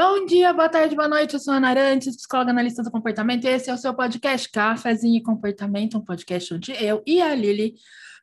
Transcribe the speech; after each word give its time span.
Bom 0.00 0.24
dia, 0.26 0.52
boa 0.52 0.68
tarde, 0.68 0.94
boa 0.94 1.08
noite. 1.08 1.34
Eu 1.34 1.40
sou 1.40 1.52
a 1.52 1.56
Ana 1.56 1.70
Arantes, 1.70 2.14
psicóloga 2.14 2.52
analista 2.52 2.84
do 2.84 2.90
comportamento. 2.92 3.44
E 3.44 3.48
esse 3.48 3.68
é 3.68 3.74
o 3.74 3.76
seu 3.76 3.92
podcast 3.92 4.48
Cafezinho 4.48 5.16
e 5.16 5.20
Comportamento, 5.20 5.98
um 5.98 6.04
podcast 6.04 6.54
onde 6.54 6.70
eu 6.70 7.02
e 7.04 7.20
a 7.20 7.34
Lili 7.34 7.74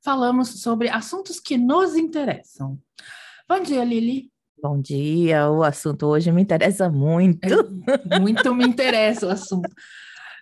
falamos 0.02 0.62
sobre 0.62 0.88
assuntos 0.88 1.38
que 1.38 1.58
nos 1.58 1.94
interessam. 1.94 2.80
Bom 3.46 3.59
dia, 3.59 3.84
Lili. 3.84 4.32
Bom 4.64 4.80
dia, 4.80 5.50
o 5.50 5.64
assunto 5.64 6.05
hoje 6.05 6.32
me 6.32 6.41
interessa 6.41 6.90
muito. 6.90 7.44
É, 7.44 8.20
muito 8.21 8.55
me 8.55 8.66
interessa 8.66 9.28
o 9.28 9.30
assunto. 9.30 9.70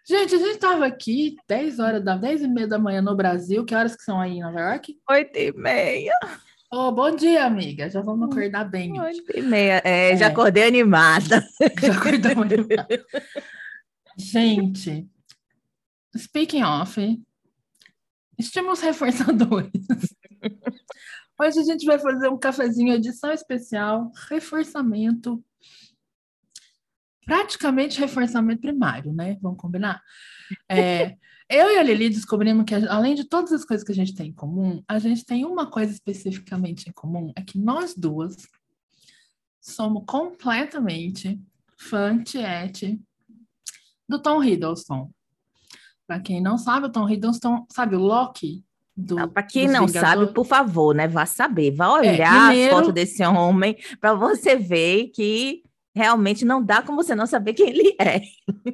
Gente, 0.08 0.36
a 0.36 0.38
gente 0.38 0.52
estava 0.52 0.86
aqui 0.86 1.36
10 1.50 1.80
horas 1.80 2.06
da 2.06 2.16
10 2.16 2.44
e 2.44 2.48
meia 2.48 2.68
da 2.68 2.78
manhã 2.78 3.02
no 3.02 3.16
Brasil. 3.16 3.66
Que 3.66 3.74
horas 3.74 3.96
que 3.96 4.04
são 4.04 4.22
aí 4.22 4.34
em 4.34 4.44
Nova 4.44 4.60
York? 4.60 5.00
8 5.10 5.36
e 5.36 5.52
meia. 5.54 6.14
Oh, 6.76 6.92
bom 6.92 7.16
dia, 7.16 7.46
amiga. 7.46 7.88
Já 7.88 8.02
vamos 8.02 8.32
acordar 8.32 8.64
bem. 8.64 9.00
Oito 9.00 9.38
e 9.38 9.42
meia. 9.44 9.80
É, 9.86 10.10
é. 10.10 10.18
Já 10.18 10.26
acordei 10.26 10.64
animada. 10.64 11.48
Já 11.80 11.96
acordamos 11.96 12.52
animada. 12.52 13.06
Gente, 14.18 15.08
speaking 16.18 16.64
of, 16.64 17.24
estímulos 18.40 18.82
reforçadores. 18.82 19.70
Hoje 21.40 21.60
a 21.60 21.64
gente 21.64 21.86
vai 21.86 22.00
fazer 22.00 22.28
um 22.30 22.40
cafezinho 22.40 22.96
edição 22.96 23.32
especial, 23.32 24.12
reforçamento. 24.28 25.46
Praticamente 27.24 28.00
reforçamento 28.00 28.62
primário, 28.62 29.14
né? 29.14 29.38
Vamos 29.44 29.60
combinar? 29.60 30.02
É, 30.68 31.16
eu 31.54 31.72
e 31.72 31.78
a 31.78 31.84
Lili 31.84 32.10
descobrimos 32.10 32.66
que, 32.66 32.74
além 32.74 33.14
de 33.14 33.24
todas 33.24 33.52
as 33.52 33.64
coisas 33.64 33.86
que 33.86 33.92
a 33.92 33.96
gente 33.96 34.16
tem 34.16 34.30
em 34.30 34.34
comum, 34.34 34.84
a 34.88 34.98
gente 34.98 35.24
tem 35.24 35.46
uma 35.46 35.70
coisa 35.70 35.92
especificamente 35.92 36.90
em 36.90 36.92
comum: 36.92 37.32
é 37.36 37.42
que 37.42 37.60
nós 37.60 37.94
duas 37.96 38.36
somos 39.62 40.04
completamente 40.06 41.40
fã 41.78 42.22
tiete 42.22 43.00
do 44.10 44.20
Tom 44.20 44.44
Hiddleston. 44.44 45.12
Para 46.08 46.20
quem 46.20 46.42
não 46.42 46.58
sabe, 46.58 46.88
o 46.88 46.92
Tom 46.92 47.08
Hiddleston, 47.08 47.66
sabe 47.72 47.96
o 47.96 48.00
Loki? 48.00 48.64
Para 49.34 49.44
quem 49.44 49.68
não 49.68 49.88
sabe, 49.88 50.34
por 50.34 50.46
favor, 50.46 50.94
né? 50.94 51.08
Vá 51.08 51.26
saber, 51.26 51.72
vá 51.72 51.86
é, 51.86 51.90
olhar 51.90 52.44
é, 52.44 52.48
primeiro... 52.48 52.76
as 52.76 52.80
fotos 52.80 52.94
desse 52.94 53.24
homem 53.24 53.78
para 54.00 54.14
você 54.14 54.56
ver 54.56 55.08
que 55.08 55.64
realmente 55.94 56.44
não 56.44 56.64
dá 56.64 56.82
como 56.82 57.02
você 57.02 57.14
não 57.14 57.28
saber 57.28 57.54
quem 57.54 57.70
ele 57.70 57.96
é. 58.00 58.22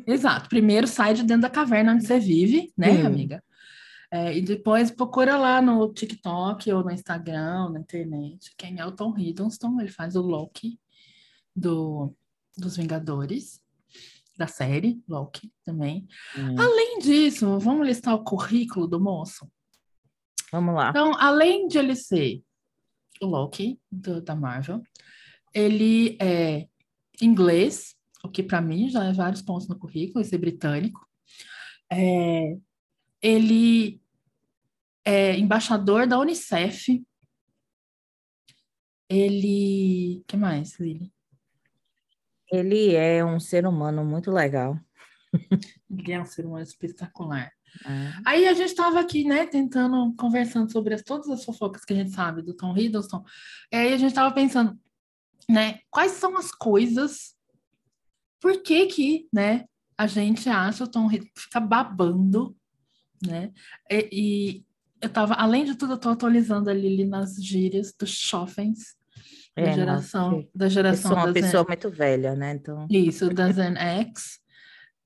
Exato. 0.07 0.49
Primeiro 0.49 0.87
sai 0.87 1.13
de 1.13 1.23
dentro 1.23 1.43
da 1.43 1.49
caverna 1.49 1.93
onde 1.93 2.05
você 2.05 2.19
vive, 2.19 2.71
né, 2.77 2.95
Sim. 2.95 3.05
amiga? 3.05 3.43
É, 4.11 4.35
e 4.35 4.41
depois 4.41 4.89
procura 4.89 5.37
lá 5.37 5.61
no 5.61 5.93
TikTok 5.93 6.71
ou 6.71 6.83
no 6.83 6.91
Instagram, 6.91 7.69
na 7.69 7.79
internet, 7.79 8.51
quem 8.57 8.79
é 8.79 8.85
o 8.85 8.91
Tom 8.91 9.15
Hiddleston. 9.15 9.79
Ele 9.79 9.89
faz 9.89 10.15
o 10.15 10.21
Loki 10.21 10.79
do, 11.55 12.15
dos 12.57 12.77
Vingadores, 12.77 13.61
da 14.37 14.47
série 14.47 15.03
Loki 15.07 15.51
também. 15.63 16.07
Hum. 16.37 16.55
Além 16.57 16.99
disso, 16.99 17.59
vamos 17.59 17.85
listar 17.85 18.15
o 18.15 18.23
currículo 18.23 18.87
do 18.87 18.99
moço? 18.99 19.47
Vamos 20.51 20.73
lá. 20.73 20.89
Então, 20.89 21.13
além 21.19 21.67
de 21.67 21.77
ele 21.77 21.95
ser 21.95 22.41
o 23.21 23.27
Loki 23.27 23.79
do, 23.91 24.21
da 24.21 24.33
Marvel, 24.33 24.81
ele 25.53 26.17
é 26.21 26.68
inglês, 27.25 27.95
o 28.23 28.29
que 28.29 28.43
para 28.43 28.61
mim 28.61 28.89
já 28.89 29.05
é 29.05 29.13
vários 29.13 29.41
pontos 29.41 29.67
no 29.67 29.77
currículo, 29.77 30.23
ser 30.23 30.37
britânico. 30.37 31.07
É, 31.91 32.57
ele 33.21 34.01
é 35.05 35.37
embaixador 35.37 36.07
da 36.07 36.19
Unicef. 36.19 37.03
Ele. 39.09 40.23
que 40.27 40.37
mais, 40.37 40.79
Lili? 40.79 41.11
Ele 42.51 42.95
é 42.95 43.23
um 43.23 43.39
ser 43.39 43.65
humano 43.65 44.03
muito 44.03 44.31
legal. 44.31 44.79
Ele 45.89 46.11
é 46.11 46.21
um 46.21 46.25
ser 46.25 46.45
humano 46.45 46.63
espetacular. 46.63 47.51
É. 47.85 48.21
Aí 48.25 48.47
a 48.47 48.53
gente 48.53 48.69
estava 48.69 48.99
aqui, 48.99 49.23
né, 49.23 49.45
tentando, 49.45 50.13
conversando 50.15 50.71
sobre 50.71 50.93
as, 50.93 51.03
todas 51.03 51.29
as 51.29 51.43
fofocas 51.43 51.85
que 51.85 51.93
a 51.93 51.95
gente 51.95 52.11
sabe 52.11 52.41
do 52.41 52.55
Tom 52.55 52.75
Hiddleston. 52.75 53.23
E 53.71 53.75
aí 53.75 53.93
a 53.93 53.97
gente 53.97 54.09
estava 54.09 54.33
pensando, 54.33 54.79
né? 55.49 55.79
Quais 55.89 56.11
são 56.13 56.37
as 56.37 56.51
coisas? 56.51 57.35
Por 58.39 58.61
que 58.61 58.85
que, 58.85 59.27
né? 59.33 59.65
A 59.97 60.05
gente 60.05 60.47
acha 60.47 60.83
o 60.83 60.87
Tom 60.87 61.09
fica 61.35 61.59
babando, 61.59 62.55
né? 63.25 63.51
E, 63.89 64.09
e 64.11 64.65
eu 65.01 65.09
tava, 65.09 65.33
além 65.33 65.65
de 65.65 65.75
tudo, 65.75 65.93
eu 65.93 65.97
tô 65.97 66.09
atualizando 66.09 66.69
ali 66.69 67.03
nas 67.03 67.35
gírias 67.35 67.93
dos 67.97 68.11
chofens 68.11 68.95
é, 69.55 69.65
da 69.65 69.71
geração, 69.73 70.31
nossa, 70.31 70.47
da 70.55 70.69
geração. 70.69 71.11
Eu 71.11 71.17
sou 71.17 71.25
uma 71.25 71.33
pessoa 71.33 71.63
Zen... 71.63 71.67
muito 71.67 71.89
velha, 71.89 72.35
né? 72.35 72.53
Então... 72.53 72.87
Isso, 72.89 73.29
da 73.33 73.51
Gen 73.51 73.75
X, 73.75 74.39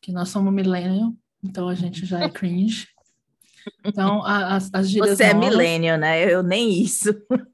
que 0.02 0.12
nós 0.12 0.30
somos 0.30 0.54
millennial, 0.54 1.16
então 1.44 1.70
a 1.70 1.76
gente 1.76 2.06
já 2.06 2.20
é 2.20 2.30
cringe. 2.30 2.88
Então, 3.86 4.24
as, 4.26 4.70
as 4.74 4.90
gírias 4.90 5.18
Você 5.18 5.24
é 5.24 5.34
novas... 5.34 5.48
é 5.48 5.50
millennial, 5.50 5.98
né? 5.98 6.32
Eu 6.32 6.44
nem 6.44 6.82
isso. 6.84 7.10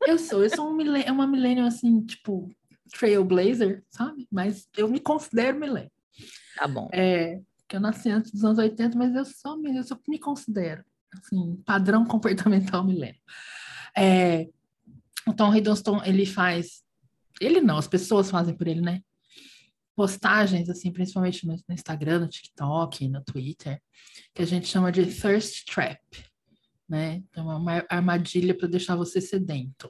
Eu 0.08 0.18
sou, 0.18 0.44
eu 0.44 0.50
sou 0.50 0.68
um 0.68 0.76
millennial, 0.76 1.14
uma 1.14 1.28
millennial, 1.28 1.68
assim, 1.68 2.02
tipo, 2.02 2.50
trailblazer, 2.90 3.84
sabe? 3.90 4.28
Mas 4.32 4.68
eu 4.78 4.88
me 4.88 5.00
considero 5.00 5.60
milênio. 5.60 5.92
Tá 6.58 6.68
bom. 6.68 6.90
É, 6.94 7.40
que 7.68 7.76
eu 7.76 7.80
nasci 7.80 8.10
antes 8.10 8.32
dos 8.32 8.44
anos 8.44 8.58
80, 8.58 8.98
mas 8.98 9.16
eu 9.16 9.24
só 9.24 9.56
me, 9.56 9.78
eu 9.78 9.84
só 9.84 9.98
me 10.08 10.20
considero, 10.20 10.84
assim, 11.14 11.56
padrão 11.66 12.04
comportamental 12.06 12.84
milênio. 12.84 13.22
É, 13.96 14.50
o 15.28 15.34
Tom 15.34 15.54
Hiddleston, 15.54 16.04
ele 16.04 16.26
faz... 16.26 16.84
Ele 17.40 17.62
não, 17.62 17.78
as 17.78 17.88
pessoas 17.88 18.30
fazem 18.30 18.56
por 18.56 18.68
ele, 18.68 18.82
né? 18.82 19.02
Postagens, 19.96 20.70
assim, 20.70 20.92
principalmente 20.92 21.46
no, 21.46 21.54
no 21.54 21.76
Instagram, 21.76 22.20
no 22.20 22.28
TikTok, 22.28 23.08
no 23.08 23.24
Twitter, 23.24 23.82
que 24.34 24.42
a 24.42 24.46
gente 24.46 24.68
chama 24.68 24.92
de 24.92 25.06
thirst 25.06 25.66
trap, 25.72 26.00
né? 26.88 27.24
É 27.36 27.42
uma 27.42 27.86
armadilha 27.88 28.58
para 28.58 28.68
deixar 28.68 28.96
você 28.96 29.22
sedento. 29.22 29.90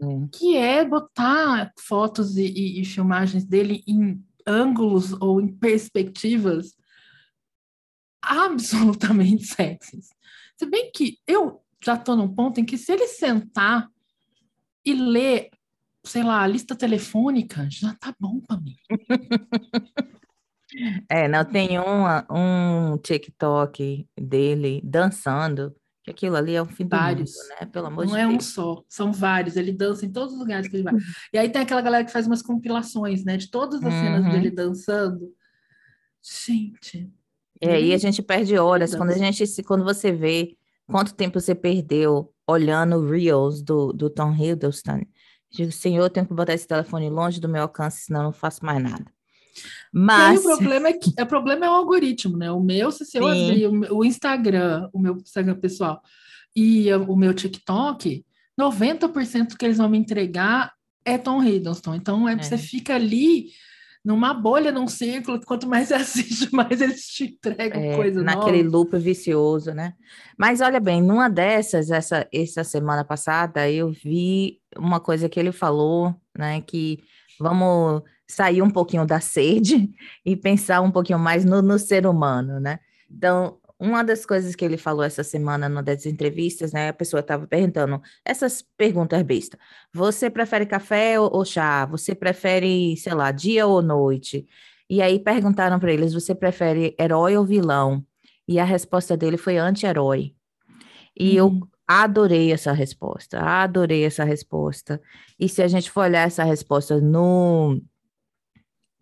É. 0.00 0.06
que 0.32 0.56
é 0.56 0.84
botar 0.84 1.72
fotos 1.78 2.36
e, 2.36 2.46
e, 2.46 2.80
e, 2.80 2.84
filmagens 2.84 3.44
dele 3.44 3.84
em 3.86 4.24
ângulos 4.46 5.12
ou 5.20 5.40
em 5.40 5.48
perspectivas 5.48 6.74
absolutamente 8.20 9.44
sexys. 9.54 10.10
Se 10.56 10.66
bem 10.66 10.90
que 10.92 11.18
eu 11.26 11.62
já 11.84 11.94
estou 11.94 12.16
num 12.16 12.32
ponto 12.32 12.58
em 12.58 12.64
que 12.64 12.78
se 12.78 12.92
ele 12.92 13.06
sentar 13.06 13.88
e 14.84 14.94
ler, 14.94 15.50
sei 16.04 16.22
lá, 16.22 16.42
a 16.42 16.46
lista 16.46 16.74
telefônica, 16.74 17.68
já 17.70 17.94
tá 17.94 18.14
bom 18.18 18.40
para 18.40 18.60
mim. 18.60 18.76
É, 21.06 21.28
não, 21.28 21.44
tem 21.44 21.78
uma, 21.78 22.26
um 22.30 22.96
TikTok 22.96 24.08
dele 24.18 24.80
dançando 24.82 25.76
que 26.02 26.10
aquilo 26.10 26.36
ali 26.36 26.54
é 26.54 26.62
um 26.62 26.66
fim 26.66 26.86
vários. 26.86 27.32
do 27.32 27.36
mundo, 27.36 27.48
né? 27.48 27.66
Pelo 27.66 27.86
amor 27.86 28.06
Não 28.06 28.12
de 28.14 28.18
é 28.18 28.26
Deus. 28.26 28.34
um 28.34 28.40
só, 28.40 28.84
são 28.88 29.12
vários. 29.12 29.56
Ele 29.56 29.72
dança 29.72 30.04
em 30.04 30.10
todos 30.10 30.32
os 30.32 30.38
lugares 30.38 30.68
que 30.68 30.76
ele 30.76 30.82
vai. 30.82 30.94
E 31.32 31.38
aí 31.38 31.48
tem 31.48 31.62
aquela 31.62 31.80
galera 31.80 32.04
que 32.04 32.10
faz 32.10 32.26
umas 32.26 32.42
compilações, 32.42 33.24
né? 33.24 33.36
De 33.36 33.50
todas 33.50 33.82
as 33.82 33.92
uhum. 33.92 34.00
cenas 34.00 34.32
dele 34.32 34.50
dançando. 34.50 35.32
Gente. 36.20 37.08
É, 37.60 37.80
e 37.80 37.94
a 37.94 37.98
gente 37.98 38.20
perde 38.20 38.58
horas. 38.58 38.94
Quando 38.94 39.10
a 39.10 39.18
gente 39.18 39.62
quando 39.62 39.84
você 39.84 40.10
vê 40.10 40.56
quanto 40.86 41.14
tempo 41.14 41.40
você 41.40 41.54
perdeu 41.54 42.34
olhando 42.46 43.08
reels 43.08 43.62
do, 43.62 43.92
do 43.92 44.10
Tom 44.10 44.34
Hiddleston, 44.34 45.02
digo, 45.50 45.70
senhor, 45.70 46.04
eu 46.04 46.10
tenho 46.10 46.26
que 46.26 46.34
botar 46.34 46.54
esse 46.54 46.66
telefone 46.66 47.08
longe 47.08 47.40
do 47.40 47.48
meu 47.48 47.62
alcance, 47.62 48.06
senão 48.06 48.20
eu 48.20 48.24
não 48.24 48.32
faço 48.32 48.64
mais 48.64 48.82
nada. 48.82 49.04
Mas 49.92 50.44
o 50.44 50.48
problema 50.48 50.88
é 50.88 50.92
que 50.92 51.10
o 51.20 51.26
problema 51.26 51.66
é 51.66 51.68
o 51.70 51.74
algoritmo, 51.74 52.36
né? 52.36 52.50
O 52.50 52.60
meu, 52.60 52.90
se 52.90 53.16
eu 53.16 53.26
abrir 53.26 53.66
o, 53.66 53.98
o 53.98 54.04
Instagram, 54.04 54.88
o 54.92 54.98
meu 54.98 55.16
Instagram 55.16 55.56
pessoal 55.56 56.00
e 56.54 56.92
o 56.94 57.16
meu 57.16 57.34
TikTok, 57.34 58.24
90% 58.60 59.56
que 59.56 59.64
eles 59.64 59.78
vão 59.78 59.88
me 59.88 59.98
entregar 59.98 60.72
é 61.04 61.18
Tom 61.18 61.42
Hiddleston. 61.42 61.94
Então 61.94 62.28
é, 62.28 62.34
é. 62.34 62.42
você 62.42 62.58
fica 62.58 62.94
ali 62.94 63.48
numa 64.04 64.34
bolha, 64.34 64.72
num 64.72 64.88
círculo, 64.88 65.38
que 65.38 65.46
quanto 65.46 65.68
mais 65.68 65.88
você 65.88 65.94
assiste, 65.94 66.52
mais 66.52 66.80
eles 66.80 67.06
te 67.06 67.24
entregam 67.24 67.80
é, 67.80 67.96
coisa 67.96 68.22
Naquele 68.22 68.62
nova. 68.62 68.76
loop 68.76 68.98
vicioso, 68.98 69.72
né? 69.72 69.94
Mas 70.36 70.60
olha 70.60 70.80
bem, 70.80 71.00
numa 71.00 71.28
dessas, 71.28 71.90
essa, 71.90 72.26
essa 72.32 72.64
semana 72.64 73.04
passada, 73.04 73.70
eu 73.70 73.90
vi 73.90 74.60
uma 74.76 74.98
coisa 74.98 75.28
que 75.28 75.38
ele 75.38 75.52
falou, 75.52 76.14
né? 76.36 76.60
Que 76.62 76.98
vamos 77.38 78.02
sair 78.32 78.62
um 78.62 78.70
pouquinho 78.70 79.06
da 79.06 79.20
sede 79.20 79.90
e 80.24 80.36
pensar 80.36 80.80
um 80.80 80.90
pouquinho 80.90 81.18
mais 81.18 81.44
no, 81.44 81.60
no 81.60 81.78
ser 81.78 82.06
humano, 82.06 82.58
né? 82.58 82.78
Então, 83.10 83.58
uma 83.78 84.02
das 84.02 84.24
coisas 84.24 84.54
que 84.54 84.64
ele 84.64 84.76
falou 84.76 85.02
essa 85.02 85.24
semana 85.24 85.68
numa 85.68 85.82
das 85.82 86.06
entrevistas, 86.06 86.72
né? 86.72 86.88
A 86.88 86.92
pessoa 86.92 87.20
estava 87.20 87.46
perguntando 87.46 88.00
essas 88.24 88.62
perguntas 88.76 89.20
besta. 89.22 89.58
Você 89.92 90.30
prefere 90.30 90.64
café 90.64 91.18
ou, 91.18 91.28
ou, 91.34 91.44
chá? 91.44 91.84
Você 91.86 92.14
prefere, 92.14 92.96
sei 92.96 93.12
lá, 93.12 93.32
dia 93.32 93.66
ou 93.66 93.82
noite? 93.82 94.46
E 94.88 95.02
aí 95.02 95.18
perguntaram 95.18 95.78
para 95.80 95.92
eles: 95.92 96.14
você 96.14 96.34
prefere 96.34 96.94
herói 96.98 97.36
ou 97.36 97.44
vilão? 97.44 98.04
E 98.46 98.58
a 98.58 98.64
resposta 98.64 99.16
dele 99.16 99.36
foi 99.36 99.58
anti-herói. 99.58 100.34
E 101.18 101.40
uhum. 101.40 101.58
eu 101.60 101.68
adorei 101.86 102.52
essa 102.52 102.72
resposta, 102.72 103.40
adorei 103.40 104.04
essa 104.04 104.24
resposta. 104.24 105.00
E 105.38 105.48
se 105.48 105.62
a 105.62 105.68
gente 105.68 105.90
for 105.90 106.02
olhar 106.02 106.26
essa 106.26 106.44
resposta 106.44 107.00
no 107.00 107.80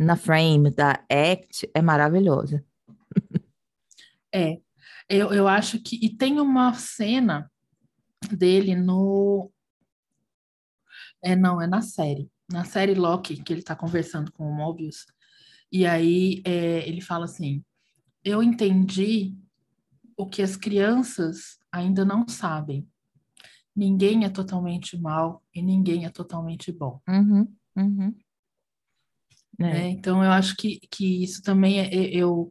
na 0.00 0.16
frame 0.16 0.70
da 0.70 0.92
Act 1.10 1.70
é 1.74 1.82
maravilhosa. 1.82 2.64
É, 4.32 4.60
eu, 5.08 5.32
eu 5.32 5.48
acho 5.48 5.82
que. 5.82 5.98
E 6.00 6.08
tem 6.08 6.38
uma 6.38 6.72
cena 6.74 7.50
dele 8.30 8.76
no. 8.76 9.50
É, 11.20 11.34
não, 11.34 11.60
é 11.60 11.66
na 11.66 11.82
série. 11.82 12.30
Na 12.48 12.64
série 12.64 12.94
Loki, 12.94 13.42
que 13.42 13.52
ele 13.52 13.60
tá 13.60 13.74
conversando 13.74 14.30
com 14.30 14.48
o 14.48 14.54
Mobius. 14.54 15.04
E 15.72 15.84
aí 15.84 16.40
é, 16.46 16.88
ele 16.88 17.00
fala 17.00 17.24
assim: 17.24 17.64
Eu 18.22 18.40
entendi 18.40 19.34
o 20.16 20.28
que 20.28 20.42
as 20.42 20.54
crianças 20.54 21.58
ainda 21.72 22.04
não 22.04 22.28
sabem. 22.28 22.88
Ninguém 23.74 24.24
é 24.24 24.28
totalmente 24.28 24.96
mal 24.96 25.42
e 25.52 25.60
ninguém 25.60 26.04
é 26.04 26.08
totalmente 26.08 26.70
bom. 26.70 27.00
Uhum, 27.08 27.52
uhum. 27.76 28.14
É. 29.60 29.88
então 29.88 30.24
eu 30.24 30.30
acho 30.30 30.56
que, 30.56 30.80
que 30.90 31.22
isso 31.22 31.42
também 31.42 31.80
é, 31.80 31.94
é 31.94 32.16
eu 32.16 32.50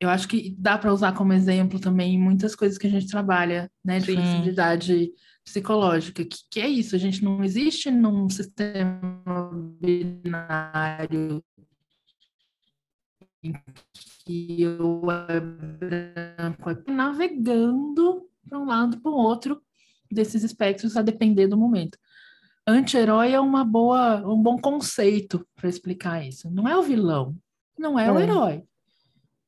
eu 0.00 0.08
acho 0.08 0.26
que 0.26 0.54
dá 0.58 0.78
para 0.78 0.94
usar 0.94 1.12
como 1.12 1.34
exemplo 1.34 1.78
também 1.78 2.18
muitas 2.18 2.56
coisas 2.56 2.78
que 2.78 2.86
a 2.86 2.90
gente 2.90 3.06
trabalha, 3.06 3.70
né, 3.84 3.98
de 3.98 4.06
Sim. 4.06 4.14
flexibilidade 4.14 5.12
psicológica, 5.44 6.24
que, 6.24 6.38
que 6.50 6.58
é 6.58 6.66
isso, 6.66 6.96
a 6.96 6.98
gente 6.98 7.22
não 7.22 7.44
existe 7.44 7.90
num 7.90 8.28
sistema 8.30 9.50
binário 9.78 11.44
em 13.42 13.52
que 14.24 14.62
eu 14.62 15.02
é 15.28 15.40
branco, 15.40 16.70
é 16.70 16.90
navegando 16.90 18.26
para 18.48 18.58
um 18.58 18.66
lado 18.66 19.00
para 19.00 19.10
o 19.10 19.14
outro 19.14 19.62
desses 20.10 20.42
espectros 20.42 20.96
a 20.96 21.02
depender 21.02 21.46
do 21.46 21.58
momento. 21.58 21.98
Anti-herói 22.70 23.32
é 23.32 23.40
uma 23.40 23.64
boa, 23.64 24.16
um 24.26 24.40
bom 24.40 24.58
conceito 24.58 25.46
para 25.56 25.68
explicar 25.68 26.26
isso. 26.26 26.50
Não 26.50 26.68
é 26.68 26.76
o 26.76 26.82
vilão, 26.82 27.34
não 27.78 27.98
é, 27.98 28.06
é. 28.06 28.12
o 28.12 28.18
herói. 28.18 28.62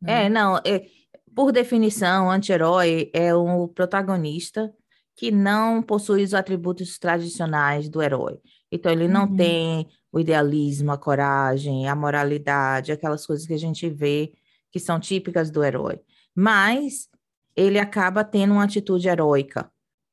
Né? 0.00 0.26
É, 0.26 0.28
não, 0.28 0.58
é, 0.64 0.86
por 1.34 1.52
definição, 1.52 2.30
anti-herói 2.30 3.10
é 3.14 3.34
o 3.34 3.68
protagonista 3.68 4.72
que 5.16 5.30
não 5.30 5.82
possui 5.82 6.24
os 6.24 6.34
atributos 6.34 6.98
tradicionais 6.98 7.88
do 7.88 8.02
herói. 8.02 8.40
Então, 8.70 8.90
ele 8.90 9.06
não 9.06 9.26
uhum. 9.26 9.36
tem 9.36 9.88
o 10.10 10.18
idealismo, 10.18 10.90
a 10.90 10.98
coragem, 10.98 11.88
a 11.88 11.94
moralidade, 11.94 12.92
aquelas 12.92 13.26
coisas 13.26 13.46
que 13.46 13.54
a 13.54 13.58
gente 13.58 13.88
vê 13.88 14.32
que 14.70 14.80
são 14.80 14.98
típicas 14.98 15.50
do 15.50 15.62
herói. 15.62 16.00
Mas 16.34 17.08
ele 17.54 17.78
acaba 17.78 18.24
tendo 18.24 18.54
uma 18.54 18.64
atitude 18.64 19.08
heróica. 19.08 19.70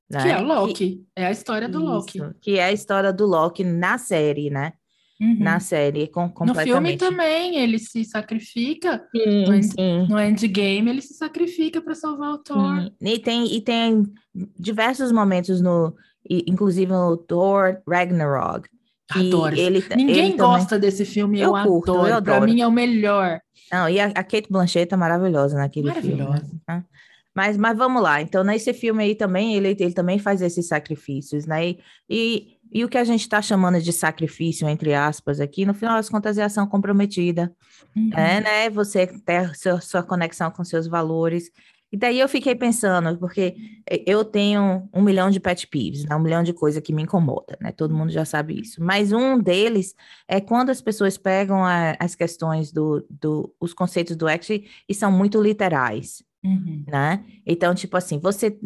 Né? 0.09 0.23
Que 0.23 0.29
é 0.29 0.37
o 0.37 0.43
Loki. 0.43 0.73
Que... 0.73 1.05
É 1.15 1.25
a 1.27 1.31
história 1.31 1.69
do 1.69 1.79
Isso, 1.79 1.87
Loki. 1.87 2.19
Que 2.41 2.57
é 2.57 2.65
a 2.65 2.71
história 2.71 3.13
do 3.13 3.25
Loki 3.25 3.63
na 3.63 3.97
série, 3.97 4.49
né? 4.49 4.73
Uhum. 5.21 5.37
Na 5.39 5.59
série, 5.59 6.07
com, 6.07 6.29
completamente. 6.29 6.69
No 6.69 6.73
filme 6.73 6.97
também, 6.97 7.57
ele 7.57 7.77
se 7.77 8.05
sacrifica. 8.05 9.05
Sim, 9.13 9.45
no, 9.45 9.63
sim. 9.63 10.07
no 10.07 10.19
Endgame, 10.19 10.89
ele 10.89 11.01
se 11.01 11.13
sacrifica 11.13 11.81
para 11.81 11.93
salvar 11.93 12.33
o 12.33 12.37
Thor. 12.37 12.83
Sim. 12.83 12.91
E 13.01 13.19
tem, 13.19 13.53
e 13.53 13.61
tem 13.61 14.03
diversos 14.57 15.11
momentos 15.11 15.61
no... 15.61 15.93
Inclusive 16.29 16.91
no 16.91 17.17
Thor 17.17 17.81
Ragnarok. 17.87 18.69
Adoro. 19.09 19.55
Ele, 19.55 19.83
Ninguém 19.95 20.27
ele 20.27 20.37
gosta 20.37 20.69
também... 20.69 20.81
desse 20.81 21.03
filme, 21.03 21.39
eu, 21.39 21.55
eu 21.57 21.63
curto, 21.63 21.91
adoro. 21.91 22.07
Eu 22.07 22.15
adoro. 22.15 22.37
Pra 22.41 22.47
mim 22.47 22.61
é 22.61 22.67
o 22.67 22.71
melhor. 22.71 23.41
Não, 23.71 23.89
e 23.89 23.99
a, 23.99 24.05
a 24.05 24.23
Kate 24.23 24.47
Blanchett 24.49 24.93
é 24.93 24.97
maravilhosa 24.97 25.57
naquele 25.57 25.87
maravilhosa. 25.87 26.39
filme. 26.39 26.61
Né? 26.67 26.83
Mas, 27.39 27.55
mas 27.55 27.77
vamos 27.77 28.03
lá. 28.03 28.21
Então, 28.21 28.43
nesse 28.43 28.73
filme 28.73 29.01
aí 29.01 29.15
também, 29.15 29.55
ele, 29.55 29.69
ele 29.69 29.93
também 29.93 30.19
faz 30.19 30.41
esses 30.41 30.67
sacrifícios, 30.67 31.45
né? 31.45 31.77
E, 32.09 32.57
e, 32.69 32.83
o 32.83 32.89
que 32.89 32.97
a 32.97 33.03
gente 33.05 33.21
está 33.21 33.41
chamando 33.41 33.81
de 33.81 33.93
sacrifício, 33.93 34.67
entre 34.67 34.93
aspas, 34.93 35.39
aqui, 35.39 35.65
no 35.65 35.73
final 35.73 35.95
das 35.95 36.09
contas, 36.09 36.37
é 36.37 36.43
ação 36.43 36.67
comprometida. 36.67 37.49
Uhum. 37.95 38.09
É, 38.13 38.41
né? 38.41 38.69
Você 38.71 39.07
ter 39.07 39.55
sua, 39.55 39.79
sua 39.79 40.03
conexão 40.03 40.51
com 40.51 40.65
seus 40.65 40.85
valores. 40.85 41.49
E 41.89 41.95
daí 41.95 42.19
eu 42.19 42.27
fiquei 42.27 42.53
pensando, 42.55 43.17
porque 43.17 43.55
eu 44.05 44.25
tenho 44.25 44.89
um 44.93 45.01
milhão 45.01 45.29
de 45.31 45.39
pet 45.39 45.65
peeves, 45.65 46.03
né? 46.03 46.17
um 46.17 46.19
milhão 46.19 46.43
de 46.43 46.51
coisas 46.51 46.83
que 46.83 46.91
me 46.91 47.03
incomoda, 47.03 47.57
né? 47.61 47.71
Todo 47.71 47.95
mundo 47.95 48.11
já 48.11 48.25
sabe 48.25 48.59
isso. 48.59 48.83
Mas 48.83 49.13
um 49.13 49.39
deles 49.39 49.95
é 50.27 50.41
quando 50.41 50.71
as 50.71 50.81
pessoas 50.81 51.17
pegam 51.17 51.63
a, 51.63 51.95
as 51.97 52.15
questões 52.15 52.69
do, 52.69 53.07
do, 53.09 53.55
os 53.61 53.73
conceitos 53.73 54.17
do 54.17 54.27
ACT 54.27 54.65
e 54.89 54.93
são 54.93 55.09
muito 55.09 55.41
literais. 55.41 56.21
Uhum. 56.43 56.83
Né? 56.87 57.23
Então, 57.45 57.75
tipo 57.75 57.97
assim, 57.97 58.19
você 58.19 58.57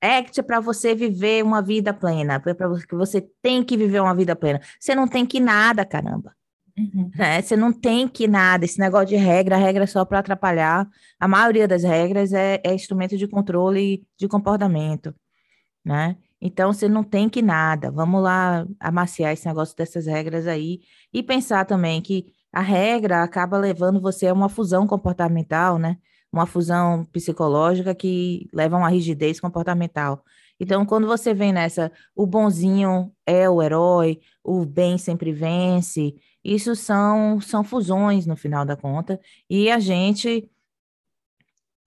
ACT 0.00 0.40
é 0.40 0.42
para 0.42 0.60
você 0.60 0.94
viver 0.94 1.42
uma 1.42 1.62
vida 1.62 1.92
plena, 1.94 2.38
para 2.38 2.54
que 2.54 2.94
você 2.94 3.26
tem 3.40 3.64
que 3.64 3.76
viver 3.76 4.00
uma 4.00 4.14
vida 4.14 4.36
plena. 4.36 4.60
Você 4.78 4.94
não 4.94 5.08
tem 5.08 5.24
que 5.24 5.40
nada, 5.40 5.84
caramba. 5.84 6.34
Uhum. 6.76 7.10
Né? 7.14 7.40
Você 7.40 7.56
não 7.56 7.72
tem 7.72 8.06
que 8.06 8.26
nada. 8.26 8.64
Esse 8.64 8.78
negócio 8.78 9.08
de 9.08 9.16
regra, 9.16 9.56
regra 9.56 9.84
é 9.84 9.86
só 9.86 10.04
para 10.04 10.18
atrapalhar. 10.18 10.86
A 11.18 11.26
maioria 11.26 11.66
das 11.66 11.82
regras 11.84 12.32
é, 12.32 12.60
é 12.64 12.74
instrumento 12.74 13.16
de 13.16 13.26
controle 13.26 14.04
de 14.18 14.28
comportamento, 14.28 15.14
né? 15.84 16.16
Então, 16.40 16.72
você 16.72 16.88
não 16.88 17.02
tem 17.02 17.26
que 17.28 17.40
nada. 17.40 17.90
Vamos 17.90 18.22
lá 18.22 18.66
amaciar 18.78 19.32
esse 19.32 19.46
negócio 19.46 19.74
dessas 19.74 20.04
regras 20.06 20.46
aí 20.46 20.80
e 21.12 21.22
pensar 21.22 21.64
também 21.64 22.02
que 22.02 22.26
a 22.52 22.60
regra 22.60 23.22
acaba 23.22 23.56
levando 23.56 24.00
você 24.00 24.26
a 24.26 24.32
uma 24.32 24.50
fusão 24.50 24.86
comportamental, 24.86 25.78
né? 25.78 25.96
Uma 26.34 26.46
fusão 26.46 27.04
psicológica 27.12 27.94
que 27.94 28.48
leva 28.52 28.74
a 28.76 28.80
uma 28.80 28.88
rigidez 28.88 29.38
comportamental. 29.38 30.24
Então, 30.58 30.84
quando 30.84 31.06
você 31.06 31.32
vem 31.32 31.52
nessa, 31.52 31.92
o 32.14 32.26
bonzinho 32.26 33.12
é 33.24 33.48
o 33.48 33.62
herói, 33.62 34.20
o 34.42 34.64
bem 34.66 34.98
sempre 34.98 35.32
vence, 35.32 36.16
isso 36.42 36.74
são, 36.74 37.40
são 37.40 37.62
fusões 37.62 38.26
no 38.26 38.36
final 38.36 38.64
da 38.64 38.76
conta, 38.76 39.20
e 39.48 39.70
a 39.70 39.78
gente 39.78 40.50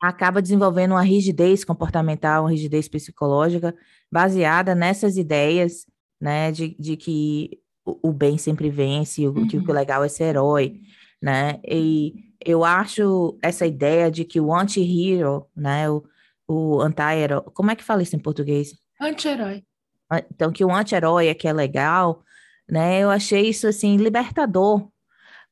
acaba 0.01 0.41
desenvolvendo 0.41 0.91
uma 0.91 1.01
rigidez 1.01 1.65
comportamental, 1.65 2.43
uma 2.43 2.51
rigidez 2.51 2.87
psicológica, 2.87 3.75
baseada 4.09 4.73
nessas 4.73 5.17
ideias, 5.17 5.85
né, 6.21 6.51
de, 6.51 6.75
de 6.79 6.95
que 6.95 7.59
o, 7.85 8.09
o 8.09 8.13
bem 8.13 8.37
sempre 8.37 8.69
vence, 8.69 9.27
o, 9.27 9.33
uhum. 9.33 9.47
que 9.47 9.57
o 9.57 9.73
legal 9.73 10.03
é 10.03 10.07
ser 10.07 10.25
herói, 10.25 10.79
né, 11.21 11.59
e 11.63 12.13
eu 12.45 12.63
acho 12.63 13.37
essa 13.41 13.65
ideia 13.65 14.11
de 14.11 14.23
que 14.23 14.39
o 14.39 14.53
anti-hero, 14.53 15.47
né, 15.55 15.89
o, 15.89 16.03
o 16.47 16.81
anti-herói, 16.81 17.41
como 17.53 17.71
é 17.71 17.75
que 17.75 17.83
fala 17.83 18.03
isso 18.03 18.15
em 18.15 18.19
português? 18.19 18.73
Anti-herói. 19.01 19.63
Ah, 20.09 20.23
então, 20.31 20.51
que 20.51 20.63
o 20.63 20.71
anti-herói 20.71 21.27
é 21.27 21.33
que 21.33 21.47
é 21.47 21.53
legal, 21.53 22.23
né, 22.69 22.99
eu 22.99 23.09
achei 23.09 23.49
isso, 23.49 23.67
assim, 23.67 23.97
libertador, 23.97 24.89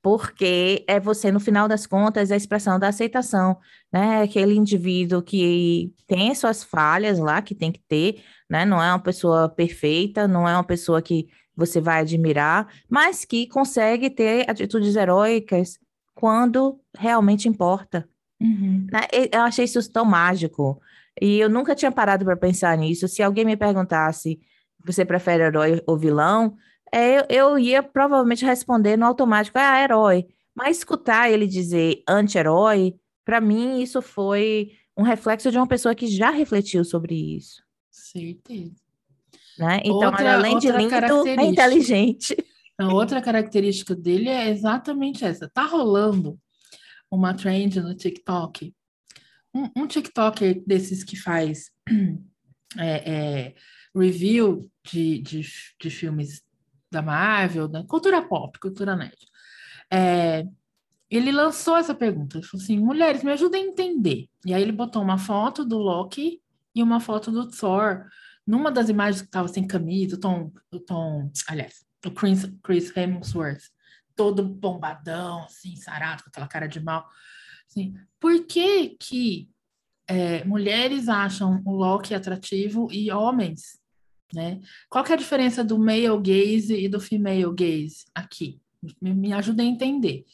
porque 0.01 0.85
é 0.87 0.99
você, 0.99 1.31
no 1.31 1.39
final 1.39 1.67
das 1.67 1.87
contas, 1.87 2.31
a 2.31 2.35
expressão 2.35 2.77
da 2.77 2.89
aceitação, 2.89 3.57
né, 3.91 4.21
aquele 4.21 4.53
indivíduo 4.53 5.21
que 5.21 5.91
tem 6.05 6.33
suas 6.35 6.63
falhas 6.63 7.17
lá, 7.17 7.41
que 7.41 7.55
tem 7.55 7.71
que 7.71 7.81
ter, 7.87 8.23
né, 8.49 8.65
não 8.65 8.81
é 8.81 8.89
uma 8.91 8.99
pessoa 8.99 9.49
perfeita, 9.49 10.27
não 10.27 10.47
é 10.47 10.53
uma 10.53 10.63
pessoa 10.63 11.01
que 11.01 11.27
você 11.55 11.79
vai 11.79 12.01
admirar, 12.01 12.67
mas 12.89 13.25
que 13.25 13.47
consegue 13.47 14.09
ter 14.09 14.49
atitudes 14.49 14.95
heróicas 14.95 15.79
quando 16.13 16.79
realmente 16.97 17.47
importa. 17.47 18.07
Uhum. 18.41 18.87
Né? 18.91 19.01
Eu 19.31 19.41
achei 19.41 19.65
isso 19.65 19.91
tão 19.91 20.05
mágico. 20.05 20.81
E 21.21 21.39
eu 21.39 21.49
nunca 21.49 21.73
tinha 21.73 21.91
parado 21.91 22.25
para 22.25 22.35
pensar 22.35 22.77
nisso. 22.77 23.07
Se 23.07 23.23
alguém 23.23 23.45
me 23.45 23.55
perguntasse 23.55 24.39
você 24.85 25.03
prefere 25.03 25.43
herói 25.43 25.81
ou 25.87 25.97
vilão, 25.97 26.55
é, 26.93 27.17
eu, 27.17 27.25
eu 27.29 27.59
ia 27.59 27.81
provavelmente 27.81 28.45
responder 28.45 28.95
no 28.95 29.05
automático, 29.05 29.57
ah, 29.57 29.81
herói. 29.81 30.27
Mas 30.53 30.77
escutar 30.77 31.29
ele 31.29 31.47
dizer 31.47 32.03
anti-herói, 32.07 32.95
para 33.25 33.41
mim 33.41 33.81
isso 33.81 34.01
foi 34.01 34.71
um 34.95 35.01
reflexo 35.01 35.51
de 35.51 35.57
uma 35.57 35.67
pessoa 35.67 35.95
que 35.95 36.07
já 36.07 36.29
refletiu 36.29 36.85
sobre 36.85 37.15
isso. 37.35 37.61
Certeza. 37.89 38.84
Né? 39.57 39.79
Então, 39.83 39.95
outra, 39.95 40.33
além 40.35 40.57
de 40.57 40.71
lindo, 40.71 40.93
é 40.93 41.45
inteligente. 41.45 42.35
A 42.77 42.93
outra 42.93 43.21
característica 43.21 43.95
dele 43.95 44.29
é 44.29 44.49
exatamente 44.49 45.23
essa. 45.23 45.49
Tá 45.49 45.63
rolando 45.63 46.37
uma 47.09 47.33
trend 47.33 47.79
no 47.79 47.95
TikTok. 47.95 48.73
Um, 49.53 49.83
um 49.83 49.87
TikToker 49.87 50.61
desses 50.65 51.03
que 51.03 51.15
faz 51.15 51.71
é, 52.77 53.11
é, 53.11 53.55
review 53.95 54.69
de, 54.83 55.19
de, 55.19 55.41
de, 55.79 55.89
filmes 55.89 56.43
da 56.91 57.01
Marvel, 57.01 57.67
da 57.67 57.83
cultura 57.85 58.21
pop, 58.21 58.59
cultura 58.59 58.95
nerd. 58.95 59.15
É, 59.89 60.45
ele 61.09 61.31
lançou 61.31 61.77
essa 61.77 61.95
pergunta. 61.95 62.37
Ele 62.37 62.45
falou 62.45 62.61
assim: 62.61 62.77
mulheres, 62.77 63.23
me 63.23 63.31
ajudem 63.31 63.63
a 63.63 63.67
entender. 63.67 64.27
E 64.45 64.53
aí 64.53 64.61
ele 64.61 64.73
botou 64.73 65.01
uma 65.01 65.17
foto 65.17 65.63
do 65.63 65.77
Loki 65.77 66.41
e 66.73 66.83
uma 66.83 66.99
foto 66.99 67.31
do 67.31 67.49
Thor. 67.49 68.05
Numa 68.45 68.71
das 68.71 68.89
imagens 68.89 69.21
que 69.21 69.27
estava 69.27 69.47
sem 69.47 69.65
camisa, 69.65 70.15
o 70.15 70.19
Tom, 70.19 70.51
o 70.71 70.79
Tom, 70.79 71.31
aliás, 71.47 71.85
o 72.05 72.11
Chris, 72.11 72.45
Chris 72.63 72.95
Hemsworth, 72.95 73.63
todo 74.15 74.43
bombadão, 74.43 75.43
assim, 75.43 75.75
sarado, 75.75 76.23
com 76.23 76.29
aquela 76.29 76.47
cara 76.47 76.67
de 76.67 76.79
mal. 76.79 77.07
Assim, 77.67 77.95
por 78.19 78.45
que 78.45 78.89
que 78.99 79.49
é, 80.07 80.43
mulheres 80.43 81.09
acham 81.09 81.61
o 81.65 81.75
Loki 81.75 82.13
atrativo 82.13 82.87
e 82.91 83.11
homens, 83.11 83.79
né? 84.33 84.61
Qual 84.89 85.03
que 85.03 85.11
é 85.11 85.15
a 85.15 85.17
diferença 85.17 85.63
do 85.63 85.79
male 85.79 86.19
gaze 86.21 86.75
e 86.75 86.87
do 86.87 86.99
female 86.99 87.53
gaze 87.53 88.05
aqui, 88.13 88.61
me, 89.01 89.13
me 89.13 89.33
ajuda 89.33 89.63
a 89.63 89.65
entender. 89.65 90.25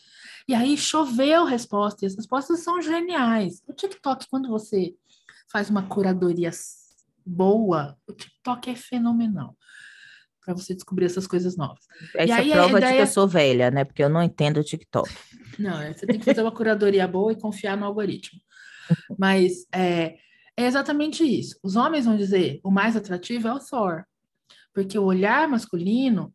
E 0.48 0.54
aí 0.54 0.78
choveu 0.78 1.46
respostas, 1.46 2.02
e 2.02 2.06
as 2.08 2.16
respostas 2.16 2.60
são 2.62 2.82
geniais. 2.82 3.64
O 3.68 3.74
TikTok, 3.74 4.28
quando 4.30 4.50
você 4.50 4.96
faz 5.50 5.70
uma 5.70 5.88
curadoria 5.88 6.52
boa, 7.26 7.98
o 8.08 8.14
TikTok 8.14 8.70
é 8.70 8.76
fenomenal 8.76 9.56
para 10.44 10.56
você 10.56 10.74
descobrir 10.74 11.06
essas 11.06 11.28
coisas 11.28 11.56
novas. 11.56 11.86
Essa 12.16 12.36
aí, 12.36 12.52
prova 12.52 12.78
ideia... 12.78 12.92
de 12.92 12.98
que 12.98 13.04
eu 13.04 13.08
sou 13.08 13.28
velha, 13.28 13.70
né? 13.70 13.84
Porque 13.86 14.04
eu 14.04 14.10
não 14.10 14.24
entendo 14.24 14.58
o 14.58 14.64
TikTok. 14.64 15.10
Não, 15.60 15.80
é, 15.80 15.94
você 15.94 16.08
tem 16.08 16.18
que 16.18 16.26
fazer 16.26 16.42
uma 16.42 16.52
curadoria 16.52 17.08
boa 17.08 17.32
e 17.32 17.40
confiar 17.40 17.78
no 17.78 17.86
algoritmo. 17.86 18.40
Mas 19.18 19.66
é, 19.72 20.16
é 20.58 20.66
exatamente 20.66 21.24
isso. 21.24 21.60
Os 21.62 21.76
homens 21.76 22.06
vão 22.06 22.18
dizer 22.18 22.60
o 22.64 22.72
mais 22.72 22.96
atrativo 22.96 23.48
é 23.48 23.54
o 23.54 23.60
Thor, 23.60 24.04
porque 24.74 24.98
o 24.98 25.04
olhar 25.04 25.48
masculino 25.48 26.34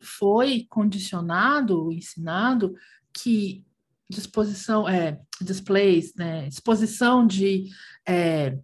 foi 0.00 0.66
condicionado, 0.68 1.92
ensinado 1.92 2.74
que 3.12 3.64
disposição, 4.10 4.88
é, 4.88 5.20
displays, 5.40 6.14
né, 6.14 6.46
exposição 6.46 7.26
de 7.26 7.70
é, 8.06 8.58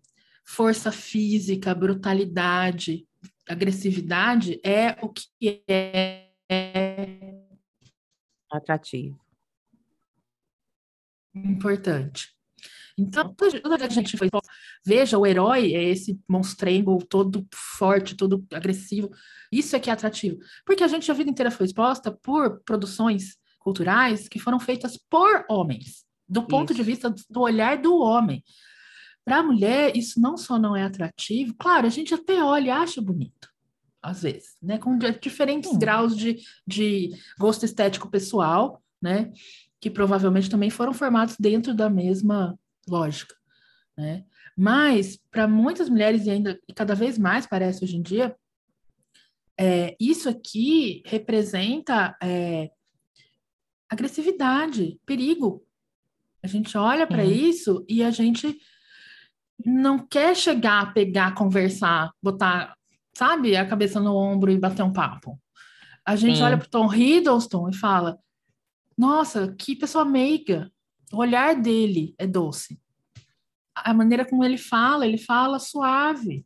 força 0.51 0.91
física, 0.91 1.73
brutalidade, 1.73 3.07
agressividade 3.49 4.61
é 4.65 4.97
o 5.01 5.09
que 5.09 5.63
é 5.69 6.27
atrativo. 8.51 9.17
Importante. 11.33 12.31
Então, 12.99 13.33
toda 13.63 13.87
a 13.87 13.89
gente 13.89 14.17
foi, 14.17 14.29
veja, 14.85 15.17
o 15.17 15.25
herói 15.25 15.73
é 15.73 15.85
esse 15.85 16.21
monstrengo 16.29 16.99
todo 17.07 17.47
forte, 17.55 18.17
todo 18.17 18.45
agressivo. 18.53 19.09
Isso 19.53 19.77
é 19.77 19.81
que 19.81 19.89
é 19.89 19.93
atrativo. 19.93 20.39
Porque 20.67 20.83
a 20.83 20.89
gente 20.89 21.09
a 21.11 21.15
vida 21.15 21.31
inteira 21.31 21.53
foi 21.53 21.67
exposta 21.67 22.11
por 22.11 22.61
produções 22.65 23.39
culturais 23.61 24.29
que 24.29 24.41
foram 24.41 24.59
feitas 24.59 24.99
por 25.09 25.45
homens, 25.49 26.05
do 26.29 26.43
ponto 26.43 26.73
isso. 26.73 26.83
de 26.83 26.83
vista 26.83 27.15
do 27.31 27.41
olhar 27.41 27.81
do 27.81 27.97
homem. 27.97 28.43
Para 29.25 29.39
a 29.39 29.43
mulher, 29.43 29.97
isso 29.97 30.21
não 30.21 30.37
só 30.37 30.59
não 30.59 30.75
é 30.75 30.83
atrativo, 30.83 31.55
claro, 31.59 31.87
a 31.87 31.91
gente 31.91 32.15
até 32.15 32.43
olha 32.43 32.67
e 32.67 32.71
acha 32.71 33.01
bonito, 33.01 33.49
às 34.03 34.23
vezes, 34.23 34.57
né? 34.63 34.79
Com 34.79 34.99
diferentes 34.99 35.77
graus 35.77 36.17
de, 36.17 36.39
de 36.67 37.11
gosto 37.39 37.65
estético 37.65 38.11
pessoal, 38.11 38.83
né? 39.01 39.33
Que 39.81 39.91
provavelmente 39.91 40.51
também 40.51 40.71
foram 40.71 40.93
formados 40.93 41.37
dentro 41.39 41.75
da 41.75 41.89
mesma 41.89 42.59
lógica, 42.89 43.35
né? 43.97 44.25
Mas, 44.57 45.19
para 45.31 45.47
muitas 45.47 45.89
mulheres, 45.89 46.27
e 46.27 46.31
ainda 46.31 46.61
e 46.69 46.73
cada 46.73 46.95
vez 46.95 47.17
mais 47.17 47.47
parece 47.47 47.85
hoje 47.85 47.97
em 47.97 48.03
dia, 48.03 48.37
é, 49.59 49.95
isso 50.01 50.29
aqui 50.29 51.03
representa 51.05 52.17
é, 52.23 52.71
agressividade, 53.91 54.99
perigo. 55.05 55.63
A 56.43 56.47
gente 56.47 56.79
olha 56.79 57.07
para 57.07 57.25
isso 57.25 57.85
e 57.89 58.03
a 58.03 58.11
gente 58.11 58.59
não 59.65 59.99
quer 59.99 60.35
chegar, 60.37 60.93
pegar, 60.93 61.35
conversar, 61.35 62.13
botar, 62.23 62.75
sabe, 63.15 63.57
a 63.57 63.67
cabeça 63.67 64.01
no 64.01 64.15
ombro 64.15 64.51
e 64.51 64.59
bater 64.59 64.83
um 64.83 64.93
papo. 64.93 65.39
A 66.05 66.17
gente 66.17 66.39
Sim. 66.39 66.43
olha 66.43 66.59
para 66.59 66.69
Tom 66.69 66.93
Hiddleston 66.93 67.69
e 67.69 67.75
fala: 67.75 68.19
Nossa, 68.97 69.55
que 69.59 69.77
pessoa 69.77 70.05
meiga. 70.05 70.71
O 71.13 71.19
olhar 71.19 71.55
dele 71.55 72.15
é 72.19 72.27
doce. 72.27 72.79
A 73.75 73.93
maneira 73.93 74.25
como 74.25 74.45
ele 74.45 74.59
fala, 74.59 75.07
ele 75.07 75.19
fala 75.19 75.59
suave. 75.59 76.45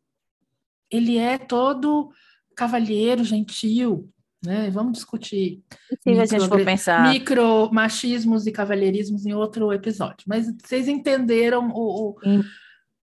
Ele 0.90 1.18
é 1.18 1.36
todo 1.36 2.10
cavalheiro, 2.54 3.24
gentil, 3.24 4.08
né? 4.44 4.70
Vamos 4.70 4.92
discutir 4.92 5.62
micro, 6.06 6.64
pensar 6.64 7.10
micro 7.10 7.70
machismos 7.72 8.46
e 8.46 8.52
cavalheirismos 8.52 9.26
em 9.26 9.34
outro 9.34 9.72
episódio. 9.72 10.24
Mas 10.26 10.46
vocês 10.62 10.88
entenderam 10.88 11.70
o, 11.70 12.10
o 12.10 12.16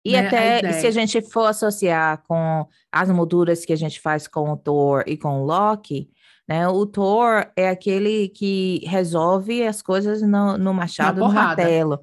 e 0.03 0.13
né, 0.13 0.27
até 0.27 0.73
se 0.73 0.87
a 0.87 0.91
gente 0.91 1.21
for 1.21 1.45
associar 1.45 2.23
com 2.27 2.67
as 2.91 3.09
molduras 3.09 3.63
que 3.63 3.73
a 3.73 3.75
gente 3.75 3.99
faz 3.99 4.27
com 4.27 4.51
o 4.51 4.57
Thor 4.57 5.03
e 5.05 5.15
com 5.15 5.41
o 5.41 5.45
Loki, 5.45 6.09
né? 6.47 6.67
O 6.67 6.85
Thor 6.85 7.45
é 7.55 7.69
aquele 7.69 8.29
que 8.29 8.81
resolve 8.85 9.65
as 9.65 9.81
coisas 9.81 10.21
no, 10.21 10.57
no 10.57 10.73
machado, 10.73 11.19
no 11.19 11.31
martelo, 11.31 11.99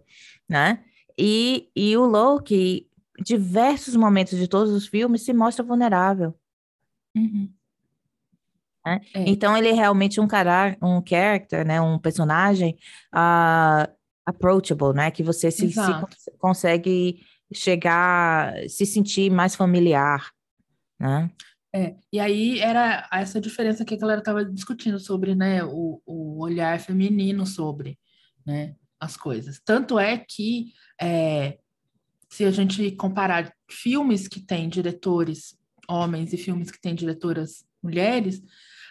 né? 0.48 0.82
E, 1.18 1.68
e 1.74 1.96
o 1.96 2.06
Loki, 2.06 2.88
diversos 3.20 3.96
momentos 3.96 4.38
de 4.38 4.46
todos 4.46 4.72
os 4.72 4.86
filmes, 4.86 5.22
se 5.24 5.32
mostra 5.32 5.64
vulnerável. 5.64 6.32
Uhum. 7.16 7.50
Né? 8.86 9.00
É. 9.12 9.24
Então 9.28 9.56
ele 9.56 9.68
é 9.68 9.72
realmente 9.72 10.20
um 10.20 10.28
cara, 10.28 10.76
um 10.80 11.02
character, 11.04 11.66
né? 11.66 11.80
Um 11.80 11.98
personagem 11.98 12.78
uh, 13.12 13.92
approachable, 14.24 14.94
né? 14.94 15.10
Que 15.10 15.24
você 15.24 15.50
se, 15.50 15.72
se 15.72 15.80
consegue 16.38 17.20
chegar, 17.52 18.54
se 18.68 18.84
sentir 18.84 19.30
mais 19.30 19.54
familiar, 19.54 20.30
né? 20.98 21.30
É, 21.74 21.96
e 22.12 22.18
aí 22.18 22.60
era 22.60 23.06
essa 23.12 23.40
diferença 23.40 23.84
que 23.84 23.94
a 23.94 23.98
galera 23.98 24.20
estava 24.20 24.44
discutindo 24.44 24.98
sobre, 24.98 25.34
né, 25.34 25.62
o, 25.62 26.00
o 26.06 26.42
olhar 26.42 26.80
feminino 26.80 27.46
sobre, 27.46 27.98
né, 28.46 28.74
as 28.98 29.16
coisas. 29.16 29.60
Tanto 29.64 29.98
é 29.98 30.16
que, 30.16 30.72
é, 31.00 31.58
se 32.30 32.44
a 32.44 32.50
gente 32.50 32.90
comparar 32.92 33.52
filmes 33.70 34.26
que 34.26 34.40
têm 34.40 34.68
diretores 34.68 35.58
homens 35.88 36.32
e 36.32 36.38
filmes 36.38 36.70
que 36.70 36.80
têm 36.80 36.94
diretoras 36.94 37.64
mulheres, 37.82 38.42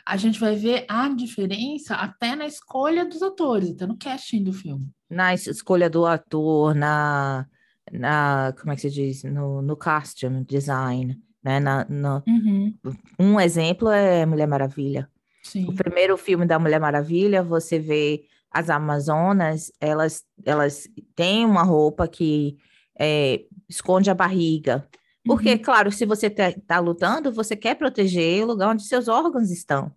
a 0.05 0.15
gente 0.15 0.39
vai 0.39 0.55
ver 0.55 0.85
a 0.87 1.09
diferença 1.09 1.95
até 1.95 2.35
na 2.35 2.45
escolha 2.45 3.05
dos 3.05 3.21
atores, 3.21 3.71
até 3.71 3.85
no 3.85 3.97
casting 3.97 4.43
do 4.43 4.53
filme. 4.53 4.89
Na 5.09 5.33
escolha 5.33 5.89
do 5.89 6.05
ator, 6.05 6.73
na 6.73 7.45
na, 7.91 8.53
como 8.59 8.71
é 8.71 8.75
que 8.75 8.81
se 8.81 8.89
diz, 8.89 9.23
no, 9.23 9.61
no 9.61 9.75
costume 9.77 10.43
design, 10.45 11.19
né? 11.43 11.59
Na, 11.59 11.85
no, 11.89 12.23
uhum. 12.27 12.73
Um 13.19 13.39
exemplo 13.39 13.89
é 13.89 14.25
Mulher 14.25 14.47
Maravilha. 14.47 15.09
Sim. 15.43 15.67
O 15.69 15.73
primeiro 15.73 16.17
filme 16.17 16.45
da 16.45 16.59
Mulher 16.59 16.79
Maravilha, 16.79 17.41
você 17.41 17.79
vê 17.79 18.25
as 18.51 18.69
Amazonas, 18.69 19.71
elas, 19.79 20.23
elas 20.45 20.87
têm 21.15 21.45
uma 21.45 21.63
roupa 21.63 22.07
que 22.07 22.57
é, 22.99 23.45
esconde 23.69 24.09
a 24.09 24.15
barriga. 24.15 24.87
Porque, 25.25 25.51
uhum. 25.51 25.57
claro, 25.57 25.91
se 25.91 26.05
você 26.05 26.27
está 26.27 26.53
tá 26.65 26.79
lutando, 26.79 27.31
você 27.31 27.55
quer 27.55 27.75
proteger 27.75 28.43
o 28.43 28.47
lugar 28.47 28.69
onde 28.69 28.83
seus 28.83 29.07
órgãos 29.07 29.51
estão, 29.51 29.91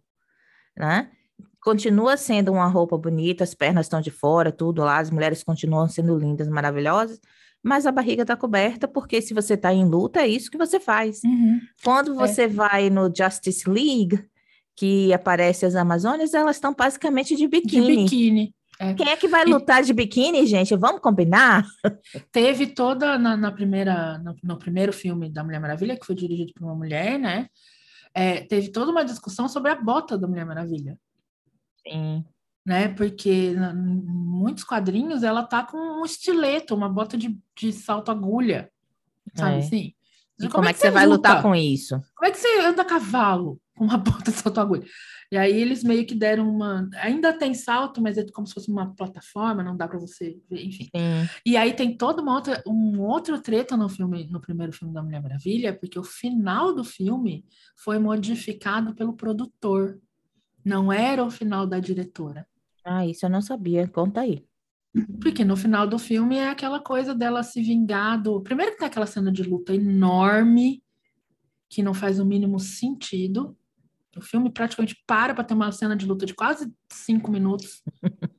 né? 0.76 1.10
Continua 1.62 2.16
sendo 2.16 2.52
uma 2.52 2.66
roupa 2.66 2.96
bonita, 2.96 3.44
as 3.44 3.54
pernas 3.54 3.86
estão 3.86 4.00
de 4.00 4.10
fora, 4.10 4.50
tudo 4.50 4.82
lá, 4.82 4.98
as 4.98 5.10
mulheres 5.10 5.44
continuam 5.44 5.86
sendo 5.86 6.18
lindas, 6.18 6.48
maravilhosas, 6.48 7.20
mas 7.62 7.86
a 7.86 7.92
barriga 7.92 8.22
está 8.22 8.36
coberta, 8.36 8.88
porque 8.88 9.20
se 9.20 9.34
você 9.34 9.54
está 9.54 9.72
em 9.72 9.84
luta, 9.84 10.20
é 10.20 10.28
isso 10.28 10.50
que 10.50 10.58
você 10.58 10.80
faz. 10.80 11.20
Uhum. 11.24 11.60
Quando 11.84 12.12
é. 12.12 12.14
você 12.14 12.42
é. 12.42 12.48
vai 12.48 12.90
no 12.90 13.12
Justice 13.14 13.68
League, 13.68 14.24
que 14.76 15.12
aparece 15.12 15.66
as 15.66 15.74
Amazônias, 15.74 16.32
elas 16.32 16.56
estão 16.56 16.74
basicamente 16.74 17.36
de 17.36 17.46
biquíni. 17.46 17.96
De 17.96 18.02
biquíni. 18.02 18.54
É. 18.78 18.94
Quem 18.94 19.10
é 19.10 19.16
que 19.16 19.28
vai 19.28 19.44
lutar 19.44 19.82
e... 19.82 19.86
de 19.86 19.92
biquíni, 19.92 20.46
gente? 20.46 20.74
Vamos 20.74 21.02
combinar? 21.02 21.66
Teve 22.32 22.66
toda 22.66 23.18
na, 23.18 23.36
na 23.36 23.52
primeira, 23.52 24.16
no, 24.18 24.34
no, 24.42 24.58
primeiro 24.58 24.90
filme 24.90 25.28
da 25.28 25.44
Mulher 25.44 25.60
Maravilha, 25.60 25.98
que 25.98 26.06
foi 26.06 26.14
dirigido 26.14 26.52
por 26.54 26.64
uma 26.64 26.74
mulher, 26.74 27.18
né? 27.18 27.46
É, 28.14 28.40
teve 28.40 28.70
toda 28.70 28.90
uma 28.90 29.04
discussão 29.04 29.48
sobre 29.48 29.70
a 29.70 29.76
bota 29.76 30.16
da 30.16 30.26
Mulher 30.26 30.46
Maravilha. 30.46 30.98
Sim 31.86 32.24
né? 32.64 32.88
Porque 32.88 33.52
em 33.52 34.02
muitos 34.04 34.64
quadrinhos 34.64 35.22
ela 35.22 35.42
tá 35.42 35.62
com 35.62 35.76
um 35.76 36.04
estileto, 36.04 36.74
uma 36.74 36.88
bota 36.88 37.16
de, 37.16 37.38
de 37.56 37.72
salto 37.72 38.10
agulha, 38.10 38.70
sabe 39.34 39.56
é. 39.56 39.58
assim? 39.58 39.94
E 40.38 40.44
como, 40.44 40.52
como 40.52 40.68
é 40.68 40.72
que, 40.72 40.78
você 40.78 40.90
vai 40.90 41.06
luta? 41.06 41.28
lutar 41.28 41.42
com 41.42 41.54
isso? 41.54 42.00
Como 42.14 42.28
é 42.28 42.30
que 42.30 42.38
você 42.38 42.60
anda 42.60 42.82
a 42.82 42.84
cavalo 42.84 43.60
com 43.76 43.84
uma 43.84 43.96
bota 43.98 44.30
de 44.30 44.36
salto 44.36 44.58
agulha? 44.58 44.86
E 45.32 45.36
aí 45.36 45.60
eles 45.60 45.84
meio 45.84 46.04
que 46.06 46.14
deram 46.14 46.48
uma. 46.48 46.88
Ainda 46.96 47.32
tem 47.32 47.54
salto, 47.54 48.00
mas 48.00 48.18
é 48.18 48.24
como 48.32 48.46
se 48.46 48.54
fosse 48.54 48.70
uma 48.70 48.94
plataforma, 48.94 49.62
não 49.62 49.76
dá 49.76 49.86
para 49.86 49.98
você 49.98 50.38
ver, 50.50 50.64
enfim. 50.64 50.84
Sim. 50.84 51.28
E 51.46 51.56
aí 51.56 51.72
tem 51.72 51.96
toda 51.96 52.20
uma 52.20 52.34
outra, 52.34 52.62
um 52.66 53.00
outro 53.00 53.40
treta 53.40 53.76
no 53.76 53.88
filme, 53.88 54.26
no 54.28 54.40
primeiro 54.40 54.72
filme 54.72 54.92
da 54.92 55.02
Mulher 55.02 55.22
Maravilha, 55.22 55.72
porque 55.78 55.98
o 55.98 56.02
final 56.02 56.74
do 56.74 56.82
filme 56.82 57.44
foi 57.76 57.98
modificado 57.98 58.94
pelo 58.94 59.12
produtor. 59.12 60.00
Não 60.64 60.92
era 60.92 61.24
o 61.24 61.30
final 61.30 61.66
da 61.66 61.78
diretora. 61.78 62.46
Ah, 62.84 63.06
isso 63.06 63.26
eu 63.26 63.30
não 63.30 63.40
sabia. 63.40 63.86
Conta 63.88 64.20
aí. 64.22 64.44
Porque 65.20 65.44
no 65.44 65.56
final 65.56 65.86
do 65.86 65.98
filme 65.98 66.36
é 66.36 66.48
aquela 66.48 66.80
coisa 66.80 67.14
dela 67.14 67.42
se 67.42 67.62
vingar 67.62 68.20
do. 68.20 68.40
Primeiro 68.40 68.72
que 68.72 68.78
tem 68.78 68.88
aquela 68.88 69.06
cena 69.06 69.30
de 69.30 69.42
luta 69.42 69.74
enorme, 69.74 70.82
que 71.68 71.82
não 71.82 71.94
faz 71.94 72.18
o 72.18 72.24
mínimo 72.24 72.58
sentido. 72.58 73.56
O 74.16 74.20
filme 74.20 74.50
praticamente 74.50 75.00
para 75.06 75.32
para 75.32 75.44
ter 75.44 75.54
uma 75.54 75.70
cena 75.70 75.96
de 75.96 76.04
luta 76.04 76.26
de 76.26 76.34
quase 76.34 76.72
cinco 76.92 77.30
minutos. 77.30 77.82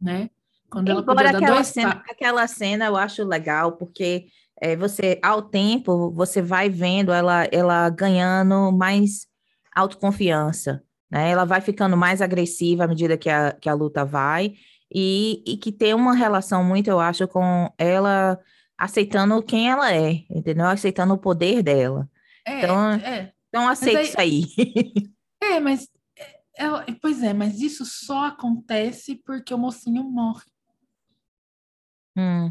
né? 0.00 0.30
Quando 0.70 0.88
ela 0.88 1.00
Embora 1.00 1.30
aquela, 1.30 1.54
dois... 1.54 1.66
cena, 1.66 2.02
aquela 2.08 2.46
cena 2.46 2.86
eu 2.86 2.96
acho 2.96 3.24
legal, 3.24 3.72
porque 3.76 4.26
é, 4.60 4.76
você, 4.76 5.18
ao 5.22 5.42
tempo, 5.42 6.10
você 6.12 6.40
vai 6.40 6.68
vendo 6.68 7.12
ela, 7.12 7.44
ela 7.50 7.90
ganhando 7.90 8.70
mais 8.70 9.26
autoconfiança 9.74 10.85
né? 11.10 11.30
Ela 11.30 11.44
vai 11.44 11.60
ficando 11.60 11.96
mais 11.96 12.20
agressiva 12.22 12.84
à 12.84 12.88
medida 12.88 13.16
que 13.18 13.28
a, 13.30 13.52
que 13.52 13.68
a 13.68 13.74
luta 13.74 14.04
vai, 14.04 14.54
e, 14.92 15.42
e 15.46 15.56
que 15.56 15.72
tem 15.72 15.94
uma 15.94 16.14
relação 16.14 16.62
muito, 16.62 16.88
eu 16.88 17.00
acho, 17.00 17.26
com 17.28 17.72
ela 17.76 18.38
aceitando 18.78 19.42
quem 19.42 19.70
ela 19.70 19.92
é, 19.92 20.24
entendeu? 20.30 20.66
Aceitando 20.66 21.14
o 21.14 21.18
poder 21.18 21.62
dela. 21.62 22.08
É, 22.46 22.58
Então, 22.58 22.90
é. 22.92 23.32
Então, 23.48 23.68
aceita 23.68 23.98
aí- 23.98 24.04
isso 24.06 24.20
aí. 24.20 24.44
É, 25.42 25.60
mas. 25.60 25.88
é, 26.58 26.64
é, 26.64 26.68
pois 27.00 27.22
é, 27.22 27.32
mas 27.32 27.60
isso 27.60 27.84
só 27.84 28.24
acontece 28.26 29.14
porque 29.24 29.52
o 29.54 29.58
mocinho 29.58 30.02
morre. 30.04 30.42
Hum, 32.16 32.50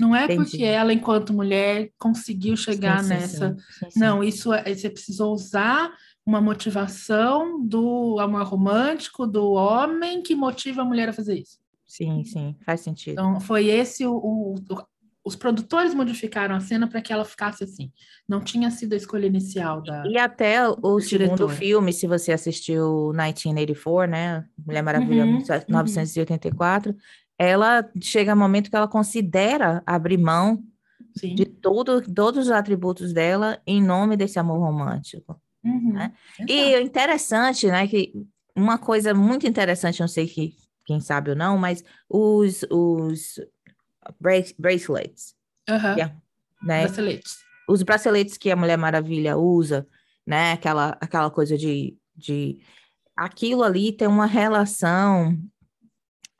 Não 0.00 0.14
é 0.16 0.24
Entendi. 0.24 0.36
porque 0.50 0.64
ela, 0.64 0.92
enquanto 0.92 1.32
mulher, 1.32 1.90
conseguiu 1.98 2.56
chegar 2.56 2.98
sim, 3.02 3.04
sim, 3.04 3.08
nessa. 3.14 3.56
sim. 3.90 3.98
Não, 4.00 4.22
isso 4.24 4.52
é, 4.52 4.74
você 4.74 4.88
precisou 4.90 5.32
usar 5.34 5.90
uma 6.26 6.40
motivação 6.40 7.64
do 7.64 8.18
amor 8.18 8.42
romântico 8.42 9.26
do 9.26 9.52
homem 9.52 10.20
que 10.22 10.34
motiva 10.34 10.82
a 10.82 10.84
mulher 10.84 11.08
a 11.08 11.12
fazer 11.12 11.38
isso. 11.38 11.58
Sim, 11.86 12.24
sim, 12.24 12.56
faz 12.66 12.80
sentido. 12.80 13.12
Então, 13.12 13.40
foi 13.40 13.66
esse 13.68 14.04
o, 14.04 14.12
o- 14.12 14.54
o- 14.56 14.84
os 15.24 15.34
produtores 15.36 15.92
modificaram 15.94 16.54
a 16.54 16.60
cena 16.60 16.88
para 16.88 17.00
que 17.00 17.12
ela 17.12 17.24
ficasse 17.24 17.62
assim. 17.64 17.90
Não 18.28 18.40
tinha 18.40 18.70
sido 18.70 18.92
a 18.92 18.96
escolha 18.96 19.26
inicial 19.26 19.80
da. 19.82 20.04
E 20.06 20.16
até 20.18 20.68
o 20.68 21.00
segundo 21.00 21.36
diretor. 21.36 21.48
filme, 21.50 21.92
se 21.92 22.06
você 22.06 22.32
assistiu 22.32 23.12
1984, 23.12 24.10
né? 24.10 24.44
Mulher 24.64 24.82
Maravilha 24.82 25.24
Uhum, 25.24 25.38
1984, 25.68 26.94
ela 27.38 27.88
chega 28.00 28.34
um 28.34 28.38
momento 28.38 28.70
que 28.70 28.76
ela 28.76 28.88
considera 28.88 29.82
abrir 29.86 30.16
mão 30.18 30.62
Sim. 31.16 31.34
de 31.34 31.44
todo, 31.44 32.00
todos 32.02 32.46
os 32.46 32.50
atributos 32.52 33.12
dela 33.12 33.60
em 33.66 33.82
nome 33.82 34.16
desse 34.16 34.38
amor 34.38 34.58
romântico. 34.60 35.40
Uhum, 35.66 35.92
né? 35.92 36.12
E 36.48 36.76
o 36.76 36.80
interessante, 36.80 37.66
né, 37.66 37.86
que 37.86 38.12
uma 38.54 38.78
coisa 38.78 39.12
muito 39.12 39.46
interessante, 39.46 40.00
não 40.00 40.08
sei 40.08 40.26
que, 40.26 40.54
quem 40.84 41.00
sabe 41.00 41.30
ou 41.30 41.36
não, 41.36 41.58
mas 41.58 41.84
os, 42.08 42.64
os 42.70 43.40
bra- 44.20 44.54
bracelets, 44.58 45.34
yeah, 45.68 46.16
né? 46.62 46.82
braceletes. 46.84 47.38
os 47.68 47.82
braceletes 47.82 48.38
que 48.38 48.50
a 48.50 48.56
Mulher 48.56 48.78
Maravilha 48.78 49.36
usa, 49.36 49.86
né? 50.26 50.52
Aquela, 50.52 50.96
aquela 51.00 51.30
coisa 51.30 51.56
de, 51.58 51.96
de... 52.14 52.60
Aquilo 53.16 53.62
ali 53.62 53.92
tem 53.92 54.06
uma 54.08 54.26
relação 54.26 55.36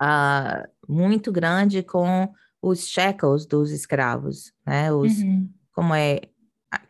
ah, 0.00 0.68
muito 0.88 1.32
grande 1.32 1.82
com 1.82 2.32
os 2.62 2.86
shackles 2.88 3.46
dos 3.46 3.70
escravos, 3.70 4.52
né? 4.64 4.92
Os, 4.92 5.18
Uhum. 5.18 5.48
Como 5.72 5.94
é... 5.94 6.22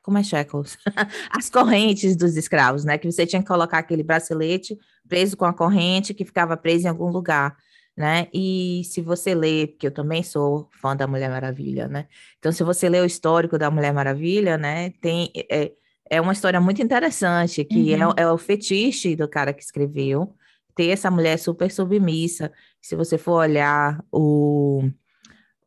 Como 0.02 0.18
é 0.18 0.22
shackles? 0.22 0.78
As 1.30 1.50
correntes 1.50 2.16
dos 2.16 2.36
escravos, 2.36 2.84
né? 2.84 2.98
Que 2.98 3.10
você 3.10 3.26
tinha 3.26 3.42
que 3.42 3.48
colocar 3.48 3.78
aquele 3.78 4.02
bracelete 4.02 4.78
preso 5.08 5.36
com 5.36 5.44
a 5.44 5.52
corrente 5.52 6.14
que 6.14 6.24
ficava 6.24 6.56
preso 6.56 6.86
em 6.86 6.88
algum 6.88 7.10
lugar, 7.10 7.56
né? 7.96 8.28
E 8.32 8.82
se 8.84 9.00
você 9.00 9.34
ler, 9.34 9.68
porque 9.68 9.86
eu 9.86 9.90
também 9.90 10.22
sou 10.22 10.68
fã 10.80 10.96
da 10.96 11.06
Mulher 11.06 11.30
Maravilha, 11.30 11.88
né? 11.88 12.06
Então, 12.38 12.52
se 12.52 12.62
você 12.62 12.88
ler 12.88 13.02
o 13.02 13.06
histórico 13.06 13.58
da 13.58 13.70
Mulher 13.70 13.92
Maravilha, 13.92 14.56
né? 14.58 14.90
Tem... 15.00 15.30
É, 15.50 15.72
é 16.08 16.20
uma 16.20 16.32
história 16.32 16.60
muito 16.60 16.80
interessante, 16.82 17.64
que 17.64 17.94
Uhum. 17.94 18.12
é, 18.16 18.22
é 18.22 18.30
o 18.30 18.38
fetiche 18.38 19.16
do 19.16 19.28
cara 19.28 19.52
que 19.52 19.62
escreveu, 19.62 20.34
ter 20.74 20.88
essa 20.90 21.10
mulher 21.10 21.38
super 21.38 21.70
submissa. 21.70 22.52
Se 22.80 22.94
você 22.94 23.18
for 23.18 23.40
olhar 23.40 24.04
o, 24.12 24.88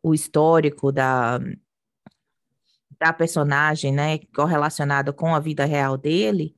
o 0.02 0.14
histórico 0.14 0.92
da, 0.92 1.40
da 3.00 3.14
personagem, 3.14 3.92
né, 3.94 4.20
correlacionado 4.36 5.14
com 5.14 5.34
a 5.34 5.40
vida 5.40 5.66
real 5.66 5.98
dele, 5.98 6.56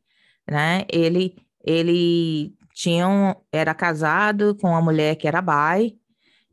né, 0.49 0.86
ele, 0.91 1.36
ele 1.63 2.54
tinha 2.73 3.08
um, 3.08 3.34
era 3.51 3.73
casado 3.73 4.56
com 4.56 4.69
uma 4.69 4.82
mulher 4.82 5.15
que 5.15 5.27
era 5.27 5.41
bi, 5.41 5.97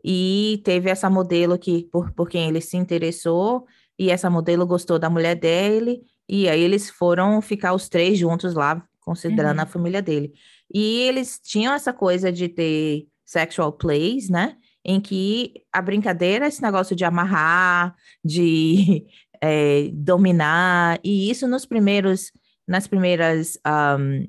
e 0.05 0.61
teve 0.65 0.91
essa 0.91 1.09
modelo 1.11 1.59
que, 1.59 1.85
por, 1.91 2.13
por 2.13 2.29
quem 2.29 2.49
ele 2.49 2.61
se 2.61 2.77
interessou, 2.77 3.67
e 3.99 4.11
essa 4.11 4.31
modelo 4.31 4.67
gostou 4.67 4.99
da 4.99 5.11
mulher 5.11 5.35
dele, 5.35 6.03
e 6.29 6.49
aí 6.49 6.61
eles 6.61 6.91
foram 6.91 7.41
ficar 7.43 7.73
os 7.75 7.89
três 7.89 8.19
juntos 8.19 8.55
lá, 8.55 8.83
considerando 9.01 9.57
Uhum. 9.57 9.63
a 9.63 9.67
família 9.67 10.03
dele. 10.03 10.33
E 10.73 11.01
eles 11.01 11.41
tinham 11.43 11.73
essa 11.73 11.93
coisa 11.95 12.31
de 12.31 12.49
ter 12.49 13.07
sexual 13.25 13.73
plays, 13.73 14.29
né? 14.29 14.57
Em 14.85 15.01
que 15.01 15.55
a 15.73 15.81
brincadeira 15.83 16.45
é 16.45 16.49
esse 16.49 16.63
negócio 16.63 16.95
de 16.95 17.05
amarrar, 17.05 17.95
de 18.25 19.07
eh, 19.43 19.91
dominar, 19.93 20.99
e 21.03 21.31
isso 21.31 21.47
nos 21.47 21.67
primeiros, 21.67 22.33
nas 22.67 22.87
primeiras, 22.87 23.59
ahm, 23.65 24.27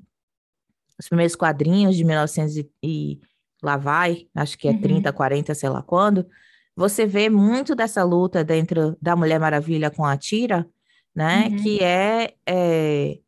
os 1.00 1.08
primeiros 1.08 1.36
quadrinhos 1.36 1.95
de 1.95 2.04
1900 2.04 2.58
e, 2.58 2.69
e 2.84 3.19
lá 3.62 3.78
vai, 3.78 4.28
acho 4.36 4.58
que 4.58 4.67
é 4.67 4.72
Uhum. 4.72 4.82
30, 4.82 5.13
40, 5.13 5.56
sei 5.56 5.69
lá 5.69 5.82
quando, 5.82 6.26
você 6.76 7.06
vê 7.06 7.30
muito 7.30 7.76
dessa 7.76 8.04
luta 8.04 8.43
dentro 8.43 8.98
da 9.02 9.15
Mulher 9.15 9.39
Maravilha 9.39 9.89
com 9.89 10.06
a 10.06 10.15
Tira, 10.17 10.65
né? 11.13 11.50
Uhum. 11.50 11.56
Que 11.58 11.84
é, 11.84 12.34
é 12.48 13.19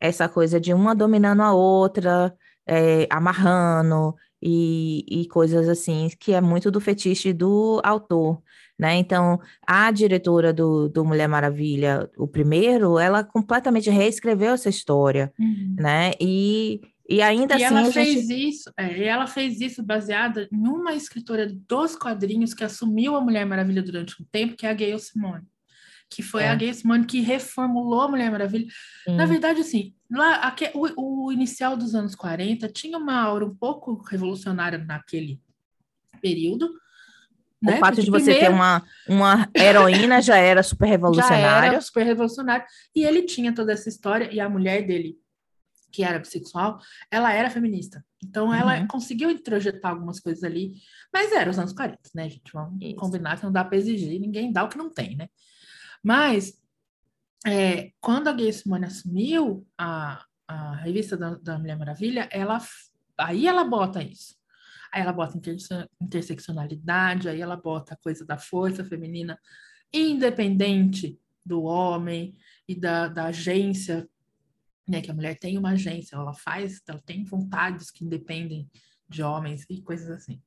essa 0.00 0.28
coisa 0.28 0.60
de 0.60 0.72
uma 0.72 0.94
dominando 0.94 1.42
a 1.42 1.52
outra, 1.52 2.34
é, 2.66 3.06
amarrando 3.10 4.14
e, 4.40 5.04
e 5.08 5.26
coisas 5.28 5.68
assim, 5.68 6.08
que 6.20 6.32
é 6.32 6.40
muito 6.40 6.70
do 6.70 6.80
fetiche 6.80 7.32
do 7.32 7.80
autor, 7.82 8.40
né? 8.78 8.94
Então, 8.96 9.40
a 9.66 9.90
diretora 9.90 10.52
do, 10.52 10.88
do 10.88 11.04
Mulher 11.04 11.28
Maravilha, 11.28 12.10
o 12.16 12.26
primeiro, 12.28 12.98
ela 12.98 13.24
completamente 13.24 13.88
reescreveu 13.90 14.52
essa 14.52 14.68
história, 14.68 15.32
Uhum. 15.38 15.76
né? 15.78 16.12
E, 16.20 16.80
e 17.08 17.22
ainda 17.22 17.56
E 17.58 17.64
assim 17.64 17.74
ela 17.78 17.92
fez 17.92 18.26
gente... 18.28 18.48
isso, 18.48 18.70
é, 18.76 18.98
e 18.98 19.04
ela 19.04 19.26
fez 19.26 19.60
isso 19.60 19.82
baseada 19.82 20.48
em 20.52 20.66
uma 20.68 20.94
escritora 20.94 21.46
dos 21.68 21.96
quadrinhos 21.96 22.52
que 22.52 22.64
assumiu 22.64 23.14
a 23.16 23.20
Mulher 23.20 23.46
Maravilha 23.46 23.82
durante 23.82 24.20
um 24.20 24.26
tempo, 24.30 24.56
que 24.56 24.66
é 24.66 24.70
a 24.70 24.74
Gayle 24.74 24.98
Simone. 25.00 25.44
Que 26.08 26.22
foi 26.22 26.44
É. 26.44 26.48
a 26.50 26.54
Gayle 26.54 26.74
Simone 26.74 27.04
que 27.04 27.20
reformulou 27.20 28.02
a 28.02 28.08
Mulher 28.08 28.30
Maravilha. 28.30 28.66
Na 29.08 29.24
Sim, 29.26 29.32
verdade, 29.32 29.60
assim, 29.60 29.92
lá, 30.10 30.36
aque- 30.36 30.70
o, 30.74 31.26
o 31.26 31.32
inicial 31.32 31.76
dos 31.76 31.94
anos 31.96 32.14
40 32.14 32.68
tinha 32.68 32.96
uma 32.98 33.20
aura 33.20 33.44
um 33.46 33.54
pouco 33.54 33.94
revolucionária 34.08 34.78
naquele 34.78 35.40
período. 36.20 36.68
O 37.62 37.66
né? 37.70 37.78
fato 37.78 37.94
Porque 37.96 38.02
de 38.04 38.10
você 38.10 38.32
ter 38.34 38.46
primeiro- 38.46 38.54
uma, 38.54 38.84
uma 39.08 39.48
heroína 39.56 40.20
já 40.20 40.36
era 40.36 40.62
super 40.62 40.86
já 40.86 40.90
revolucionário. 40.92 41.68
era 41.72 41.80
super 41.80 42.04
revolucionário. 42.04 42.66
E 42.94 43.02
ele 43.04 43.22
tinha 43.22 43.54
toda 43.54 43.72
essa 43.72 43.88
história, 43.88 44.30
e 44.32 44.38
a 44.40 44.48
mulher 44.48 44.86
dele, 44.86 45.16
que 45.90 46.02
era 46.04 46.18
bissexual, 46.18 46.78
ela 47.10 47.32
era 47.32 47.48
feminista. 47.48 48.04
Então 48.22 48.52
ela 48.52 48.78
Uhum. 48.80 48.86
conseguiu 48.86 49.30
introjetar 49.30 49.92
algumas 49.92 50.20
coisas 50.20 50.42
ali, 50.44 50.74
mas 51.12 51.32
era 51.32 51.48
os 51.50 51.58
anos 51.58 51.72
40, 51.72 51.98
né, 52.14 52.28
gente? 52.28 52.52
Vamos 52.52 52.76
Isso. 52.82 52.96
combinar 52.96 53.38
que 53.38 53.44
não 53.44 53.52
dá 53.52 53.64
para 53.64 53.78
exigir, 53.78 54.20
ninguém 54.20 54.52
dá 54.52 54.64
o 54.64 54.68
que 54.68 54.76
não 54.76 54.90
tem, 54.90 55.16
né? 55.16 55.28
Mas 56.02 56.54
é, 57.46 57.92
quando 58.00 58.28
a 58.28 58.32
Gay 58.32 58.52
Simone 58.52 58.86
assumiu 58.86 59.66
a, 59.78 60.24
a 60.48 60.74
revista 60.76 61.16
da, 61.16 61.34
da 61.36 61.58
Mulher 61.58 61.78
Maravilha, 61.78 62.28
ela 62.32 62.60
aí 63.18 63.46
ela 63.46 63.64
bota 63.64 64.02
isso. 64.02 64.34
Aí 64.92 65.02
ela 65.02 65.12
bota 65.12 65.36
interse- 65.36 65.88
interseccionalidade, 66.00 67.28
aí 67.28 67.40
ela 67.40 67.56
bota 67.56 67.94
a 67.94 67.96
coisa 67.96 68.24
da 68.24 68.38
força 68.38 68.84
feminina 68.84 69.38
independente 69.92 71.18
do 71.44 71.62
homem 71.62 72.34
e 72.68 72.74
da, 72.74 73.08
da 73.08 73.26
agência, 73.26 74.08
né? 74.88 75.00
Que 75.00 75.10
a 75.10 75.14
mulher 75.14 75.38
tem 75.38 75.56
uma 75.56 75.70
agência, 75.70 76.16
ela 76.16 76.34
faz, 76.34 76.80
ela 76.88 77.00
tem 77.00 77.24
vontades 77.24 77.90
que 77.90 78.04
independem 78.04 78.68
de 79.08 79.22
homens 79.22 79.64
e 79.70 79.80
coisas 79.80 80.10
assim. 80.10 80.42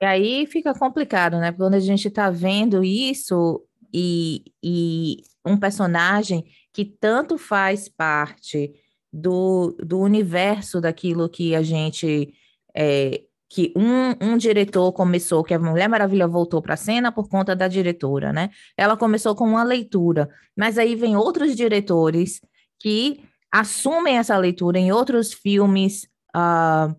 E 0.00 0.06
aí 0.06 0.46
fica 0.46 0.72
complicado, 0.72 1.38
né? 1.38 1.52
Quando 1.52 1.74
a 1.74 1.80
gente 1.80 2.10
tá 2.10 2.30
vendo 2.30 2.82
isso 2.82 3.62
e, 3.92 4.44
e 4.62 5.22
um 5.44 5.58
personagem 5.58 6.44
que 6.72 6.84
tanto 6.86 7.36
faz 7.36 7.88
parte 7.88 8.72
do, 9.12 9.76
do 9.84 9.98
universo 9.98 10.80
daquilo 10.80 11.28
que 11.28 11.54
a 11.54 11.62
gente. 11.62 12.32
é, 12.74 13.22
que 13.52 13.72
um, 13.74 14.34
um 14.34 14.36
diretor 14.36 14.92
começou, 14.92 15.42
que 15.42 15.52
a 15.52 15.58
Mulher 15.58 15.88
Maravilha 15.88 16.28
voltou 16.28 16.62
para 16.62 16.74
a 16.74 16.76
cena 16.76 17.10
por 17.10 17.28
conta 17.28 17.56
da 17.56 17.66
diretora, 17.66 18.32
né? 18.32 18.50
Ela 18.76 18.96
começou 18.96 19.34
com 19.34 19.44
uma 19.44 19.64
leitura, 19.64 20.30
mas 20.56 20.78
aí 20.78 20.94
vem 20.94 21.16
outros 21.16 21.56
diretores 21.56 22.40
que 22.78 23.24
assumem 23.50 24.18
essa 24.18 24.36
leitura 24.38 24.78
em 24.78 24.92
outros 24.92 25.32
filmes 25.32 26.08
ah, 26.32 26.94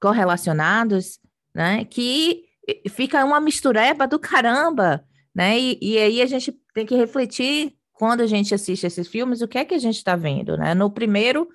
correlacionados 0.00 1.18
né? 1.54 1.84
Que 1.84 2.44
fica 2.88 3.24
uma 3.24 3.40
mistureba 3.40 4.06
do 4.06 4.18
caramba, 4.18 5.04
né? 5.34 5.58
E, 5.58 5.78
e 5.80 5.98
aí 5.98 6.22
a 6.22 6.26
gente 6.26 6.52
tem 6.74 6.86
que 6.86 6.94
refletir 6.94 7.74
quando 8.00 8.22
a 8.22 8.26
gente 8.26 8.54
assiste 8.54 8.86
esses 8.86 9.06
filmes, 9.06 9.42
o 9.42 9.46
que 9.46 9.58
é 9.58 9.64
que 9.66 9.74
a 9.74 9.78
gente 9.78 9.96
está 9.96 10.16
vendo, 10.16 10.56
né? 10.56 10.72
No 10.74 10.90
primeiro, 10.90 11.46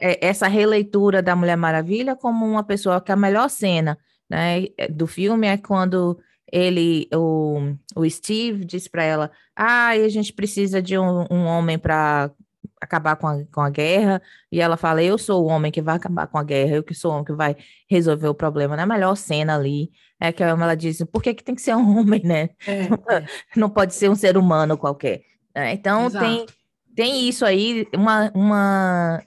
é- 0.00 0.24
essa 0.24 0.46
releitura 0.46 1.20
da 1.20 1.34
Mulher 1.34 1.56
Maravilha 1.56 2.14
como 2.14 2.46
uma 2.46 2.62
pessoa 2.62 3.00
que 3.00 3.10
a 3.10 3.16
melhor 3.16 3.50
cena, 3.50 3.98
né, 4.30 4.66
do 4.90 5.08
filme 5.08 5.48
é 5.48 5.56
quando 5.56 6.16
ele, 6.52 7.08
o, 7.12 7.74
o 7.96 8.08
Steve 8.08 8.64
diz 8.64 8.86
para 8.86 9.02
ela, 9.02 9.30
ah, 9.56 9.88
a 9.88 10.08
gente 10.08 10.32
precisa 10.32 10.80
de 10.80 10.96
um, 10.96 11.26
um 11.28 11.46
homem 11.46 11.76
para 11.76 12.30
acabar 12.80 13.16
com 13.16 13.26
a, 13.26 13.44
com 13.46 13.60
a 13.60 13.70
guerra, 13.70 14.22
e 14.50 14.60
ela 14.60 14.76
fala: 14.76 15.02
Eu 15.02 15.18
sou 15.18 15.44
o 15.44 15.48
homem 15.48 15.70
que 15.70 15.82
vai 15.82 15.96
acabar 15.96 16.26
com 16.26 16.38
a 16.38 16.44
guerra, 16.44 16.76
eu 16.76 16.82
que 16.82 16.94
sou 16.94 17.10
o 17.10 17.14
homem 17.14 17.24
que 17.24 17.32
vai 17.32 17.56
resolver 17.88 18.28
o 18.28 18.34
problema. 18.34 18.76
Na 18.76 18.86
melhor 18.86 19.16
cena 19.16 19.56
ali 19.56 19.90
é 20.20 20.32
que 20.32 20.42
ela 20.42 20.74
diz: 20.74 21.02
Por 21.12 21.22
que, 21.22 21.34
que 21.34 21.44
tem 21.44 21.54
que 21.54 21.62
ser 21.62 21.74
um 21.74 21.98
homem, 21.98 22.22
né? 22.24 22.50
É, 22.66 22.82
é. 22.82 23.26
Não 23.56 23.68
pode 23.68 23.94
ser 23.94 24.10
um 24.10 24.14
ser 24.14 24.36
humano 24.36 24.76
qualquer. 24.76 25.22
É, 25.54 25.72
então 25.72 26.10
tem, 26.10 26.46
tem 26.94 27.28
isso 27.28 27.44
aí, 27.44 27.86
uma, 27.94 28.30
uma, 28.34 29.22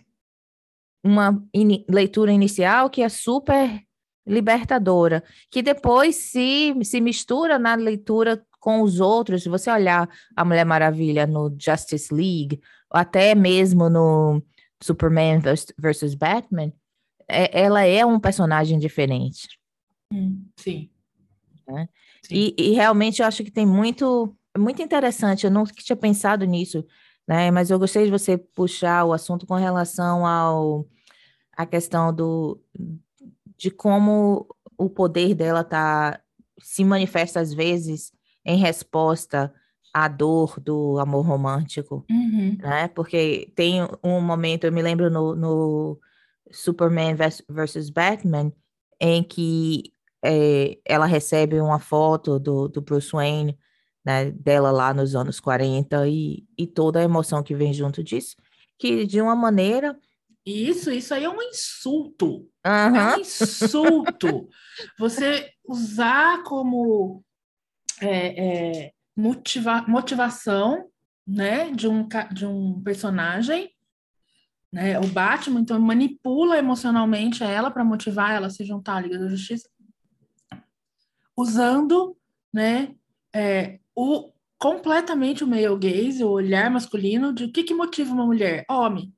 uma 1.03 1.43
in, 1.53 1.83
leitura 1.89 2.31
inicial 2.31 2.89
que 2.89 3.01
é 3.01 3.09
super 3.09 3.81
libertadora, 4.25 5.23
que 5.49 5.61
depois 5.61 6.15
se, 6.15 6.73
se 6.83 7.01
mistura 7.01 7.57
na 7.57 7.75
leitura 7.75 8.41
com 8.61 8.81
os 8.81 8.99
outros. 8.99 9.43
Se 9.43 9.49
você 9.49 9.69
olhar 9.69 10.07
a 10.35 10.45
Mulher 10.45 10.65
Maravilha 10.65 11.25
no 11.25 11.53
Justice 11.59 12.13
League, 12.13 12.61
até 12.91 13.33
mesmo 13.33 13.89
no 13.89 14.41
Superman 14.81 15.39
versus 15.77 16.13
Batman, 16.13 16.73
é, 17.27 17.61
ela 17.61 17.83
é 17.83 18.05
um 18.05 18.19
personagem 18.19 18.77
diferente. 18.77 19.47
Hum, 20.11 20.45
sim. 20.57 20.89
Né? 21.67 21.87
sim. 22.23 22.35
E, 22.35 22.55
e, 22.57 22.71
realmente 22.73 23.21
eu 23.21 23.27
acho 23.27 23.43
que 23.43 23.51
tem 23.51 23.65
muito, 23.65 24.35
muito 24.57 24.81
interessante. 24.81 25.45
Eu 25.45 25.51
não 25.51 25.63
tinha 25.65 25.95
pensado 25.95 26.45
nisso, 26.45 26.85
né? 27.27 27.49
Mas 27.49 27.69
eu 27.69 27.79
gostei 27.79 28.05
de 28.05 28.11
você 28.11 28.37
puxar 28.37 29.05
o 29.05 29.13
assunto 29.13 29.47
com 29.47 29.55
relação 29.55 30.25
ao 30.25 30.85
a 31.55 31.65
questão 31.65 32.13
do 32.13 32.59
de 33.57 33.69
como 33.69 34.47
o 34.77 34.89
poder 34.89 35.35
dela 35.35 35.63
tá 35.63 36.19
se 36.59 36.83
manifesta 36.83 37.39
às 37.39 37.53
vezes 37.53 38.11
em 38.43 38.57
resposta 38.57 39.53
à 39.93 40.07
dor 40.07 40.59
do 40.59 40.99
amor 40.99 41.25
romântico, 41.25 42.05
uhum. 42.09 42.57
né? 42.59 42.87
Porque 42.89 43.51
tem 43.55 43.81
um 44.03 44.21
momento, 44.21 44.65
eu 44.65 44.71
me 44.71 44.81
lembro 44.81 45.09
no, 45.09 45.35
no 45.35 45.99
Superman 46.51 47.15
versus 47.49 47.89
Batman, 47.89 48.51
em 48.99 49.23
que 49.23 49.93
é, 50.23 50.77
ela 50.85 51.05
recebe 51.05 51.59
uma 51.59 51.79
foto 51.79 52.39
do, 52.39 52.67
do 52.67 52.81
Bruce 52.81 53.11
Wayne, 53.11 53.57
né, 54.03 54.31
dela 54.31 54.71
lá 54.71 54.93
nos 54.93 55.15
anos 55.15 55.39
40 55.39 56.07
e, 56.07 56.43
e 56.57 56.65
toda 56.65 56.99
a 56.99 57.03
emoção 57.03 57.43
que 57.43 57.55
vem 57.55 57.73
junto 57.73 58.03
disso, 58.03 58.35
que 58.79 59.05
de 59.05 59.21
uma 59.21 59.35
maneira 59.35 59.97
isso, 60.45 60.89
isso 60.91 61.13
aí 61.13 61.23
é 61.23 61.29
um 61.29 61.41
insulto. 61.41 62.49
Uhum. 62.65 62.95
É 62.95 63.15
um 63.15 63.19
insulto. 63.19 64.49
Você 64.97 65.51
usar 65.67 66.43
como 66.43 67.23
é, 68.01 68.87
é, 68.87 68.93
motiva 69.15 69.83
motivação 69.87 70.89
né, 71.27 71.71
de, 71.71 71.87
um, 71.87 72.07
de 72.31 72.45
um 72.45 72.81
personagem, 72.81 73.71
né, 74.71 74.99
o 74.99 75.07
Batman, 75.07 75.61
então 75.61 75.79
manipula 75.79 76.57
emocionalmente 76.57 77.43
ela 77.43 77.69
para 77.69 77.83
motivar 77.83 78.31
ela 78.31 78.47
a 78.47 78.49
se 78.49 78.63
juntar 78.65 78.97
à 78.97 79.01
Liga 79.01 79.19
da 79.19 79.27
Justiça, 79.27 79.69
usando 81.35 82.17
né, 82.53 82.95
é, 83.33 83.79
o, 83.95 84.31
completamente 84.57 85.43
o 85.43 85.47
male 85.47 85.77
gaze, 85.77 86.23
o 86.23 86.29
olhar 86.29 86.69
masculino 86.69 87.33
de 87.33 87.45
o 87.45 87.51
que, 87.51 87.63
que 87.63 87.73
motiva 87.73 88.13
uma 88.13 88.25
mulher? 88.25 88.65
Homem. 88.69 89.13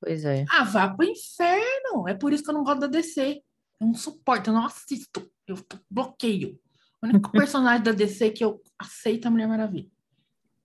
Pois 0.00 0.24
é. 0.24 0.44
Ah, 0.50 0.64
vá 0.64 0.92
pro 0.92 1.06
inferno! 1.06 2.08
É 2.08 2.14
por 2.14 2.32
isso 2.32 2.42
que 2.42 2.50
eu 2.50 2.54
não 2.54 2.64
gosto 2.64 2.80
da 2.80 2.86
DC. 2.88 3.40
Eu 3.80 3.86
não 3.86 3.94
suporto, 3.94 4.50
eu 4.50 4.54
não 4.54 4.66
assisto. 4.66 5.30
Eu 5.46 5.56
bloqueio. 5.88 6.58
O 7.02 7.06
único 7.06 7.30
personagem 7.32 7.82
da 7.82 7.92
DC 7.92 8.30
que 8.30 8.44
eu 8.44 8.60
aceito 8.78 9.26
a 9.26 9.30
Mulher 9.30 9.48
Maravilha. 9.48 9.90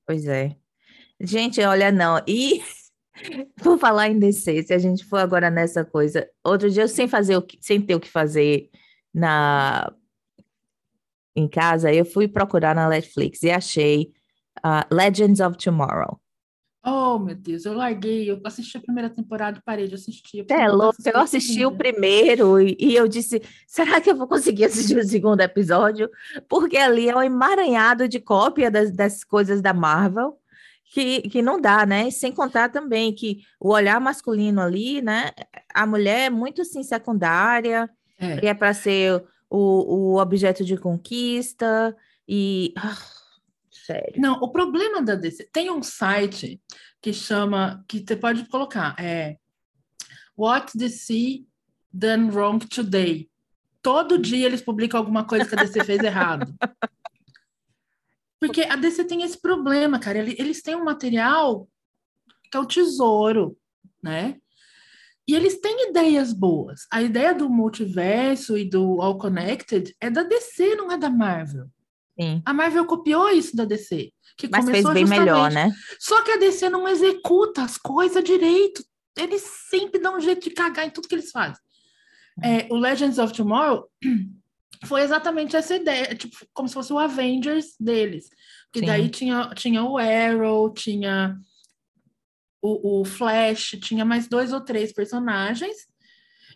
Pois 0.06 0.28
é. 0.28 0.56
Gente, 1.20 1.60
olha, 1.62 1.92
não. 1.92 2.22
E 2.28 2.62
por 3.62 3.80
falar 3.80 4.10
em 4.10 4.20
DC, 4.20 4.64
se 4.64 4.74
a 4.74 4.78
gente 4.78 5.04
for 5.04 5.18
agora 5.18 5.50
nessa 5.50 5.84
coisa, 5.84 6.30
outro 6.44 6.70
dia 6.70 6.88
sem 6.88 7.08
fazer 7.08 7.36
o 7.36 7.42
que, 7.42 7.58
sem 7.62 7.82
ter 7.82 7.96
o 7.96 8.00
que 8.00 8.10
fazer 8.10 8.70
na 9.14 9.92
em 11.36 11.48
casa, 11.48 11.94
eu 11.94 12.04
fui 12.04 12.28
procurar 12.28 12.74
na 12.74 12.90
Netflix 12.90 13.44
e 13.44 13.52
achei 13.52 14.12
uh, 14.66 14.94
Legends 14.94 15.40
of 15.40 15.56
Tomorrow. 15.56 16.20
Oh, 16.90 17.20
meu 17.20 17.36
Deus, 17.36 17.66
eu 17.66 17.74
larguei, 17.74 18.32
eu 18.32 18.40
assisti 18.46 18.78
a 18.78 18.82
primeira 18.82 19.10
temporada 19.10 19.58
e 19.58 19.62
parei 19.62 19.90
de 19.90 19.96
assistir. 19.96 20.46
É 20.50 20.70
louco, 20.70 20.96
eu 21.06 21.20
assisti 21.20 21.66
o 21.66 21.72
primeiro 21.76 22.62
e, 22.62 22.78
e, 22.80 22.96
eu 22.96 23.10
disse, 23.10 23.42
será 23.68 24.00
que 24.00 24.10
eu 24.10 24.16
vou 24.16 24.26
conseguir 24.26 24.64
assistir 24.64 24.98
o 24.98 25.04
segundo 25.04 25.42
episódio? 25.42 26.10
Porque 26.48 26.78
ali 26.78 27.10
é 27.10 27.16
um 27.16 27.22
emaranhado 27.22 28.08
de 28.08 28.22
cópia 28.22 28.72
das, 28.72 28.90
das 28.90 29.22
coisas 29.22 29.62
da 29.62 29.74
Marvel, 29.74 30.38
que, 30.86 31.24
que 31.24 31.42
não 31.42 31.60
dá, 31.60 31.86
né? 31.86 32.10
Sem 32.10 32.32
contar 32.32 32.70
também 32.70 33.14
que 33.14 33.42
o 33.60 33.74
olhar 33.74 34.00
masculino 34.00 34.62
ali, 34.62 35.02
né? 35.02 35.32
A 35.74 35.86
mulher 35.86 36.28
é 36.28 36.30
muito, 36.30 36.62
assim, 36.62 36.84
secundária, 36.84 37.90
é. 38.18 38.46
e 38.46 38.48
é 38.48 38.54
para 38.54 38.74
ser 38.74 39.22
o, 39.50 40.14
o 40.14 40.22
objeto 40.22 40.64
de 40.64 40.78
conquista, 40.78 41.94
e... 42.26 42.74
Ah, 42.78 43.17
Sério. 43.88 44.20
Não, 44.20 44.34
o 44.42 44.52
problema 44.52 45.02
da 45.02 45.16
DC. 45.16 45.46
Tem 45.46 45.72
um 45.72 45.82
site 45.82 46.62
que 47.02 47.14
chama. 47.14 47.86
que 47.88 48.04
você 48.06 48.18
pode 48.18 48.46
colocar. 48.50 48.94
É. 49.00 49.38
What 50.38 50.78
DC 50.78 51.46
done 51.92 52.30
wrong 52.30 52.60
today. 52.68 53.30
Todo 53.82 54.18
dia 54.18 54.46
eles 54.46 54.62
publicam 54.62 55.00
alguma 55.00 55.26
coisa 55.26 55.46
que 55.46 55.56
a 55.56 55.64
DC 55.64 55.84
fez 55.86 56.04
errado. 56.04 56.54
Porque 58.42 58.64
a 58.64 58.76
DC 58.76 59.06
tem 59.06 59.24
esse 59.24 59.40
problema, 59.42 59.98
cara. 60.00 60.20
Eles 60.20 60.62
têm 60.62 60.76
um 60.76 60.84
material 60.84 61.66
que 62.52 62.58
é 62.58 62.60
o 62.60 62.66
tesouro, 62.66 63.58
né? 64.04 64.38
E 65.26 65.34
eles 65.34 65.62
têm 65.62 65.90
ideias 65.90 66.34
boas. 66.34 66.88
A 66.92 67.02
ideia 67.02 67.34
do 67.34 67.50
multiverso 67.50 68.58
e 68.58 68.70
do 68.70 69.02
All 69.02 69.18
Connected 69.18 69.96
é 70.02 70.10
da 70.10 70.24
DC, 70.24 70.76
não 70.76 70.92
é 70.92 70.98
da 70.98 71.10
Marvel. 71.10 71.70
Sim. 72.20 72.42
A 72.46 72.54
Marvel 72.54 72.86
copiou 72.86 73.30
isso 73.30 73.56
da 73.56 73.66
DC. 73.66 74.12
Que 74.38 74.48
Mas 74.50 74.66
fez 74.66 74.84
bem 74.84 75.06
justamente. 75.06 75.20
melhor, 75.20 75.52
né? 75.52 75.72
Só 76.00 76.22
que 76.24 76.32
a 76.32 76.38
DC 76.38 76.70
não 76.70 76.88
executa 76.88 77.64
as 77.64 77.78
coisas 77.78 78.24
direito. 78.24 78.84
Eles 79.16 79.42
sempre 79.70 80.00
dão 80.00 80.18
um 80.18 80.22
jeito 80.22 80.44
de 80.44 80.52
cagar 80.52 80.86
em 80.86 80.90
tudo 80.90 81.08
que 81.08 81.16
eles 81.16 81.32
fazem. 81.32 81.62
É, 82.44 82.68
o 82.70 82.76
Legends 82.76 83.18
of 83.18 83.34
Tomorrow 83.34 83.90
foi 84.86 85.02
exatamente 85.02 85.56
essa 85.56 85.76
ideia, 85.76 86.14
tipo, 86.16 86.38
como 86.54 86.68
se 86.68 86.74
fosse 86.74 86.94
o 86.94 87.00
Avengers 87.00 87.76
deles. 87.80 88.30
Sim. 88.76 88.86
daí 88.86 89.10
tinha, 89.10 89.50
tinha 89.56 89.84
o 89.84 89.98
Arrow, 89.98 90.72
tinha 90.72 91.36
o, 92.62 93.02
o, 93.02 93.06
Flash, 93.06 93.78
tinha 93.82 94.06
mais 94.06 94.28
dois 94.28 94.54
ou 94.54 94.62
três 94.62 94.94
personagens. 94.94 95.76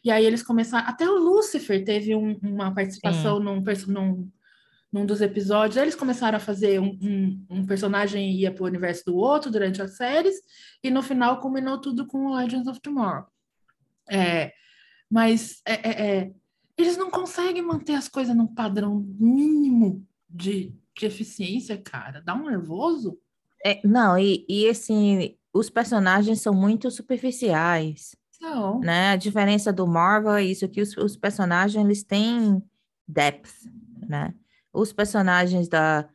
E 0.03 0.11
aí 0.11 0.25
eles 0.25 0.43
começaram. 0.43 0.87
Até 0.87 1.09
o 1.09 1.17
Lucifer 1.17 1.83
teve 1.83 2.15
um, 2.15 2.37
uma 2.43 2.73
participação 2.73 3.39
num, 3.39 3.63
num, 3.87 4.31
num 4.91 5.05
dos 5.05 5.21
episódios, 5.21 5.77
eles 5.77 5.95
começaram 5.95 6.37
a 6.37 6.41
fazer 6.41 6.79
um, 6.79 6.97
um, 7.01 7.45
um 7.49 7.65
personagem 7.65 8.31
ia 8.31 8.53
para 8.53 8.63
o 8.63 8.67
universo 8.67 9.05
do 9.05 9.15
outro 9.15 9.49
durante 9.49 9.81
as 9.81 9.95
séries, 9.95 10.35
e 10.83 10.89
no 10.89 11.01
final 11.01 11.39
combinou 11.39 11.79
tudo 11.79 12.05
com 12.05 12.33
Legends 12.35 12.67
of 12.67 12.81
Tomorrow. 12.81 13.25
É, 14.09 14.51
mas 15.09 15.61
é, 15.65 15.73
é, 15.73 16.07
é, 16.17 16.31
eles 16.77 16.97
não 16.97 17.09
conseguem 17.09 17.61
manter 17.61 17.93
as 17.93 18.09
coisas 18.09 18.35
num 18.35 18.47
padrão 18.47 18.99
mínimo 19.17 20.05
de, 20.29 20.73
de 20.97 21.05
eficiência, 21.05 21.77
cara. 21.77 22.21
Dá 22.21 22.33
um 22.33 22.49
nervoso. 22.49 23.17
É, 23.63 23.79
não, 23.87 24.17
e, 24.17 24.45
e 24.49 24.67
assim, 24.67 25.37
os 25.53 25.69
personagens 25.69 26.41
são 26.41 26.53
muito 26.53 26.91
superficiais. 26.91 28.15
Não. 28.41 28.79
Né? 28.79 29.11
A 29.11 29.15
diferença 29.15 29.71
do 29.71 29.87
Marvel 29.87 30.33
é 30.33 30.43
isso, 30.43 30.67
que 30.67 30.81
os, 30.81 30.97
os 30.97 31.15
personagens 31.15 31.83
eles 31.83 32.03
têm 32.03 32.61
depth, 33.07 33.53
né? 34.07 34.33
Os 34.73 34.93
personagens 34.93 35.67
da, 35.67 36.07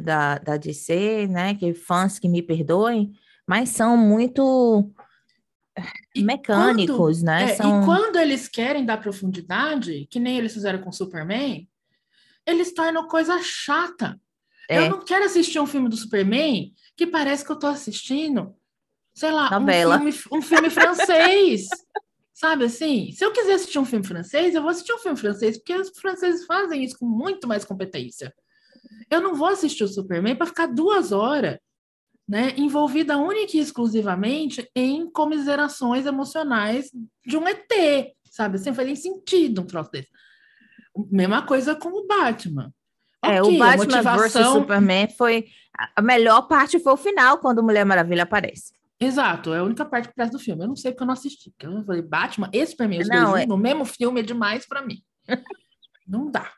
da, 0.00 0.38
da 0.38 0.56
DC, 0.56 1.26
né? 1.28 1.54
Que 1.54 1.74
fãs 1.74 2.18
que 2.18 2.28
me 2.28 2.42
perdoem, 2.42 3.12
mas 3.46 3.70
são 3.70 3.96
muito 3.96 4.90
e 6.14 6.22
mecânicos, 6.22 6.96
quando, 7.18 7.24
né? 7.24 7.50
É, 7.50 7.54
são... 7.54 7.82
E 7.82 7.84
quando 7.84 8.16
eles 8.16 8.48
querem 8.48 8.84
dar 8.84 8.96
profundidade, 8.98 10.06
que 10.10 10.18
nem 10.18 10.38
eles 10.38 10.54
fizeram 10.54 10.80
com 10.80 10.90
Superman, 10.90 11.68
eles 12.46 12.72
tornam 12.72 13.06
coisa 13.08 13.40
chata. 13.42 14.18
É. 14.68 14.78
Eu 14.78 14.90
não 14.90 15.04
quero 15.04 15.24
assistir 15.24 15.60
um 15.60 15.66
filme 15.66 15.88
do 15.88 15.96
Superman 15.96 16.72
que 16.96 17.06
parece 17.06 17.44
que 17.44 17.52
eu 17.52 17.58
tô 17.58 17.66
assistindo, 17.66 18.54
sei 19.14 19.30
lá, 19.30 19.50
um 19.58 19.66
filme, 19.66 20.14
um 20.32 20.42
filme 20.42 20.70
francês. 20.70 21.68
Sabe 22.36 22.66
assim? 22.66 23.10
Se 23.12 23.24
eu 23.24 23.32
quiser 23.32 23.54
assistir 23.54 23.78
um 23.78 23.86
filme 23.86 24.06
francês, 24.06 24.54
eu 24.54 24.60
vou 24.60 24.70
assistir 24.70 24.92
um 24.92 24.98
filme 24.98 25.16
francês, 25.16 25.56
porque 25.56 25.74
os 25.74 25.88
franceses 25.98 26.44
fazem 26.44 26.84
isso 26.84 26.98
com 26.98 27.06
muito 27.06 27.48
mais 27.48 27.64
competência. 27.64 28.30
Eu 29.10 29.22
não 29.22 29.34
vou 29.34 29.48
assistir 29.48 29.84
o 29.84 29.88
Superman 29.88 30.36
para 30.36 30.44
ficar 30.44 30.66
duas 30.66 31.12
horas 31.12 31.56
né, 32.28 32.52
envolvida 32.58 33.16
única 33.16 33.56
e 33.56 33.60
exclusivamente 33.60 34.70
em 34.76 35.10
comiserações 35.10 36.04
emocionais 36.04 36.90
de 37.24 37.38
um 37.38 37.48
ET, 37.48 37.72
sabe? 38.30 38.56
Assim, 38.56 38.74
faz 38.74 38.86
nem 38.86 38.96
sentido 38.96 39.62
um 39.62 39.66
troço 39.66 39.90
desse. 39.92 40.10
Mesma 41.10 41.40
coisa 41.40 41.74
com 41.74 41.88
o 41.88 42.06
Batman. 42.06 42.70
É, 43.24 43.40
okay, 43.40 43.56
o 43.56 43.58
Batman 43.58 43.84
motivação... 43.84 44.42
vs 44.42 44.60
Superman 44.60 45.08
foi. 45.16 45.46
A 45.94 46.02
melhor 46.02 46.42
parte 46.42 46.78
foi 46.78 46.92
o 46.92 46.98
final, 46.98 47.38
quando 47.38 47.62
Mulher 47.62 47.86
Maravilha 47.86 48.24
aparece. 48.24 48.74
Exato, 48.98 49.52
é 49.52 49.58
a 49.58 49.62
única 49.62 49.84
parte 49.84 50.08
que 50.08 50.14
presta 50.14 50.36
do 50.36 50.42
filme. 50.42 50.64
Eu 50.64 50.68
não 50.68 50.76
sei 50.76 50.90
porque 50.90 51.02
eu 51.02 51.06
não 51.06 51.14
assisti. 51.14 51.50
Porque 51.50 51.66
eu 51.66 51.84
falei, 51.84 52.02
Batman 52.02 52.50
e 52.52 52.66
Superman, 52.66 53.00
os 53.00 53.08
Não, 53.08 53.30
dois 53.30 53.42
é- 53.42 53.46
no 53.46 53.56
mesmo 53.58 53.84
filme 53.84 54.20
é 54.20 54.22
demais 54.22 54.66
pra 54.66 54.82
mim. 54.82 55.02
não 56.06 56.30
dá. 56.30 56.52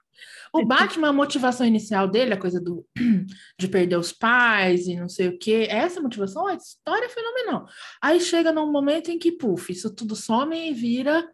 O 0.53 0.64
Batman, 0.64 1.09
a 1.09 1.12
motivação 1.12 1.66
inicial 1.66 2.09
dele, 2.09 2.33
a 2.33 2.40
coisa 2.40 2.61
do 2.61 2.87
de 3.59 3.68
perder 3.68 3.96
os 3.96 4.12
pais 4.12 4.87
e 4.87 4.96
não 4.96 5.09
sei 5.09 5.29
o 5.29 5.38
quê, 5.38 5.66
essa 5.70 6.01
motivação, 6.01 6.46
a 6.46 6.55
história 6.55 7.07
é 7.07 7.09
fenomenal. 7.09 7.68
Aí 8.01 8.20
chega 8.20 8.53
num 8.53 8.70
momento 8.70 9.11
em 9.11 9.18
que, 9.18 9.33
puf, 9.33 9.70
isso 9.70 9.94
tudo 9.94 10.16
some 10.16 10.57
e 10.57 10.72
vira, 10.72 11.31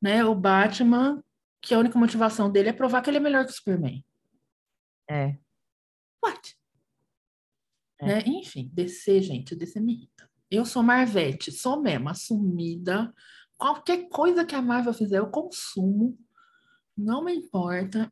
né, 0.00 0.24
o 0.24 0.34
Batman, 0.34 1.22
que 1.60 1.74
a 1.74 1.78
única 1.78 1.98
motivação 1.98 2.50
dele 2.50 2.70
é 2.70 2.72
provar 2.72 3.02
que 3.02 3.10
ele 3.10 3.18
é 3.18 3.20
melhor 3.20 3.44
que 3.44 3.50
o 3.52 3.54
Superman. 3.54 4.04
É. 5.08 5.36
What? 6.24 6.56
É. 8.00 8.06
Né? 8.06 8.22
Enfim, 8.26 8.70
DC, 8.72 9.20
gente, 9.20 9.54
DC 9.54 9.80
me 9.80 9.94
irrita. 9.94 10.15
Eu 10.50 10.64
sou 10.64 10.82
Marvete, 10.82 11.50
sou 11.50 11.80
mesmo, 11.80 12.08
assumida. 12.08 13.12
Qualquer 13.56 14.08
coisa 14.08 14.44
que 14.44 14.54
a 14.54 14.62
Marvel 14.62 14.92
fizer, 14.92 15.18
eu 15.18 15.26
consumo. 15.28 16.16
Não 16.96 17.24
me 17.24 17.34
importa. 17.34 18.10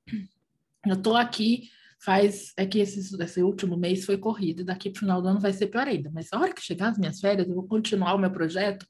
Eu 0.84 1.00
tô 1.00 1.14
aqui, 1.14 1.70
faz. 2.00 2.52
É 2.56 2.66
que 2.66 2.78
esse, 2.78 3.22
esse 3.22 3.42
último 3.42 3.76
mês 3.76 4.04
foi 4.04 4.18
corrido, 4.18 4.60
e 4.60 4.64
daqui 4.64 4.90
pro 4.90 5.00
final 5.00 5.22
do 5.22 5.28
ano 5.28 5.40
vai 5.40 5.52
ser 5.52 5.68
pior 5.68 5.86
ainda. 5.86 6.10
Mas 6.12 6.32
a 6.32 6.38
hora 6.38 6.52
que 6.52 6.60
chegar 6.62 6.88
as 6.90 6.98
minhas 6.98 7.20
férias, 7.20 7.48
eu 7.48 7.54
vou 7.54 7.66
continuar 7.66 8.14
o 8.14 8.18
meu 8.18 8.30
projeto 8.30 8.86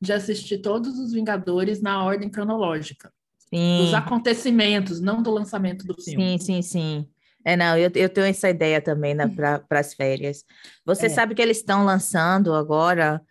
de 0.00 0.12
assistir 0.12 0.58
todos 0.58 0.98
os 0.98 1.12
Vingadores 1.12 1.80
na 1.80 2.02
ordem 2.04 2.30
cronológica. 2.30 3.12
Dos 3.50 3.88
Sim, 3.88 3.94
acontecimentos, 3.94 5.00
não 5.00 5.22
do 5.22 5.30
lançamento 5.30 5.86
do 5.86 5.94
filme. 6.00 6.38
sim, 6.38 6.62
sim, 6.62 6.62
sim. 6.62 7.08
É, 7.44 7.56
não, 7.56 7.76
eu, 7.78 7.90
eu 7.94 8.08
tenho 8.08 8.26
essa 8.26 8.48
ideia 8.50 8.80
também 8.80 9.16
para 9.34 9.62
as 9.70 9.94
férias. 9.94 10.44
Você 10.84 11.06
É. 11.06 11.08
sabe 11.08 11.34
que 11.34 11.40
eles 11.42 11.58
estão 11.58 11.84
lançando 11.84 12.52
agora 12.54 13.22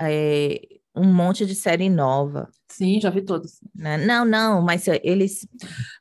é, 0.00 0.60
um 0.94 1.04
monte 1.12 1.44
de 1.46 1.54
série 1.54 1.88
nova, 1.88 2.48
Sim, 2.70 3.00
já 3.00 3.10
vi 3.10 3.22
todos. 3.22 3.58
né? 3.74 3.96
Não, 3.96 4.24
não, 4.24 4.60
mas 4.62 4.86
eles 5.02 5.46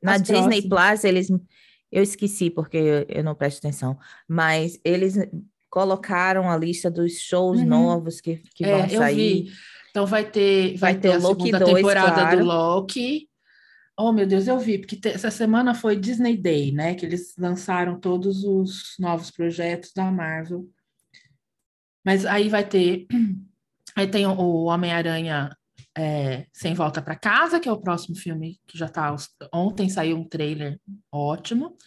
na 0.01 0.13
As 0.13 0.21
Disney 0.21 0.67
próximas. 0.67 0.99
Plus, 0.99 1.03
eles 1.03 1.27
eu 1.91 2.01
esqueci 2.03 2.49
porque 2.49 2.77
eu, 2.77 3.05
eu 3.07 3.23
não 3.23 3.35
presto 3.35 3.59
atenção, 3.59 3.97
mas 4.27 4.79
eles 4.83 5.15
colocaram 5.69 6.49
a 6.49 6.57
lista 6.57 6.89
dos 6.91 7.19
shows 7.19 7.59
Uhum. 7.59 7.65
novos 7.65 8.19
que, 8.21 8.37
que 8.55 8.63
É, 8.65 8.71
vão 8.79 8.89
sair. 8.89 9.51
Então 9.89 10.05
vai 10.07 10.23
ter, 10.29 10.75
vai 10.77 10.93
Vai 10.93 10.95
ter 10.95 11.09
ter 11.09 11.15
a 11.15 11.17
Loki 11.19 11.43
segunda 11.45 11.59
2, 11.59 11.75
temporada 11.75 12.13
claro. 12.21 12.39
do 12.39 12.45
Loki. 12.45 13.27
Oh, 13.97 14.11
meu 14.11 14.25
Deus, 14.25 14.47
eu 14.47 14.57
vi, 14.59 14.79
porque 14.79 14.99
essa 15.07 15.29
semana 15.29 15.75
foi 15.75 15.95
Disney 15.95 16.35
Day, 16.35 16.71
né? 16.71 16.95
Que 16.95 17.05
eles 17.05 17.35
lançaram 17.37 17.99
todos 17.99 18.43
os 18.43 18.95
novos 18.99 19.29
projetos 19.29 19.91
da 19.93 20.11
Marvel. 20.11 20.67
Mas 22.05 22.25
aí 22.25 22.49
vai 22.49 22.67
ter. 22.67 23.05
Aí 23.95 24.07
tem 24.09 24.25
o- 24.25 24.31
o 24.31 24.63
Homem-Aranha 24.65 25.55
é, 25.95 26.47
Sem 26.51 26.73
Volta 26.73 26.99
para 26.99 27.15
Casa, 27.15 27.59
que 27.59 27.69
é 27.69 27.71
o 27.71 27.79
próximo 27.79 28.15
filme 28.15 28.59
que 28.65 28.75
já 28.75 28.89
tá. 28.89 29.15
Ontem 29.53 29.87
saiu 29.87 30.17
um 30.17 30.27
trailer 30.27 30.79
ótimo. 31.11 31.77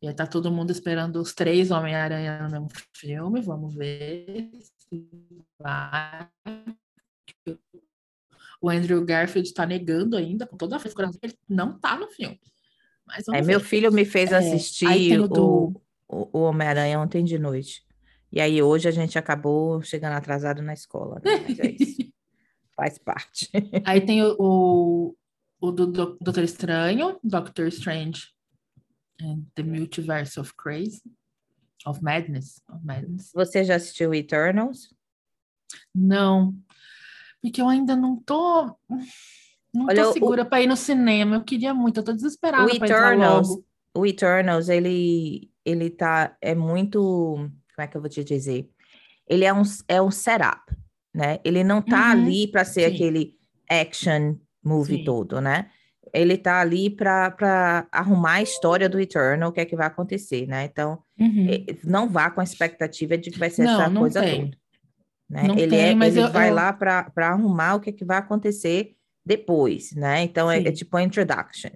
E 0.00 0.06
aí 0.06 0.14
tá 0.14 0.26
todo 0.28 0.52
mundo 0.52 0.70
esperando 0.70 1.16
os 1.20 1.34
três 1.34 1.72
Homem-Aranha 1.72 2.40
no 2.44 2.50
mesmo 2.50 2.68
filme. 2.94 3.40
Vamos 3.40 3.74
ver 3.74 4.50
se 4.88 5.08
vai. 5.60 6.28
O 8.66 8.68
Andrew 8.68 9.04
Garfield 9.04 9.46
está 9.46 9.64
negando 9.64 10.16
ainda, 10.16 10.44
com 10.44 10.56
toda 10.56 10.74
a 10.74 10.80
frescura, 10.80 11.08
ele 11.22 11.38
não 11.48 11.78
tá 11.78 11.96
no 11.96 12.08
filme. 12.08 12.40
Mas 13.06 13.28
É, 13.28 13.40
meu 13.40 13.60
filho 13.60 13.92
me 13.92 14.04
fez 14.04 14.32
É, 14.32 14.38
assistir 14.38 15.20
o 15.20 15.24
o, 15.24 15.28
do- 15.28 15.82
o, 16.08 16.40
Homem-Aranha 16.40 16.98
ontem 16.98 17.24
de 17.24 17.38
noite. 17.38 17.86
E 18.32 18.40
aí 18.40 18.60
hoje 18.60 18.88
a 18.88 18.90
gente 18.90 19.16
acabou 19.16 19.80
chegando 19.82 20.14
atrasado 20.14 20.62
na 20.62 20.72
escola, 20.72 21.20
né? 21.24 21.30
Mas 21.48 21.58
é 21.60 21.70
isso, 21.70 22.12
faz 22.74 22.98
parte. 22.98 23.48
Aí 23.84 24.00
tem 24.00 24.24
o, 24.24 24.34
o, 24.36 25.16
o 25.60 25.70
do, 25.70 25.86
do 25.86 26.18
Doutor 26.20 26.42
Estranho, 26.42 27.20
Doctor 27.22 27.68
Strange 27.68 28.30
and 29.22 29.44
the 29.54 29.62
Multiverse 29.62 30.40
of 30.40 30.52
Crazy, 30.56 31.02
of 31.86 32.02
Madness, 32.02 32.60
of 32.68 32.84
Madness. 32.84 33.30
Você 33.32 33.62
já 33.62 33.76
assistiu 33.76 34.12
Eternals? 34.12 34.92
Não, 35.94 36.52
porque 37.46 37.62
eu 37.62 37.68
ainda 37.68 37.94
não 37.94 38.16
tô, 38.16 38.76
não 39.72 39.86
Olha, 39.88 40.02
tô 40.04 40.10
o- 40.10 40.12
segura 40.12 40.44
para 40.44 40.62
ir 40.62 40.66
no 40.66 40.76
cinema. 40.76 41.36
Eu 41.36 41.44
queria 41.44 41.72
muito, 41.72 42.00
eu 42.00 42.04
tô 42.04 42.12
desesperada 42.12 42.66
O 42.66 42.70
Eternals, 42.70 43.48
logo. 43.48 43.64
o 43.94 44.06
Eternals, 44.06 44.68
ele, 44.68 45.50
ele 45.64 45.90
tá, 45.90 46.36
é 46.40 46.54
muito, 46.54 47.00
como 47.00 47.52
é 47.78 47.86
que 47.86 47.96
eu 47.96 48.00
vou 48.00 48.10
te 48.10 48.24
dizer? 48.24 48.68
Ele 49.28 49.44
é 49.44 49.52
um, 49.52 49.62
é 49.88 50.00
um 50.02 50.10
setup, 50.10 50.72
né? 51.14 51.38
Ele 51.44 51.62
não 51.62 51.80
tá 51.80 52.06
Uhum, 52.06 52.10
ali 52.12 52.48
para 52.48 52.64
ser 52.64 52.88
sim. 52.88 52.94
aquele 52.94 53.36
action 53.70 54.36
movie 54.62 54.98
Sim. 54.98 55.04
todo, 55.04 55.40
né? 55.40 55.70
Ele 56.12 56.36
tá 56.38 56.60
ali 56.60 56.88
para 56.90 57.86
arrumar 57.92 58.34
a 58.34 58.42
história 58.42 58.88
do 58.88 58.98
Eternal, 59.00 59.50
o 59.50 59.52
que 59.52 59.60
é 59.60 59.64
que 59.64 59.76
vai 59.76 59.86
acontecer, 59.86 60.46
né? 60.46 60.64
Então, 60.64 61.02
Uhum. 61.18 61.46
eh, 61.48 61.64
não 61.84 62.08
vá 62.08 62.30
com 62.30 62.40
a 62.40 62.44
expectativa 62.44 63.16
de 63.18 63.30
que 63.30 63.38
vai 63.38 63.50
ser 63.50 63.64
Não, 63.64 63.72
essa 63.72 63.88
não 63.90 64.00
coisa 64.00 64.20
tem. 64.22 64.40
toda, 64.50 64.56
né? 65.28 65.44
Não 65.48 65.56
Ele 65.58 65.68
tem, 65.70 65.80
é, 65.90 65.94
mas 65.94 66.16
ele 66.16 66.26
eu- 66.26 66.32
vai 66.32 66.50
eu- 66.50 66.54
lá 66.54 66.72
para 66.72 67.10
arrumar 67.18 67.74
o 67.74 67.80
que 67.80 67.90
é 67.90 67.92
que 67.92 68.04
vai 68.04 68.18
acontecer 68.18 68.94
depois, 69.24 69.92
né? 69.92 70.22
Então, 70.22 70.50
é, 70.50 70.58
é 70.58 70.72
tipo 70.72 70.96
a 70.96 71.02
introduction. 71.02 71.70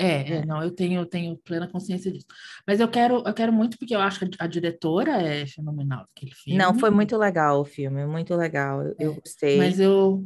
É, 0.00 0.34
é, 0.34 0.46
não, 0.46 0.62
eu 0.62 0.70
tenho, 0.70 1.00
eu 1.00 1.06
tenho 1.06 1.36
plena 1.38 1.66
consciência 1.66 2.10
disso. 2.12 2.26
Mas 2.66 2.78
eu 2.78 2.86
quero, 2.88 3.22
eu 3.26 3.34
quero 3.34 3.52
muito 3.52 3.76
porque 3.78 3.94
eu 3.96 4.00
acho 4.00 4.20
que 4.20 4.30
a, 4.38 4.46
diretora 4.46 5.20
é 5.20 5.44
fenomenal 5.46 6.06
daquele 6.06 6.32
filme. 6.34 6.56
Não, 6.56 6.78
foi 6.78 6.90
muito 6.90 7.16
legal 7.16 7.60
o 7.60 7.64
filme, 7.64 8.06
muito 8.06 8.32
legal. 8.36 8.80
Eu, 8.82 8.94
eu 8.98 9.14
gostei. 9.14 9.54
É, 9.54 9.58
Mas 9.58 9.80
eu, 9.80 10.24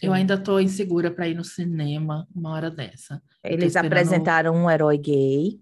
eu 0.00 0.12
ainda 0.14 0.38
tô 0.38 0.58
insegura 0.58 1.10
para 1.10 1.28
ir 1.28 1.34
no 1.34 1.44
cinema 1.44 2.26
uma 2.34 2.50
hora 2.52 2.70
dessa. 2.70 3.22
Eles 3.44 3.74
esperando- 3.74 3.86
apresentaram 3.92 4.54
um 4.54 4.70
herói 4.70 4.96
gay, 4.96 5.60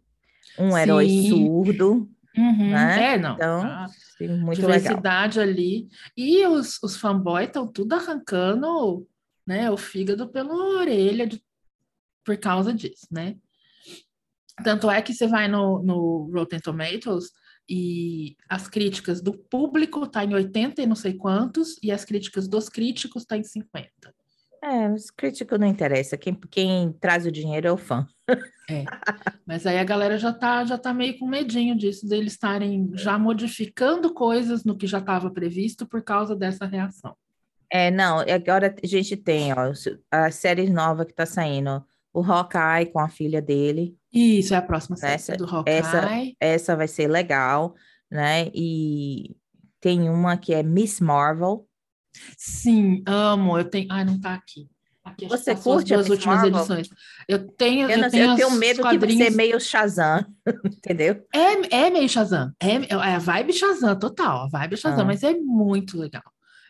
um 0.56 0.78
herói 0.78 1.08
Sim. 1.08 1.28
surdo, 1.28 2.08
Uhum, 2.36 2.70
né? 2.70 3.14
É, 3.14 3.18
não. 3.18 3.34
Então, 3.34 3.62
tá. 3.62 3.86
Sim, 4.18 4.28
muito 4.28 4.60
legal. 4.60 4.78
Diversidade 4.78 5.40
ali. 5.40 5.88
E 6.16 6.46
os, 6.46 6.82
os 6.82 6.96
fanboys 6.96 7.46
estão 7.46 7.66
tudo 7.66 7.94
arrancando, 7.94 9.06
né, 9.46 9.70
o 9.70 9.76
fígado 9.76 10.28
pela 10.28 10.54
orelha 10.54 11.26
de- 11.26 11.42
por 12.24 12.36
causa 12.36 12.74
disso, 12.74 13.06
né? 13.10 13.36
Tanto 14.62 14.90
é 14.90 15.00
que 15.00 15.14
você 15.14 15.26
vai 15.26 15.48
no, 15.48 15.82
no 15.82 16.30
Rotten 16.34 16.60
Tomatoes 16.60 17.30
e 17.68 18.36
as 18.48 18.66
críticas 18.66 19.20
do 19.20 19.32
público 19.32 20.06
tá 20.06 20.24
em 20.24 20.34
80 20.34 20.82
e 20.82 20.86
não 20.86 20.96
sei 20.96 21.14
quantos, 21.14 21.78
e 21.82 21.92
as 21.92 22.04
críticas 22.04 22.48
dos 22.48 22.68
críticos 22.68 23.24
tá 23.24 23.36
em 23.36 23.44
50. 23.44 23.90
É, 24.62 24.90
os 24.90 25.10
críticos 25.10 25.58
não 25.58 25.66
interessa. 25.66 26.16
Quem, 26.16 26.34
quem 26.50 26.92
traz 26.92 27.24
o 27.26 27.30
dinheiro 27.32 27.68
é 27.68 27.72
o 27.72 27.76
fã. 27.76 28.06
Mas 29.46 29.66
aí 29.66 29.78
a 29.78 29.84
galera 29.84 30.18
já 30.18 30.32
tá, 30.32 30.64
já 30.64 30.76
tá 30.76 30.92
meio 30.92 31.18
com 31.18 31.26
medinho 31.26 31.76
disso, 31.76 32.06
deles 32.08 32.32
estarem 32.32 32.90
já 32.94 33.18
modificando 33.18 34.12
coisas 34.12 34.64
no 34.64 34.76
que 34.76 34.86
já 34.86 34.98
estava 34.98 35.30
previsto 35.30 35.86
por 35.86 36.02
causa 36.02 36.36
dessa 36.36 36.66
reação. 36.66 37.14
É, 37.70 37.90
não, 37.90 38.18
agora 38.20 38.74
a 38.82 38.86
gente 38.86 39.16
tem, 39.16 39.52
ó, 39.52 39.72
a 40.10 40.30
série 40.30 40.68
nova 40.70 41.04
que 41.04 41.14
tá 41.14 41.26
saindo, 41.26 41.84
o 42.12 42.22
Hawkeye 42.22 42.86
com 42.92 42.98
a 42.98 43.08
filha 43.08 43.40
dele. 43.42 43.94
Isso 44.12 44.54
é 44.54 44.56
a 44.56 44.62
próxima 44.62 44.96
série 44.96 45.14
Essa- 45.14 45.36
do 45.36 45.44
Hawkeye. 45.44 45.74
essa- 45.78 46.08
Essa 46.40 46.76
vai 46.76 46.88
ser 46.88 47.08
legal, 47.08 47.74
né? 48.10 48.48
E 48.54 49.36
tem 49.80 50.08
uma 50.08 50.36
que 50.36 50.52
é 50.54 50.62
Miss 50.62 50.98
Marvel. 51.00 51.67
Sim, 52.36 53.02
amo. 53.06 53.58
Eu 53.58 53.64
tenho. 53.64 53.86
Ai, 53.90 54.04
não 54.04 54.18
tá 54.20 54.34
aqui. 54.34 54.68
Aqui 55.04 55.24
que 55.24 55.28
Você 55.28 55.52
as 55.52 55.62
curte 55.62 55.94
a 55.94 55.96
duas 55.96 56.08
Miss 56.08 56.18
últimas 56.18 56.44
edições. 56.44 56.88
Eu 57.26 57.46
tenho, 57.48 57.88
Eu, 57.90 57.98
eu, 57.98 58.10
tenho 58.10 58.30
eu 58.30 58.36
tenho 58.36 58.50
medo 58.52 58.76
que 58.76 58.82
vai 58.82 58.92
ser 58.92 58.98
quadrinhos. 59.00 59.36
meio 59.36 59.58
Shazam, 59.60 60.24
entendeu? 60.66 61.24
É, 61.34 61.86
é 61.86 61.90
meio 61.90 62.08
Shazam. 62.08 62.52
É, 62.60 62.74
é 62.74 63.14
a 63.14 63.18
vibe 63.18 63.52
Shazam, 63.54 63.98
total. 63.98 64.44
A 64.44 64.48
vibe 64.48 64.76
Shazam, 64.76 65.00
Ah. 65.02 65.04
mas 65.06 65.22
é 65.22 65.32
muito 65.34 65.98
legal. 65.98 66.22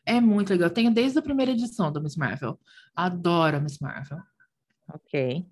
É 0.06 0.20
muito 0.20 0.50
legal. 0.50 0.68
Eu 0.68 0.74
tenho 0.74 0.90
desde 0.92 1.18
a 1.18 1.22
primeira 1.22 1.50
edição 1.52 1.90
do 1.92 2.00
Miss 2.00 2.16
Marvel. 2.16 2.58
Adoro 2.94 3.56
a 3.56 3.60
Miss 3.60 3.78
Marvel. 3.80 4.18
Ok. 4.94 5.44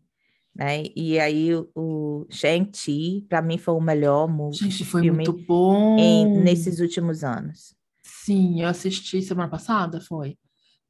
Né? 0.54 0.84
E 0.94 1.18
aí 1.18 1.54
o, 1.54 1.68
o 1.74 2.26
Shang-Chi, 2.30 3.26
para 3.28 3.42
mim, 3.42 3.58
foi 3.58 3.74
o 3.74 3.80
melhor 3.80 4.26
Gente, 4.52 4.84
foi 4.86 5.10
muito 5.10 5.32
bom. 5.32 5.98
em, 5.98 6.38
nesses 6.40 6.80
últimos 6.80 7.22
anos. 7.22 7.74
Sim, 8.26 8.60
eu 8.60 8.68
assisti 8.68 9.22
semana 9.22 9.48
passada, 9.48 10.00
foi. 10.00 10.36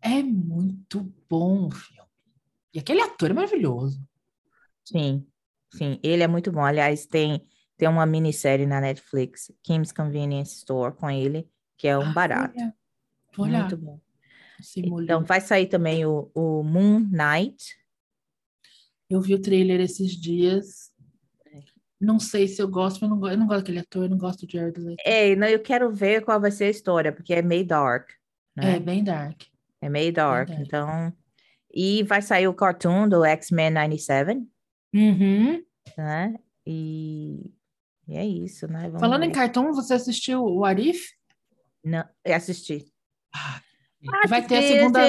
É 0.01 0.22
muito 0.22 1.03
bom 1.29 1.66
o 1.66 1.70
filme. 1.70 2.09
E 2.72 2.79
aquele 2.79 3.03
ator 3.03 3.31
é 3.31 3.35
maravilhoso. 3.35 4.01
Sim, 4.83 5.27
sim, 5.75 6.01
ele 6.03 6.22
é 6.22 6.27
muito 6.27 6.51
bom. 6.51 6.64
Aliás, 6.64 7.05
tem, 7.05 7.46
tem 7.77 7.87
uma 7.88 8.07
minissérie 8.07 8.64
na 8.64 8.81
Netflix, 8.81 9.53
Kim's 9.62 9.92
Convenience 9.92 10.57
Store, 10.57 10.94
com 10.96 11.11
ele, 11.11 11.46
que 11.77 11.87
é 11.87 11.99
um 11.99 12.05
Ah, 12.05 12.14
barato. 12.14 12.55
Vou 13.37 13.44
olhar. 13.44 13.61
Muito 13.61 13.77
bom. 13.77 14.01
Então, 14.75 15.22
vai 15.22 15.42
sair 15.42 15.66
também 15.66 16.07
o, 16.07 16.31
o 16.35 16.62
Moon 16.62 17.01
Knight. 17.01 17.77
Eu 19.11 19.20
vi 19.20 19.35
o 19.35 19.42
trailer 19.42 19.79
esses 19.83 20.12
dias. 20.12 20.90
Não 22.00 22.18
sei 22.18 22.46
se 22.46 22.61
eu 22.61 22.68
gosto, 22.68 23.00
mas 23.00 23.02
eu 23.02 23.09
não 23.09 23.18
gosto, 23.18 23.32
eu 23.32 23.38
não 23.38 23.46
gosto 23.46 23.61
daquele 23.61 23.78
ator, 23.78 24.04
eu 24.04 24.11
não 24.11 24.18
gosto 24.18 24.46
de 24.46 24.52
Jared 24.56 24.78
Leto. 24.78 25.02
É, 25.04 25.35
não, 25.35 25.46
eu 25.48 25.61
quero 25.61 25.90
ver 25.90 26.22
qual 26.24 26.40
vai 26.40 26.50
ser 26.50 26.64
a 26.64 26.70
história, 26.70 27.11
porque 27.12 27.32
é 27.35 27.42
meio 27.42 27.66
dark. 27.66 28.11
né? 28.54 28.76
É 28.76 28.80
bem 28.80 29.02
dark. 29.02 29.42
É 29.80 29.88
meio 29.88 30.12
dark, 30.12 30.48
dark. 30.48 30.61
então... 30.61 31.12
E 31.78 32.02
vai 32.04 32.22
sair 32.22 32.48
o 32.48 32.54
cartoon 32.54 33.06
do 33.06 33.22
X-Men 33.24 33.70
97, 33.70 34.40
Uhum. 34.94 35.62
né? 35.98 36.35
E, 36.66 37.50
e 38.09 38.16
é 38.16 38.24
isso, 38.24 38.66
né? 38.66 38.85
Vamos 38.85 39.00
Falando 39.00 39.24
em 39.24 39.28
ver. 39.28 39.35
cartoon, 39.35 39.72
você 39.74 39.92
assistiu 39.92 40.42
o 40.42 40.64
Arif? 40.64 41.11
Não, 41.85 42.02
eu 42.24 42.35
assisti. 42.35 42.87
Vai 44.28 44.46
ter 44.46 44.56
a 44.59 44.62
segunda. 44.62 45.00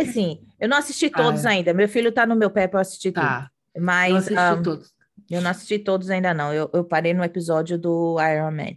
Assim, 0.00 0.46
eu 0.60 0.68
não 0.68 0.76
assisti 0.76 1.10
todos 1.10 1.44
Ah, 1.44 1.50
ainda. 1.50 1.74
Meu 1.74 1.88
filho 1.88 2.12
tá 2.12 2.24
no 2.26 2.36
meu 2.36 2.50
pé 2.50 2.68
para 2.68 2.80
assistir 2.80 3.10
Tá, 3.12 3.50
tudo. 3.74 3.84
Mas 3.84 4.10
eu 4.10 4.16
assisti 4.18 4.38
ah, 4.38 4.62
todos. 4.62 4.92
Eu 5.30 5.40
não 5.42 5.50
assisti 5.50 5.78
todos 5.78 6.10
ainda, 6.10 6.32
não. 6.34 6.52
Eu, 6.52 6.70
eu 6.72 6.84
parei 6.84 7.12
no 7.14 7.22
episódio 7.24 7.78
do 7.78 8.16
Iron 8.20 8.50
Man. 8.50 8.76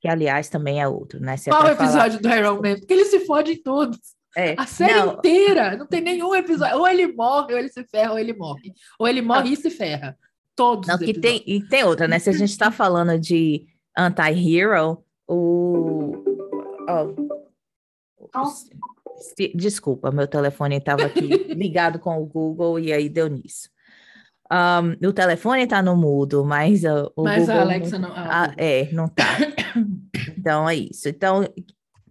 Que, 0.00 0.08
aliás, 0.08 0.48
também 0.48 0.80
é 0.80 0.86
outro, 0.88 1.18
né? 1.20 1.36
Se 1.36 1.48
é 1.48 1.52
Qual 1.52 1.62
o 1.62 1.64
pra 1.66 1.76
falar- 1.76 1.88
episódio 2.06 2.20
do 2.20 2.28
Iron 2.28 2.54
Man? 2.62 2.78
Porque 2.78 2.92
ele 2.92 3.04
se 3.06 3.20
fode 3.20 3.52
em 3.52 3.62
todos. 3.62 3.98
É, 4.36 4.54
A 4.58 4.66
série 4.66 4.94
não, 4.94 5.14
inteira. 5.14 5.76
Não 5.76 5.86
tem 5.86 6.00
nenhum 6.00 6.34
episódio. 6.34 6.76
Ou 6.78 6.86
ele 6.88 7.06
morre, 7.06 7.52
ou 7.54 7.58
ele 7.58 7.68
se 7.68 7.84
ferra, 7.84 8.12
ou 8.12 8.18
ele 8.18 8.32
morre. 8.34 8.72
Ou 8.98 9.06
ele 9.08 9.22
morre 9.22 9.52
e 9.52 9.56
se 9.56 9.70
ferra. 9.70 10.18
Todos 10.56 10.88
não, 10.88 10.98
que 10.98 11.12
tem, 11.18 11.42
e 11.46 11.60
tem 11.66 11.84
outra, 11.84 12.06
né? 12.06 12.18
Se 12.18 12.30
a 12.30 12.32
gente 12.32 12.56
tá 12.58 12.70
falando 12.70 13.18
de 13.18 13.66
anti-hero, 13.96 15.02
o... 15.26 16.12
se- 19.36 19.52
desculpa, 19.54 20.10
meu 20.10 20.26
telefone 20.26 20.76
estava 20.76 21.04
aqui 21.06 21.20
ligado 21.54 21.98
com 21.98 22.20
o 22.20 22.26
Google 22.26 22.78
e 22.78 22.92
aí 22.92 23.08
deu 23.08 23.28
nisso. 23.28 23.68
Um, 24.54 25.08
o 25.08 25.12
telefone 25.12 25.66
tá 25.66 25.82
no 25.82 25.96
mudo, 25.96 26.44
mas 26.44 26.84
uh, 26.84 27.10
o 27.16 27.24
Mas 27.24 27.40
Google 27.46 27.56
a 27.56 27.62
Alexa 27.62 27.98
não. 27.98 28.12
ah, 28.12 28.44
Ah, 28.46 28.54
é, 28.56 28.92
não 28.92 29.08
tá. 29.08 29.24
Então 30.38 30.68
é 30.68 30.76
isso. 30.76 31.08
Então, 31.08 31.42
o 31.42 31.52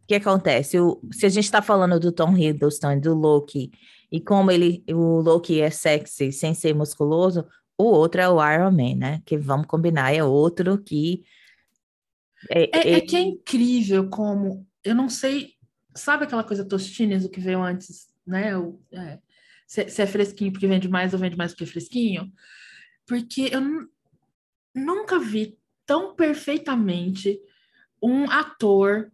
que 0.08 0.16
acontece? 0.16 0.80
O, 0.80 1.00
se 1.12 1.26
a 1.26 1.30
gente 1.30 1.46
está 1.46 1.62
falando 1.62 2.00
do 2.00 2.12
Tom 2.12 2.36
Hiddleston 2.36 2.94
e 2.94 3.00
do 3.00 3.14
Loki, 3.14 3.72
e 4.12 4.20
como 4.20 4.52
ele, 4.52 4.84
o 4.90 5.22
Loki 5.22 5.62
é 5.62 5.70
sexy 5.70 6.32
sem 6.32 6.54
ser 6.54 6.74
musculoso, 6.76 7.46
o 7.78 7.86
outro 7.86 8.20
é 8.22 8.28
o 8.30 8.54
Iron 8.54 8.72
Man, 8.72 8.96
né? 8.96 9.22
Que 9.26 9.38
vamos 9.38 9.68
combinar, 9.68 10.14
é 10.14 10.24
outro 10.24 10.78
que. 10.78 11.24
É, 12.50 12.64
É, 12.64 12.90
é 12.90 12.94
é- 12.98 13.02
que 13.02 13.16
é 13.16 13.22
incrível 13.22 14.10
como. 14.10 14.66
Eu 14.84 14.96
não 14.96 15.08
sei. 15.10 15.52
Sabe 15.96 16.26
aquela 16.26 16.44
coisa 16.44 16.66
Tostines, 16.66 17.24
o 17.24 17.30
que 17.30 17.40
veio 17.40 17.62
antes, 17.62 18.08
né? 18.26 18.58
O, 18.58 18.80
é, 18.92 19.20
se, 19.68 19.90
se 19.90 20.02
é 20.02 20.08
fresquinho 20.08 20.52
porque 20.52 20.68
vende 20.68 20.88
mais 20.88 21.14
ou 21.14 21.20
vende 21.20 21.38
mais 21.38 21.52
porque 21.52 21.64
é 21.64 21.68
fresquinho? 21.68 22.32
Porque 23.06 23.50
eu 23.52 23.62
nu- 23.62 23.88
nunca 24.76 25.20
vi 25.20 25.58
tão 25.86 26.16
perfeitamente 26.16 27.40
um 28.02 28.30
ator 28.30 29.12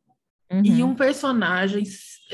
e 0.64 0.82
Uhum, 0.82 0.90
um 0.90 0.96
personagem. 0.96 1.84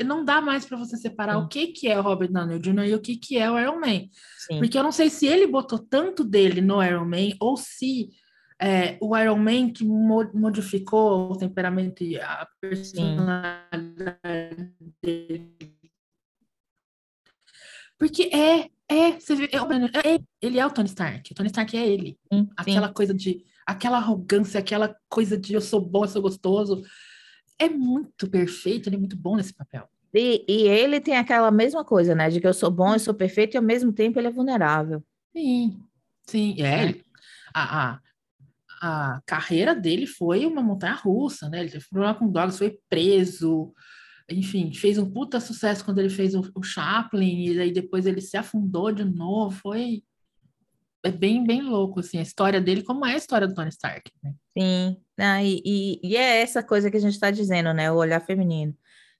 Não 0.04 0.24
dá 0.24 0.40
mais 0.40 0.64
para 0.64 0.78
você 0.78 0.96
separar 0.96 1.36
Sim. 1.38 1.44
o 1.44 1.48
que, 1.48 1.66
que 1.68 1.88
é 1.88 1.98
o 1.98 2.02
Robert 2.02 2.32
Downey 2.32 2.58
Jr. 2.58 2.84
e 2.86 2.94
o 2.94 3.00
que, 3.00 3.16
que 3.16 3.36
é 3.36 3.50
o 3.50 3.58
Iron 3.58 3.78
Man. 3.78 4.08
sim. 4.38 4.58
Porque 4.58 4.78
eu 4.78 4.82
não 4.82 4.92
sei 4.92 5.10
se 5.10 5.26
ele 5.26 5.46
botou 5.46 5.78
tanto 5.78 6.24
dele 6.24 6.62
no 6.62 6.82
Iron 6.82 7.04
Man 7.04 7.34
ou 7.38 7.58
se 7.58 8.08
é, 8.58 8.96
o 9.02 9.14
Iron 9.18 9.36
Man 9.36 9.70
que 9.70 9.84
mo- 9.84 10.30
modificou 10.32 11.30
o 11.30 11.36
temperamento 11.36 12.02
e 12.02 12.18
a 12.18 12.48
personalidade 12.58 14.72
dele. 15.02 15.75
Porque 17.98 18.24
é, 18.32 18.68
é, 18.88 19.12
você 19.18 19.34
vê, 19.34 19.48
é, 19.52 19.60
o- 19.60 19.72
é- 19.72 20.20
ele 20.40 20.58
é 20.58 20.66
o 20.66 20.70
Tony 20.70 20.88
Stark, 20.88 21.32
o 21.32 21.34
Tony 21.34 21.48
Stark 21.48 21.76
é 21.76 21.86
ele. 21.86 22.18
sim. 22.32 22.48
Aquela 22.56 22.92
coisa 22.92 23.14
de, 23.14 23.44
aquela 23.66 23.96
arrogância, 23.98 24.60
aquela 24.60 24.94
coisa 25.08 25.36
de 25.36 25.54
eu 25.54 25.60
sou 25.60 25.80
bom, 25.80 26.04
eu 26.04 26.08
sou 26.08 26.22
gostoso. 26.22 26.82
É 27.58 27.68
muito 27.68 28.28
perfeito, 28.28 28.88
ele 28.88 28.96
é 28.96 28.98
muito 28.98 29.16
bom 29.16 29.36
nesse 29.36 29.54
papel. 29.54 29.88
E, 30.14 30.44
e 30.48 30.62
ele 30.68 31.00
tem 31.00 31.16
aquela 31.16 31.50
mesma 31.50 31.84
coisa, 31.84 32.14
né? 32.14 32.28
De 32.30 32.40
que 32.40 32.46
eu 32.46 32.54
sou 32.54 32.70
bom, 32.70 32.94
eu 32.94 32.98
sou 32.98 33.14
perfeito, 33.14 33.54
e 33.54 33.58
ao 33.58 33.62
mesmo 33.62 33.92
tempo 33.92 34.18
ele 34.18 34.28
é 34.28 34.30
vulnerável. 34.30 35.02
Sim, 35.34 35.78
sim, 36.26 36.56
é. 36.60 36.90
É. 36.90 37.00
A, 37.54 37.92
a, 37.92 39.14
a 39.16 39.20
carreira 39.26 39.74
dele 39.74 40.06
foi 40.06 40.46
uma 40.46 40.62
montanha-russa, 40.62 41.48
né? 41.48 41.60
Ele 41.60 41.70
teve 41.70 41.86
problema 41.88 42.14
com 42.14 42.30
drogas, 42.30 42.58
foi 42.58 42.78
preso, 42.88 43.72
enfim, 44.30 44.72
fez 44.72 44.98
um 44.98 45.10
puta 45.10 45.40
sucesso 45.40 45.84
quando 45.84 45.98
ele 45.98 46.10
fez 46.10 46.34
o, 46.34 46.50
o 46.54 46.62
Chaplin, 46.62 47.52
e 47.52 47.60
aí 47.60 47.72
depois 47.72 48.06
ele 48.06 48.20
se 48.20 48.36
afundou 48.36 48.92
de 48.92 49.04
novo, 49.04 49.56
foi... 49.56 50.02
É 51.04 51.10
bem, 51.10 51.46
bem 51.46 51.62
louco, 51.62 52.00
assim, 52.00 52.18
a 52.18 52.22
história 52.22 52.60
dele, 52.60 52.82
como 52.82 53.06
é 53.06 53.14
a 53.14 53.16
história 53.16 53.46
do 53.46 53.54
Tony 53.54 53.68
Stark, 53.68 54.10
né? 54.22 54.34
Sim, 54.58 54.96
ah, 55.18 55.42
e, 55.42 55.62
e, 55.64 56.00
e 56.02 56.16
é 56.16 56.42
essa 56.42 56.62
coisa 56.62 56.90
que 56.90 56.96
a 56.96 57.00
gente 57.00 57.12
está 57.12 57.30
dizendo, 57.30 57.72
né? 57.72 57.92
O 57.92 57.96
olhar 57.96 58.20
feminino. 58.20 58.74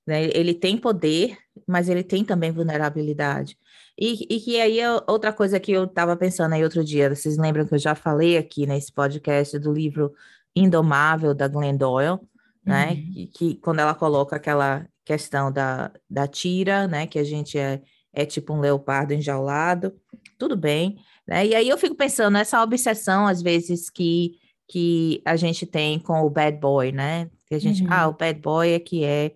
Né? 0.07 0.25
Ele 0.35 0.53
tem 0.53 0.77
poder, 0.77 1.37
mas 1.67 1.89
ele 1.89 2.03
tem 2.03 2.25
também 2.25 2.51
vulnerabilidade. 2.53 3.57
E, 3.99 4.27
e 4.29 4.41
que 4.41 4.61
aí 4.61 4.79
é 4.79 4.91
outra 5.09 5.33
coisa 5.33 5.59
que 5.59 5.73
eu 5.73 5.85
estava 5.85 6.17
pensando 6.17 6.53
aí 6.53 6.63
outro 6.63 6.85
dia, 6.85 7.15
vocês 7.15 7.39
lembram 7.39 7.67
que 7.67 7.75
eu 7.75 7.79
já 7.79 7.95
falei 7.95 8.37
aqui 8.37 8.67
nesse 8.67 8.93
podcast 8.93 9.59
do 9.59 9.73
livro 9.73 10.13
Indomável, 10.55 11.35
da 11.35 11.49
Glenn 11.49 11.77
Doyle, 11.77 12.19
né? 12.65 12.91
Uhum. 12.91 13.13
Que, 13.13 13.27
que 13.27 13.55
quando 13.57 13.79
ela 13.79 13.95
coloca 13.95 14.37
aquela 14.37 14.87
questão 15.07 15.51
da, 15.53 15.91
da 16.11 16.27
tira, 16.27 16.87
né? 16.89 17.07
Que 17.07 17.19
a 17.19 17.25
gente 17.25 17.57
é, 17.59 17.81
é 18.13 18.27
tipo 18.27 18.53
um 18.53 18.61
leopardo 18.61 19.15
enjaulado, 19.15 19.95
tudo 20.39 20.57
bem, 20.57 20.99
né? 21.27 21.47
E 21.47 21.55
aí 21.55 21.69
eu 21.69 21.79
fico 21.79 21.95
pensando, 21.95 22.37
essa 22.37 22.63
obsessão, 22.63 23.27
às 23.27 23.41
vezes, 23.41 23.89
que 23.89 24.39
que 24.69 25.23
a 25.25 25.37
gente 25.37 25.65
tem 25.65 25.97
com 25.97 26.23
o 26.23 26.29
bad 26.31 26.59
boy, 26.59 26.91
né? 26.91 27.31
Que 27.47 27.55
a 27.55 27.59
gente, 27.61 27.85
Uhum. 27.85 27.89
ah, 27.93 28.09
o 28.09 28.13
bad 28.15 28.41
boy 28.41 28.73
é 28.73 28.81
que 28.81 29.05
é, 29.05 29.33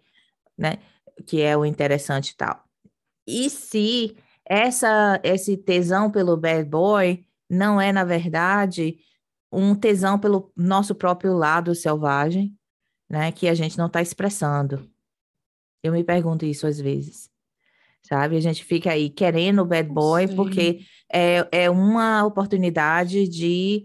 né? 0.59 0.79
Que 1.25 1.41
é 1.41 1.57
o 1.57 1.65
interessante 1.65 2.31
e 2.31 2.37
tal. 2.37 2.65
E 3.27 3.49
se 3.49 4.17
essa 4.45 5.21
esse 5.23 5.57
tesão 5.57 6.11
pelo 6.11 6.37
bad 6.37 6.65
boy 6.69 7.25
não 7.49 7.81
é, 7.81 7.93
na 7.93 8.03
verdade, 8.05 8.99
um 9.53 9.73
tesão 9.77 10.19
pelo 10.19 10.53
nosso 10.57 10.97
próprio 10.97 11.33
lado 11.33 11.77
selvagem, 11.77 12.53
né? 13.09 13.31
Que 13.31 13.47
a 13.49 13.55
gente 13.55 13.79
não 13.79 13.87
está 13.87 14.03
expressando. 14.03 14.90
Eu 15.83 15.93
me 15.93 16.05
pergunto 16.05 16.45
isso 16.45 16.67
às 16.67 16.81
vezes. 16.81 17.31
Sabe? 18.03 18.37
A 18.37 18.41
gente 18.41 18.65
fica 18.65 18.91
aí 18.91 19.11
querendo 19.11 19.61
o 19.63 19.65
bad 19.67 19.89
boy 19.89 20.27
sei. 20.27 20.37
porque 20.37 20.81
é, 21.13 21.47
é 21.53 21.71
uma 21.71 22.25
oportunidade 22.25 23.29
de 23.29 23.85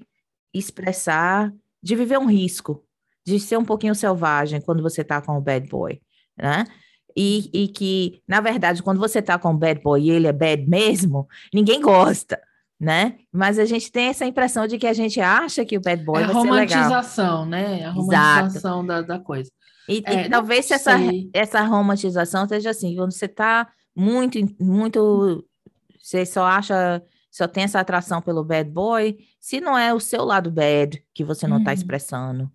expressar, 0.54 1.54
de 1.84 1.96
viver 1.96 2.18
um 2.18 2.26
risco, 2.26 2.84
de 3.26 3.40
ser 3.40 3.58
um 3.58 3.66
pouquinho 3.66 3.94
selvagem 3.94 4.62
quando 4.62 4.82
você 4.82 5.04
tá 5.04 5.22
com 5.22 5.38
o 5.38 5.42
bad 5.42 5.68
boy, 5.68 6.00
né? 6.38 6.66
E, 7.18 7.50
e 7.54 7.68
que, 7.70 8.22
na 8.28 8.42
verdade, 8.42 8.84
quando 8.84 9.00
você 9.00 9.22
tá 9.22 9.38
com 9.40 9.52
o 9.52 9.58
bad 9.58 9.82
boy 9.82 10.02
e 10.02 10.12
ele 10.12 10.28
é 10.28 10.34
bad 10.34 10.66
mesmo, 10.68 11.28
ninguém 11.54 11.82
gosta, 11.82 12.40
né? 12.80 13.18
Mas 13.32 13.58
a 13.58 13.66
gente 13.66 13.92
tem 13.92 14.08
essa 14.08 14.26
impressão 14.26 14.68
de 14.68 14.78
que 14.78 14.88
a 14.88 14.94
gente 14.94 15.20
acha 15.22 15.66
que 15.66 15.78
o 15.78 15.82
bad 15.82 16.04
boy 16.04 16.22
É 16.22 16.26
a 16.26 16.28
vai 16.28 16.42
ser 16.42 16.52
legal. 16.52 16.84
romantização, 16.84 17.46
né? 17.46 17.86
A 17.86 17.90
Exato. 17.90 18.00
romantização 18.00 18.86
da, 18.86 19.02
da 19.02 19.20
coisa. 19.20 19.50
E, 19.88 19.98
e 20.00 20.04
É, 20.06 20.24
não 20.24 20.30
talvez 20.40 20.70
essa, 20.72 20.98
essa 21.34 21.62
romantização 21.62 22.48
seja 22.48 22.72
assim, 22.72 22.96
quando 22.96 23.12
você 23.12 23.28
tá 23.28 23.72
muito, 23.96 24.40
muito, 24.60 25.46
você 26.00 26.26
só 26.26 26.44
acha, 26.46 27.02
só 27.32 27.48
tem 27.48 27.64
essa 27.64 27.80
atração 27.80 28.22
pelo 28.22 28.44
bad 28.44 28.70
boy, 28.70 29.18
se 29.40 29.60
não 29.62 29.78
é 29.78 29.94
o 29.94 30.00
seu 30.00 30.24
lado 30.26 30.50
bad 30.52 31.04
que 31.14 31.24
você 31.24 31.48
não 31.48 31.64
tá 31.64 31.70
Uhum. 31.72 31.76
expressando, 31.76 32.52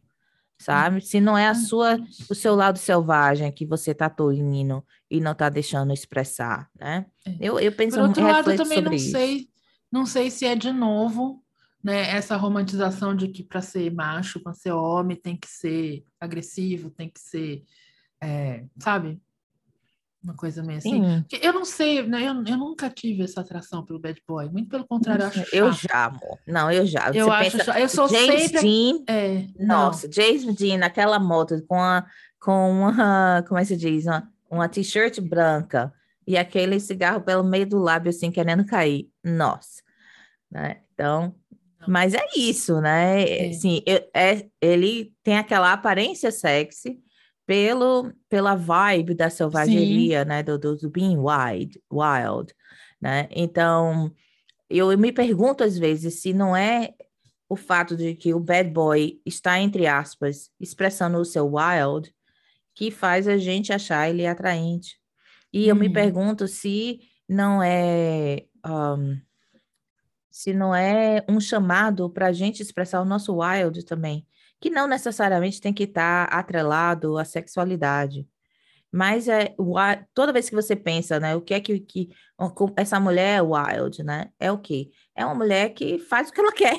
sabe? 0.58 1.00
Se 1.00 1.20
não 1.20 1.38
é 1.38 1.48
a 1.48 1.54
sua, 1.54 1.98
o 2.28 2.34
seu 2.34 2.54
lado 2.54 2.78
selvagem 2.78 3.50
que 3.52 3.64
você 3.66 3.94
tá 3.94 4.10
tolindo 4.10 4.84
e 5.10 5.20
não 5.20 5.34
tá 5.34 5.48
deixando 5.48 5.92
expressar, 5.92 6.68
né? 6.78 7.06
É. 7.26 7.36
Eu, 7.40 7.58
eu 7.60 7.72
penso, 7.72 7.96
Por 7.96 8.08
outro 8.08 8.22
lado, 8.26 8.50
eu 8.50 8.56
também 8.56 8.80
não 8.82 8.92
isso. 8.92 9.10
sei, 9.12 9.48
não 9.90 10.04
sei 10.04 10.30
se 10.30 10.44
é 10.46 10.54
de 10.54 10.72
novo, 10.72 11.42
né, 11.82 12.10
essa 12.10 12.36
romantização 12.36 13.14
de 13.14 13.28
que 13.28 13.42
para 13.42 13.62
ser 13.62 13.92
macho, 13.92 14.40
para 14.40 14.52
ser 14.52 14.72
homem, 14.72 15.16
tem 15.16 15.36
que 15.36 15.48
ser 15.48 16.04
agressivo, 16.20 16.90
tem 16.90 17.08
que 17.08 17.20
ser, 17.20 17.62
é, 18.22 18.64
sabe? 18.78 19.20
Uma 20.22 20.34
coisa 20.34 20.62
meio 20.62 20.76
assim. 20.76 21.02
Sim, 21.02 21.24
eu 21.40 21.52
não 21.54 21.64
sei, 21.64 22.06
né? 22.06 22.20
Eu, 22.20 22.44
eu 22.44 22.56
nunca 22.58 22.90
tive 22.90 23.22
essa 23.22 23.40
atração 23.40 23.82
pelo 23.82 23.98
bad 23.98 24.20
boy. 24.28 24.50
Muito 24.50 24.68
pelo 24.68 24.86
contrário, 24.86 25.22
eu 25.22 25.28
acho 25.28 25.56
eu 25.56 25.72
chato. 25.72 25.90
já, 25.90 26.04
amor. 26.04 26.38
Não, 26.46 26.70
eu 26.70 26.84
já. 26.84 27.08
Eu 27.08 27.24
Você 27.24 27.30
acho 27.30 27.50
pensa, 27.52 27.64
chato. 27.64 27.78
Eu 27.78 27.88
sou 27.88 28.08
James 28.08 28.42
sempre. 28.42 28.60
Dean, 28.60 29.04
É, 29.08 29.46
não. 29.58 29.66
Nossa, 29.86 30.12
James 30.12 30.44
Dean 30.54 30.76
naquela 30.76 31.18
moto 31.18 31.64
com 31.66 31.80
a 31.80 32.04
com 32.38 32.70
uma, 32.70 33.44
como 33.46 33.58
é 33.58 33.62
que 33.62 33.68
se 33.68 33.76
diz, 33.76 34.06
uma, 34.06 34.28
uma 34.50 34.68
t-shirt 34.68 35.20
branca 35.20 35.92
e 36.26 36.36
aquele 36.38 36.80
cigarro 36.80 37.20
pelo 37.20 37.44
meio 37.44 37.66
do 37.66 37.78
lábio 37.78 38.10
assim 38.10 38.30
querendo 38.30 38.64
cair. 38.64 39.10
Nossa, 39.22 39.82
né? 40.50 40.80
Então, 40.92 41.22
Não. 41.22 41.34
Mas 41.86 42.14
é 42.14 42.24
isso, 42.36 42.80
né? 42.80 43.22
É. 43.22 43.50
Assim, 43.50 43.82
é, 44.14 44.46
ele 44.60 45.12
tem 45.22 45.38
aquela 45.38 45.72
aparência 45.72 46.30
sexy 46.30 46.98
pelo 47.46 48.12
pela 48.28 48.54
vibe 48.54 49.14
da 49.14 49.28
selvageria, 49.30 50.24
né? 50.24 50.42
Do, 50.42 50.58
do, 50.58 50.76
do 50.76 50.90
being 50.90 51.16
wild, 51.18 51.80
wild, 51.92 52.54
né? 53.00 53.28
Então, 53.30 54.12
eu 54.68 54.96
me 54.98 55.12
pergunto 55.12 55.64
às 55.64 55.76
vezes 55.78 56.20
se 56.20 56.32
não 56.32 56.54
é 56.56 56.94
o 57.48 57.56
fato 57.56 57.96
de 57.96 58.14
que 58.14 58.32
o 58.32 58.38
bad 58.40 58.70
boy 58.70 59.20
está, 59.26 59.58
entre 59.60 59.86
aspas, 59.86 60.50
expressando 60.60 61.18
o 61.18 61.24
seu 61.24 61.52
wild, 61.52 62.14
que 62.74 62.90
faz 62.90 63.26
a 63.26 63.36
gente 63.36 63.72
achar 63.72 64.08
ele 64.08 64.24
atraente. 64.26 64.96
E 65.52 65.66
eu 65.68 65.74
me 65.74 65.88
Uhum. 65.88 65.92
pergunto 65.92 66.46
se 66.46 67.00
não 67.28 67.60
é 67.62 68.44
um, 68.64 69.20
se 70.40 70.54
não 70.54 70.74
é 70.74 71.22
um 71.28 71.38
chamado 71.38 72.08
para 72.08 72.28
a 72.28 72.32
gente 72.32 72.62
expressar 72.62 73.02
o 73.02 73.04
nosso 73.04 73.36
wild 73.42 73.84
também, 73.84 74.26
que 74.58 74.70
não 74.70 74.86
necessariamente 74.86 75.60
tem 75.60 75.70
que 75.70 75.82
estar 75.82 76.24
atrelado 76.32 77.18
à 77.18 77.26
sexualidade. 77.26 78.26
Mas 78.90 79.28
é 79.28 79.54
toda 80.14 80.32
vez 80.32 80.48
que 80.48 80.54
você 80.54 80.74
pensa, 80.74 81.20
né, 81.20 81.36
o 81.36 81.42
que 81.42 81.52
é 81.52 81.60
que, 81.60 81.78
que 81.80 82.08
essa 82.74 82.98
mulher 82.98 83.36
é 83.36 83.42
wild, 83.42 84.02
né? 84.02 84.30
É 84.40 84.50
o 84.50 84.56
quê? 84.56 84.88
É 85.14 85.26
uma 85.26 85.34
mulher 85.34 85.74
que 85.74 85.98
faz 85.98 86.30
o 86.30 86.32
que 86.32 86.40
ela 86.40 86.52
quer. 86.56 86.78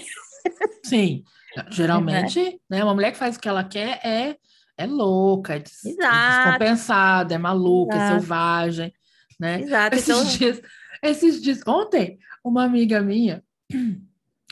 Sim, 0.84 1.24
geralmente, 1.70 2.59
né, 2.68 2.84
uma 2.84 2.95
mulher 2.95 3.12
que 3.12 3.18
faz 3.20 3.36
o 3.36 3.39
que 3.39 3.47
ela 3.47 3.64
quer 3.64 3.99
é, 4.03 4.38
é 4.76 4.88
louca, 4.88 5.53
é, 5.53 5.59
des- 5.59 5.86
é 5.86 5.91
descompensada, 5.99 7.36
é 7.36 7.38
maluca, 7.38 7.93
é 7.93 7.97
Exato. 7.97 8.22
selvagem, 8.22 8.93
né? 9.39 9.62
Exato. 9.62 9.95
Esses 9.95 10.09
Então, 10.09 10.24
dias, 10.36 10.62
esses 11.03 11.39
dias, 11.39 11.62
ontem, 11.68 12.18
uma 12.43 12.64
amiga 12.64 12.99
minha 13.01 13.43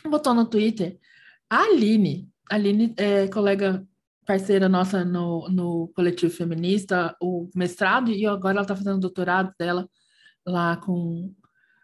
botou 0.07 0.33
no 0.33 0.45
Twitter, 0.45 0.97
a 1.49 1.63
Aline, 1.63 2.29
a 2.49 2.55
Aline 2.55 2.93
é 2.97 3.27
colega 3.27 3.85
parceira 4.25 4.69
nossa 4.69 5.03
no, 5.03 5.49
no 5.49 5.87
coletivo 5.95 6.31
feminista, 6.31 7.15
o 7.19 7.49
mestrado, 7.55 8.11
e 8.11 8.27
agora 8.27 8.53
ela 8.57 8.61
está 8.61 8.75
fazendo 8.75 8.97
o 8.97 8.99
doutorado 8.99 9.51
dela 9.57 9.89
lá 10.45 10.77
com, 10.77 11.33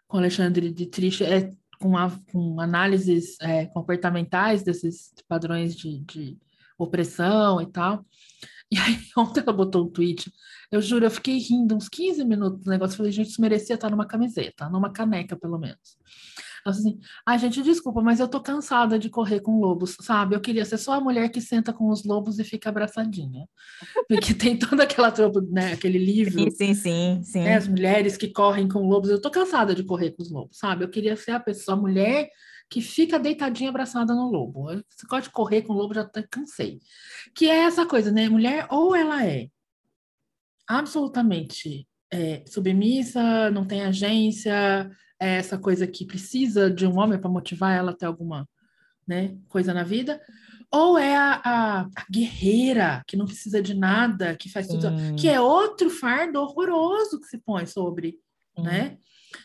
com 0.06 0.18
Alexandre 0.18 0.72
de 0.72 0.86
Trich, 0.86 1.24
é, 1.24 1.50
com, 1.80 1.96
a, 1.96 2.08
com 2.30 2.60
análises 2.60 3.36
é, 3.40 3.66
comportamentais 3.66 4.62
desses 4.62 5.12
padrões 5.26 5.74
de, 5.74 5.98
de 6.04 6.38
opressão 6.78 7.60
e 7.60 7.66
tal. 7.66 8.06
E 8.70 8.78
aí, 8.78 8.96
ontem 9.18 9.40
ela 9.40 9.52
botou 9.52 9.84
um 9.84 9.90
tweet, 9.90 10.32
eu 10.70 10.80
juro, 10.80 11.04
eu 11.04 11.10
fiquei 11.10 11.38
rindo 11.38 11.74
uns 11.74 11.88
15 11.88 12.24
minutos 12.24 12.62
do 12.64 12.70
negócio, 12.70 12.96
falei, 12.96 13.10
gente, 13.10 13.30
isso 13.30 13.40
merecia 13.40 13.74
estar 13.74 13.90
numa 13.90 14.06
camiseta, 14.06 14.68
numa 14.68 14.92
caneca, 14.92 15.36
pelo 15.36 15.58
menos. 15.58 15.98
Falou 16.66 16.80
assim, 16.80 17.00
ai, 17.24 17.38
gente, 17.38 17.62
desculpa, 17.62 18.02
mas 18.02 18.18
eu 18.18 18.26
tô 18.26 18.40
cansada 18.40 18.98
de 18.98 19.08
correr 19.08 19.40
com 19.40 19.60
lobos, 19.60 19.96
sabe? 20.00 20.34
Eu 20.34 20.40
queria 20.40 20.64
ser 20.64 20.78
só 20.78 20.94
a 20.94 21.00
mulher 21.00 21.28
que 21.28 21.40
senta 21.40 21.72
com 21.72 21.88
os 21.88 22.04
lobos 22.04 22.40
e 22.40 22.44
fica 22.44 22.68
abraçadinha. 22.68 23.48
Porque 24.08 24.34
tem 24.34 24.58
toda 24.58 24.82
aquela 24.82 25.12
tropa, 25.12 25.40
né, 25.48 25.72
aquele 25.74 25.98
livro, 25.98 26.42
sim, 26.42 26.50
sim, 26.50 26.74
sim, 26.74 27.22
sim. 27.22 27.44
né, 27.44 27.56
as 27.56 27.68
mulheres 27.68 28.16
que 28.16 28.28
correm 28.28 28.68
com 28.68 28.80
lobos, 28.80 29.10
eu 29.10 29.20
tô 29.20 29.30
cansada 29.30 29.74
de 29.74 29.84
correr 29.84 30.10
com 30.10 30.22
os 30.22 30.30
lobos, 30.30 30.58
sabe? 30.58 30.84
Eu 30.84 30.88
queria 30.88 31.16
ser 31.16 31.32
a 31.32 31.40
pessoa, 31.40 31.76
a 31.76 31.80
mulher 31.80 32.28
que 32.68 32.80
fica 32.80 33.18
deitadinha 33.18 33.70
abraçada 33.70 34.12
no 34.12 34.28
lobo. 34.28 34.66
Você 34.66 35.06
gosta 35.08 35.28
de 35.28 35.30
correr 35.30 35.62
com 35.62 35.72
o 35.72 35.76
lobo, 35.76 35.94
já 35.94 36.00
até 36.00 36.22
cansei. 36.22 36.80
Que 37.34 37.48
é 37.48 37.64
essa 37.64 37.86
coisa, 37.86 38.10
né? 38.10 38.28
Mulher, 38.28 38.66
ou 38.70 38.94
ela 38.94 39.24
é 39.24 39.48
absolutamente 40.68 41.86
é, 42.12 42.42
submissa, 42.46 43.50
não 43.52 43.64
tem 43.64 43.82
agência, 43.82 44.90
é 45.20 45.36
essa 45.36 45.56
coisa 45.58 45.86
que 45.86 46.04
precisa 46.06 46.70
de 46.70 46.86
um 46.86 46.98
homem 46.98 47.18
para 47.18 47.30
motivar 47.30 47.76
ela 47.76 47.90
a 47.92 47.96
ter 47.96 48.06
alguma 48.06 48.48
né, 49.06 49.36
coisa 49.48 49.72
na 49.72 49.82
vida, 49.84 50.20
ou 50.70 50.98
é 50.98 51.16
a, 51.16 51.40
a- 51.44 51.80
a 51.82 52.04
guerreira 52.10 53.02
que 53.06 53.16
não 53.16 53.24
precisa 53.24 53.62
de 53.62 53.72
nada, 53.72 54.34
que 54.36 54.50
faz 54.50 54.66
tudo, 54.66 54.88
Sim, 54.98 55.16
que 55.16 55.28
é 55.28 55.40
outro 55.40 55.88
fardo 55.88 56.40
horroroso 56.40 57.20
que 57.20 57.26
se 57.26 57.38
põe 57.38 57.66
sobre, 57.66 58.18
sim. 58.56 58.64
né? 58.64 58.98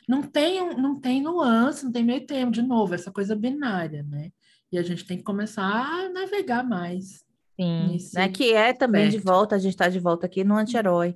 Não 0.08 0.24
tem, 0.24 0.76
não 0.78 1.00
tem 1.00 1.22
nuance, 1.22 1.84
não 1.86 1.92
tem 1.92 2.04
meio 2.04 2.26
termo, 2.26 2.52
de 2.52 2.62
novo, 2.62 2.96
essa 2.96 3.12
coisa 3.12 3.36
binária, 3.36 4.04
né? 4.04 4.32
E 4.72 4.78
a 4.80 4.84
gente 4.84 5.06
tem 5.06 5.18
que 5.18 5.24
começar 5.24 5.64
a 5.64 6.10
navegar 6.10 6.64
mais. 6.64 7.24
Sim, 7.60 7.98
né? 8.16 8.30
Que 8.30 8.54
é 8.54 8.74
também 8.74 9.10
de 9.10 9.18
volta, 9.20 9.56
a 9.56 9.60
gente 9.60 9.74
está 9.74 9.90
de 9.90 10.00
volta 10.00 10.26
aqui 10.26 10.44
no 10.44 10.56
anti-herói. 10.56 11.16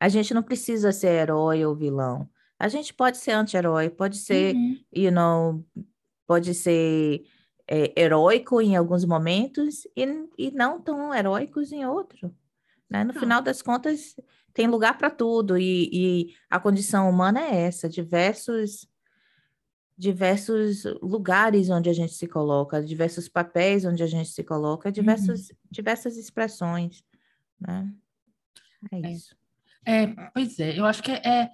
A 0.00 0.08
gente 0.08 0.32
não 0.32 0.42
precisa 0.42 0.92
ser 0.92 1.08
herói 1.08 1.64
ou 1.64 1.74
vilão. 1.74 2.28
A 2.62 2.68
gente 2.68 2.94
pode 2.94 3.18
ser 3.18 3.32
anti-herói, 3.32 3.90
pode 3.90 4.16
ser, 4.18 4.54
Uhum. 4.54 4.78
you 4.94 5.10
know, 5.10 5.66
pode 6.28 6.54
ser 6.54 7.24
é, 7.66 7.92
heróico 8.00 8.60
em 8.60 8.76
alguns 8.76 9.04
momentos 9.04 9.84
e, 9.96 10.04
e 10.38 10.50
não 10.52 10.80
tão 10.80 11.12
heróicos 11.12 11.72
em 11.72 11.84
outro. 11.84 12.32
Né? 12.88 13.02
No 13.02 13.12
Não. 13.12 13.20
final 13.20 13.42
das 13.42 13.62
contas, 13.62 14.14
tem 14.54 14.68
lugar 14.68 14.96
para 14.96 15.10
tudo 15.10 15.58
e, 15.58 15.90
e 15.92 16.34
a 16.48 16.60
condição 16.60 17.10
humana 17.10 17.40
é 17.40 17.62
essa, 17.62 17.88
diversos 17.88 18.86
diversos 19.98 20.84
lugares 21.02 21.68
onde 21.68 21.90
a 21.90 21.92
gente 21.92 22.12
se 22.12 22.26
coloca, 22.28 22.82
diversos 22.82 23.28
papéis 23.28 23.84
onde 23.84 24.02
a 24.04 24.06
gente 24.06 24.28
se 24.30 24.42
coloca, 24.44 24.90
diversas, 24.90 25.52
diversas 25.70 26.16
expressões, 26.16 27.04
né? 27.60 27.92
É 28.92 29.00
É. 29.00 29.10
isso. 29.10 29.36
É, 29.84 30.06
pois 30.30 30.58
é, 30.60 30.78
eu 30.78 30.84
acho 30.86 31.02
que 31.02 31.10
é, 31.10 31.20
é- 31.28 31.50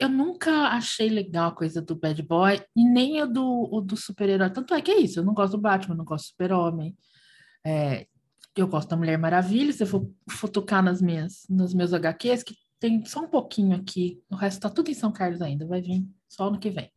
Eu 0.00 0.08
nunca 0.08 0.68
achei 0.68 1.10
legal 1.10 1.50
a 1.50 1.54
coisa 1.54 1.82
do 1.82 1.94
bad 1.94 2.22
boy 2.22 2.60
e 2.74 2.84
nem 2.84 3.22
o 3.22 3.26
do, 3.26 3.68
o 3.70 3.80
do 3.82 3.96
super-herói. 3.98 4.48
Tanto 4.50 4.72
é 4.72 4.80
que 4.80 4.90
é 4.90 4.98
isso, 4.98 5.20
eu 5.20 5.24
não 5.24 5.34
gosto 5.34 5.52
do 5.52 5.60
Batman, 5.60 5.94
não 5.94 6.06
gosto 6.06 6.24
do 6.24 6.28
super-homem. 6.28 6.96
É, 7.64 8.06
eu 8.56 8.66
gosto 8.66 8.88
da 8.88 8.96
Mulher 8.96 9.18
Maravilha, 9.18 9.72
se 9.72 9.82
eu 9.82 9.86
for 9.86 10.10
futucar 10.28 10.82
nas 10.82 11.02
minhas, 11.02 11.44
nos 11.50 11.74
meus 11.74 11.92
HQs, 11.92 12.42
que 12.42 12.54
tem 12.78 13.04
só 13.04 13.20
um 13.20 13.28
pouquinho 13.28 13.76
aqui, 13.76 14.22
o 14.30 14.36
resto 14.36 14.62
tá 14.62 14.70
tudo 14.70 14.90
em 14.90 14.94
São 14.94 15.12
Carlos 15.12 15.42
ainda, 15.42 15.66
vai 15.66 15.82
vir 15.82 16.08
só 16.26 16.48
ano 16.48 16.58
que 16.58 16.70
vem. 16.70 16.90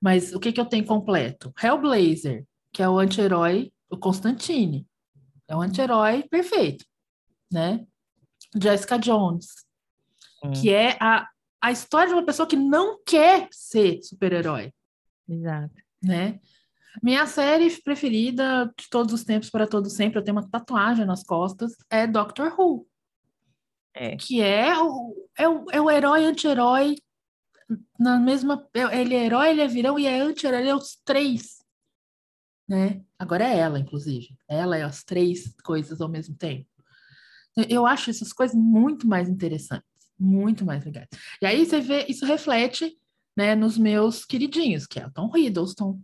Mas 0.00 0.32
o 0.32 0.40
que 0.40 0.50
que 0.50 0.60
eu 0.60 0.64
tenho 0.64 0.86
completo? 0.86 1.52
Hellblazer, 1.62 2.46
que 2.72 2.82
é 2.82 2.88
o 2.88 2.98
anti-herói, 2.98 3.70
o 3.90 3.98
Constantine. 3.98 4.86
É 5.46 5.54
um 5.54 5.60
anti-herói 5.60 6.26
perfeito, 6.28 6.86
né? 7.52 7.84
Jessica 8.60 8.98
Jones, 8.98 9.48
que 10.54 10.70
é 10.72 10.96
a, 11.00 11.28
a 11.60 11.70
história 11.70 12.08
de 12.08 12.14
uma 12.14 12.24
pessoa 12.24 12.46
que 12.48 12.56
não 12.56 13.00
quer 13.04 13.48
ser 13.52 14.02
super-herói, 14.02 14.72
Exato. 15.28 15.74
né? 16.02 16.40
Minha 17.02 17.26
série 17.26 17.70
preferida 17.82 18.72
de 18.78 18.88
todos 18.90 19.12
os 19.14 19.24
tempos, 19.24 19.48
para 19.50 19.66
todo 19.66 19.88
sempre, 19.88 20.18
eu 20.18 20.24
tenho 20.24 20.36
uma 20.36 20.48
tatuagem 20.48 21.04
nas 21.06 21.22
costas, 21.22 21.76
é 21.88 22.06
Doctor 22.06 22.52
Who, 22.58 22.86
É. 23.94 24.16
que 24.16 24.40
é 24.40 24.76
o, 24.78 25.14
é 25.38 25.48
o, 25.48 25.64
é 25.70 25.80
o 25.80 25.90
herói 25.90 26.24
anti-herói 26.24 26.96
na 27.98 28.18
mesma. 28.18 28.68
é- 28.74 29.00
Ele 29.00 29.14
é 29.14 29.24
herói, 29.26 29.50
ele 29.50 29.60
é 29.62 29.68
vilão 29.68 29.98
e 29.98 30.06
é 30.06 30.20
anti-herói, 30.20 30.60
ele 30.60 30.68
é 30.70 30.74
os 30.74 30.96
três, 31.04 31.64
né? 32.68 33.02
Agora 33.18 33.44
é 33.44 33.58
ela, 33.58 33.78
inclusive. 33.78 34.36
Ela 34.48 34.76
é 34.78 34.82
as 34.82 35.04
três 35.04 35.54
coisas 35.62 36.00
ao 36.00 36.08
mesmo 36.08 36.34
tempo. 36.36 36.68
Eu 37.68 37.86
acho 37.86 38.10
essas 38.10 38.32
coisas 38.32 38.56
muito 38.56 39.06
mais 39.06 39.28
interessantes, 39.28 39.86
muito 40.20 40.64
mais 40.64 40.84
legais. 40.84 41.08
E 41.40 41.46
aí 41.46 41.64
você 41.64 41.80
vê, 41.80 42.04
isso 42.08 42.24
reflete, 42.26 42.96
né, 43.36 43.54
nos 43.54 43.78
meus 43.78 44.24
queridinhos, 44.24 44.86
que 44.86 45.00
é 45.00 45.06
o 45.06 45.10
Tom 45.10 45.30
Hiddleston, 45.34 45.98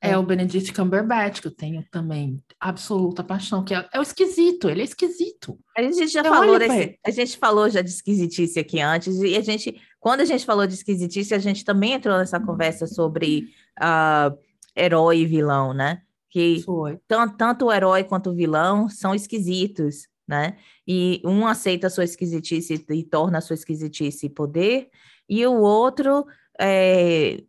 é, 0.00 0.10
É. 0.10 0.18
o 0.18 0.22
Benedict 0.22 0.72
Cumberbatch, 0.72 1.40
que 1.40 1.48
eu 1.48 1.54
tenho 1.54 1.84
também 1.90 2.40
absoluta 2.60 3.24
paixão, 3.24 3.64
que 3.64 3.74
é, 3.74 3.88
é 3.92 3.98
o 3.98 4.02
esquisito, 4.02 4.68
ele 4.68 4.80
é 4.82 4.84
esquisito. 4.84 5.58
A 5.76 5.82
gente 5.82 6.06
já 6.08 6.20
Eu 6.20 6.32
falou 6.32 6.58
desse, 6.58 6.98
a 7.04 7.10
gente 7.10 7.36
falou 7.36 7.68
já 7.68 7.80
de 7.82 7.90
esquisitice 7.90 8.58
aqui 8.60 8.80
antes, 8.80 9.20
e 9.20 9.36
a 9.36 9.40
gente, 9.40 9.80
quando 9.98 10.20
a 10.20 10.24
gente 10.24 10.44
falou 10.46 10.66
de 10.66 10.74
esquisitice, 10.74 11.34
a 11.34 11.38
gente 11.38 11.64
também 11.64 11.92
entrou 11.94 12.16
nessa 12.18 12.38
conversa 12.38 12.86
sobre 12.86 13.48
ah, 13.80 14.32
herói 14.76 15.20
e 15.20 15.26
vilão, 15.26 15.72
né? 15.74 16.02
Que 16.30 16.62
Foi. 16.62 16.98
tan- 17.08 17.28
tanto 17.28 17.66
o 17.66 17.72
herói 17.72 18.04
quanto 18.04 18.30
o 18.30 18.34
vilão 18.34 18.88
são 18.88 19.14
esquisitos, 19.14 20.06
né? 20.28 20.56
E 20.90 21.20
um 21.22 21.46
aceita 21.46 21.88
a 21.88 21.90
sua 21.90 22.04
esquisitice 22.04 22.82
e 22.88 23.04
torna 23.04 23.38
a 23.38 23.40
sua 23.42 23.52
esquisitice 23.52 24.26
poder, 24.30 24.88
e 25.28 25.46
o 25.46 25.52
outro 25.60 26.24
é, 26.58 27.42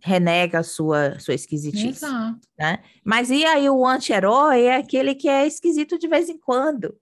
renega 0.00 0.60
a 0.60 0.62
sua, 0.62 1.18
sua 1.18 1.34
esquisitice, 1.34 2.04
Exato. 2.04 2.38
né? 2.56 2.78
Mas 3.04 3.28
e 3.30 3.44
aí 3.44 3.68
o 3.68 3.84
anti-herói 3.84 4.62
é 4.62 4.76
aquele 4.76 5.16
que 5.16 5.28
é 5.28 5.44
esquisito 5.46 5.98
de 5.98 6.06
vez 6.06 6.28
em 6.28 6.38
quando. 6.38 6.94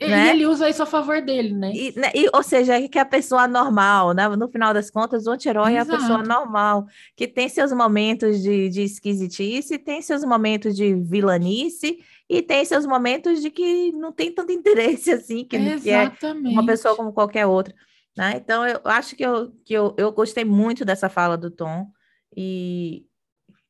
E, 0.00 0.08
Né? 0.08 0.30
ele 0.30 0.46
usa 0.46 0.68
isso 0.68 0.82
a 0.82 0.86
favor 0.86 1.22
dele, 1.22 1.52
né? 1.54 1.70
E, 1.72 1.92
né, 1.96 2.10
e- 2.14 2.28
ou 2.34 2.42
seja, 2.42 2.88
que 2.88 2.98
é 2.98 3.02
a 3.02 3.04
pessoa 3.06 3.46
normal, 3.46 4.12
né? 4.12 4.26
No 4.30 4.48
final 4.48 4.74
das 4.74 4.90
contas, 4.90 5.26
o 5.26 5.30
anti-herói 5.30 5.74
é 5.74 5.80
a 5.80 5.86
pessoa 5.86 6.22
normal, 6.24 6.86
que 7.14 7.28
tem 7.28 7.48
seus 7.48 7.70
momentos 7.72 8.42
de, 8.42 8.68
de 8.68 8.82
esquisitice, 8.82 9.78
tem 9.78 10.02
seus 10.02 10.24
momentos 10.24 10.74
de 10.74 10.94
vilanice 10.94 11.98
e 12.32 12.40
tem 12.40 12.64
seus 12.64 12.86
momentos 12.86 13.42
de 13.42 13.50
que 13.50 13.92
não 13.92 14.10
tem 14.10 14.34
tanto 14.34 14.50
interesse 14.50 15.12
assim, 15.12 15.44
que, 15.44 15.58
que 15.80 15.90
é 15.90 16.10
uma 16.24 16.64
pessoa 16.64 16.96
como 16.96 17.12
qualquer 17.12 17.44
outra, 17.44 17.74
né? 18.16 18.38
Então, 18.38 18.66
eu 18.66 18.80
acho 18.84 19.14
que, 19.14 19.22
eu, 19.22 19.52
que 19.66 19.74
eu, 19.74 19.94
eu 19.98 20.10
gostei 20.10 20.42
muito 20.42 20.82
dessa 20.82 21.10
fala 21.10 21.36
do 21.36 21.50
Tom 21.50 21.92
e 22.34 23.04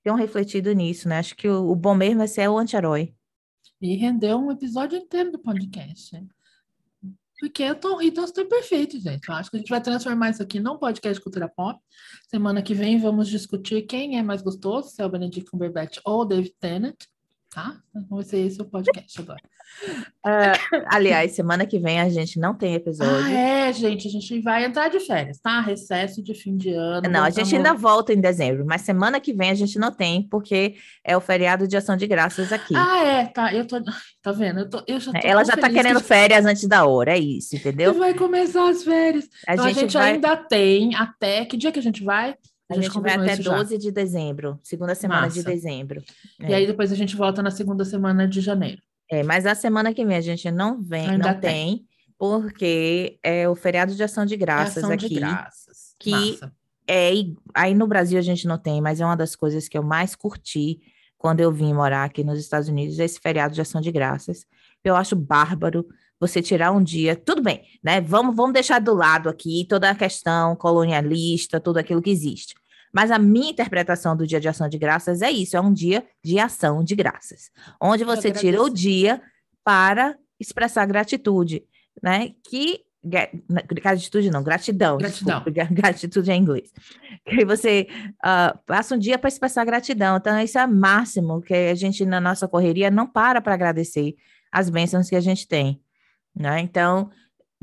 tenho 0.04 0.14
refletido 0.14 0.72
nisso, 0.72 1.08
né? 1.08 1.18
Acho 1.18 1.34
que 1.34 1.48
o, 1.48 1.70
o 1.70 1.74
bom 1.74 1.92
mesmo 1.92 2.22
é 2.22 2.26
ser 2.28 2.48
o 2.48 2.56
anti-herói. 2.56 3.12
E 3.80 3.96
rendeu 3.96 4.38
um 4.38 4.52
episódio 4.52 4.96
inteiro 4.96 5.32
do 5.32 5.40
podcast. 5.40 6.14
né? 6.14 6.24
Porque 7.40 7.64
eu 7.64 7.74
tô, 7.74 8.00
então 8.00 8.22
estou 8.22 8.46
perfeito, 8.46 9.00
gente. 9.00 9.28
Eu 9.28 9.34
acho 9.34 9.50
que 9.50 9.56
a 9.56 9.58
gente 9.58 9.70
vai 9.70 9.82
transformar 9.82 10.30
isso 10.30 10.40
aqui 10.40 10.60
num 10.60 10.78
podcast 10.78 11.18
de 11.18 11.24
cultura 11.24 11.48
pop. 11.48 11.80
Semana 12.28 12.62
que 12.62 12.74
vem 12.74 13.00
vamos 13.00 13.28
discutir 13.28 13.82
quem 13.82 14.16
é 14.16 14.22
mais 14.22 14.40
gostoso, 14.40 14.90
se 14.90 15.02
é 15.02 15.04
o 15.04 15.08
Benedict 15.08 15.50
Cumberbatch 15.50 15.98
ou 16.04 16.20
o 16.20 16.24
David 16.24 16.54
Tennant, 16.60 16.94
tá? 17.52 17.76
Então 17.94 18.16
vai 18.16 18.24
ser 18.24 18.38
esse 18.38 18.60
o 18.60 18.64
podcast 18.64 19.20
agora. 19.20 19.40
Uh, 20.24 20.82
aliás, 20.88 21.32
semana 21.32 21.66
que 21.66 21.78
vem 21.78 22.00
a 22.00 22.08
gente 22.08 22.40
não 22.40 22.54
tem 22.54 22.74
episódio. 22.74 23.26
Ah, 23.26 23.30
é, 23.30 23.72
gente, 23.72 24.08
a 24.08 24.10
gente 24.10 24.40
vai 24.40 24.64
entrar 24.64 24.88
de 24.88 24.98
férias, 25.00 25.38
tá? 25.38 25.60
Recesso 25.60 26.22
de 26.22 26.34
fim 26.34 26.56
de 26.56 26.70
ano. 26.70 27.08
Não, 27.10 27.22
a 27.22 27.30
gente 27.30 27.54
ainda 27.54 27.74
volta 27.74 28.12
em 28.12 28.20
dezembro, 28.20 28.64
mas 28.64 28.80
semana 28.80 29.20
que 29.20 29.34
vem 29.34 29.50
a 29.50 29.54
gente 29.54 29.78
não 29.78 29.92
tem, 29.92 30.26
porque 30.28 30.76
é 31.04 31.14
o 31.14 31.20
feriado 31.20 31.68
de 31.68 31.76
ação 31.76 31.96
de 31.96 32.06
graças 32.06 32.52
aqui. 32.52 32.74
Ah, 32.74 33.04
é, 33.04 33.26
tá. 33.26 33.52
Eu 33.52 33.66
tô. 33.66 33.82
Tá 34.22 34.32
vendo? 34.32 34.60
Eu 34.60 34.70
tô, 34.70 34.82
eu 34.86 34.98
já 34.98 35.12
tô 35.12 35.18
Ela 35.22 35.44
já 35.44 35.56
tá 35.56 35.68
querendo 35.68 36.00
que... 36.00 36.06
férias 36.06 36.46
antes 36.46 36.66
da 36.66 36.86
hora, 36.86 37.12
é 37.12 37.18
isso, 37.18 37.54
entendeu? 37.54 37.94
E 37.94 37.98
vai 37.98 38.14
começar 38.14 38.68
as 38.68 38.82
férias. 38.82 39.28
A, 39.46 39.54
então, 39.54 39.66
gente, 39.66 39.78
a 39.78 39.80
gente 39.82 39.92
vai... 39.94 40.12
ainda 40.12 40.36
tem 40.36 40.94
até. 40.94 41.44
Que 41.44 41.56
dia 41.56 41.70
que 41.70 41.78
a 41.78 41.82
gente 41.82 42.02
vai? 42.02 42.34
A, 42.76 42.78
a 42.78 42.82
gente, 42.82 43.00
vai 43.00 43.14
até 43.14 43.36
12 43.36 43.74
já. 43.74 43.78
de 43.78 43.90
dezembro, 43.90 44.58
segunda 44.62 44.94
semana 44.94 45.22
Massa. 45.22 45.34
de 45.34 45.44
dezembro. 45.44 46.02
E 46.40 46.52
é. 46.52 46.56
aí 46.56 46.66
depois 46.66 46.92
a 46.92 46.94
gente 46.94 47.16
volta 47.16 47.42
na 47.42 47.50
segunda 47.50 47.84
semana 47.84 48.26
de 48.26 48.40
janeiro. 48.40 48.82
É, 49.10 49.22
mas 49.22 49.46
a 49.46 49.54
semana 49.54 49.92
que 49.92 50.04
vem 50.04 50.16
a 50.16 50.20
gente 50.20 50.50
não 50.50 50.80
vem, 50.80 51.10
Ainda 51.10 51.32
não 51.32 51.40
tem, 51.40 51.76
tem, 51.76 51.86
porque 52.18 53.18
é 53.22 53.48
o 53.48 53.54
feriado 53.54 53.94
de 53.94 54.02
ação 54.02 54.24
de 54.24 54.36
graças 54.36 54.78
ação 54.78 54.90
aqui. 54.90 55.08
De 55.08 55.14
graças. 55.16 55.94
Que 55.98 56.10
Massa. 56.10 56.52
é 56.88 57.12
aí 57.54 57.74
no 57.74 57.86
Brasil 57.86 58.18
a 58.18 58.22
gente 58.22 58.46
não 58.46 58.58
tem, 58.58 58.80
mas 58.80 59.00
é 59.00 59.04
uma 59.04 59.16
das 59.16 59.36
coisas 59.36 59.68
que 59.68 59.76
eu 59.76 59.82
mais 59.82 60.14
curti 60.14 60.80
quando 61.18 61.40
eu 61.40 61.52
vim 61.52 61.72
morar 61.72 62.04
aqui 62.04 62.24
nos 62.24 62.38
Estados 62.38 62.68
Unidos, 62.68 62.98
esse 62.98 63.20
feriado 63.20 63.54
de 63.54 63.60
ação 63.60 63.80
de 63.80 63.92
graças. 63.92 64.44
Eu 64.82 64.96
acho 64.96 65.14
bárbaro 65.14 65.86
você 66.18 66.40
tirar 66.40 66.72
um 66.72 66.82
dia, 66.82 67.16
tudo 67.16 67.42
bem, 67.42 67.62
né? 67.82 68.00
Vamos, 68.00 68.34
vamos 68.34 68.52
deixar 68.52 68.80
do 68.80 68.94
lado 68.94 69.28
aqui 69.28 69.66
toda 69.68 69.90
a 69.90 69.94
questão 69.94 70.54
colonialista, 70.56 71.60
tudo 71.60 71.78
aquilo 71.78 72.00
que 72.00 72.10
existe. 72.10 72.54
Mas 72.92 73.10
a 73.10 73.18
minha 73.18 73.50
interpretação 73.50 74.16
do 74.16 74.26
dia 74.26 74.40
de 74.40 74.48
ação 74.48 74.68
de 74.68 74.78
graças 74.78 75.22
é 75.22 75.30
isso: 75.30 75.56
é 75.56 75.60
um 75.60 75.72
dia 75.72 76.04
de 76.24 76.38
ação 76.38 76.82
de 76.84 76.94
graças, 76.94 77.50
onde 77.80 78.04
você 78.04 78.30
tira 78.30 78.62
o 78.62 78.68
dia 78.68 79.20
para 79.64 80.16
expressar 80.38 80.86
gratitude, 80.86 81.64
né? 82.02 82.32
Que 82.48 82.80
gratitude 83.04 84.30
não, 84.30 84.44
gratidão. 84.44 84.98
Gratidão. 84.98 85.42
Desculpa, 85.42 85.50
gratitude 85.74 86.30
é 86.30 86.34
em 86.34 86.42
inglês. 86.42 86.70
Que 87.24 87.44
você 87.44 87.88
uh, 88.24 88.56
passa 88.64 88.94
um 88.94 88.98
dia 88.98 89.18
para 89.18 89.28
expressar 89.28 89.64
gratidão. 89.64 90.16
Então, 90.16 90.38
isso 90.40 90.58
é 90.58 90.64
o 90.64 90.72
máximo 90.72 91.40
que 91.40 91.52
a 91.52 91.74
gente, 91.74 92.04
na 92.04 92.20
nossa 92.20 92.46
correria, 92.46 92.90
não 92.90 93.06
para 93.06 93.40
para 93.40 93.54
agradecer 93.54 94.14
as 94.52 94.70
bênçãos 94.70 95.08
que 95.08 95.16
a 95.16 95.20
gente 95.20 95.48
tem 95.48 95.80
né? 96.34 96.60
Então, 96.60 97.10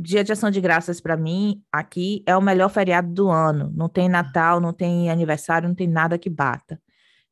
Dia 0.01 0.23
de 0.23 0.31
Ação 0.31 0.49
de 0.49 0.61
Graças 0.61 1.01
para 1.01 1.17
mim 1.17 1.61
aqui 1.69 2.23
é 2.25 2.35
o 2.35 2.41
melhor 2.41 2.69
feriado 2.69 3.11
do 3.11 3.29
ano. 3.29 3.69
Não 3.75 3.89
tem 3.89 4.07
Natal, 4.07 4.61
não 4.61 4.71
tem 4.71 5.09
aniversário, 5.09 5.67
não 5.67 5.75
tem 5.75 5.87
nada 5.87 6.17
que 6.17 6.29
bata, 6.29 6.81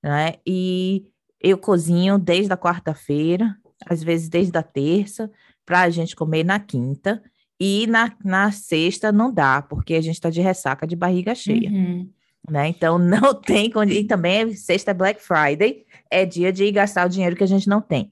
né? 0.03 0.34
E 0.45 1.05
eu 1.39 1.57
cozinho 1.57 2.18
desde 2.18 2.51
a 2.51 2.57
quarta-feira, 2.57 3.55
às 3.86 4.03
vezes 4.03 4.28
desde 4.28 4.57
a 4.57 4.63
terça, 4.63 5.32
para 5.65 5.82
a 5.82 5.89
gente 5.89 6.13
comer 6.13 6.43
na 6.43 6.59
quinta. 6.59 7.22
E 7.57 7.88
na, 7.88 8.13
na 8.24 8.51
sexta 8.51 9.11
não 9.11 9.34
dá, 9.34 9.61
porque 9.61 9.95
a 9.95 10.01
gente 10.01 10.15
está 10.15 10.30
de 10.30 10.41
ressaca 10.41 10.86
de 10.86 10.95
barriga 10.95 11.34
cheia. 11.34 11.72
Uhum. 11.72 12.09
Né? 12.49 12.68
Então 12.68 12.97
não 12.99 13.34
tem. 13.34 13.72
E 13.89 14.03
também 14.03 14.53
sexta 14.53 14.91
é 14.91 14.93
Black 14.93 15.22
Friday, 15.22 15.86
é 16.11 16.26
dia 16.26 16.51
de 16.51 16.70
gastar 16.70 17.05
o 17.05 17.09
dinheiro 17.09 17.36
que 17.36 17.43
a 17.43 17.47
gente 17.47 17.70
não 17.70 17.82
tem. 17.82 18.11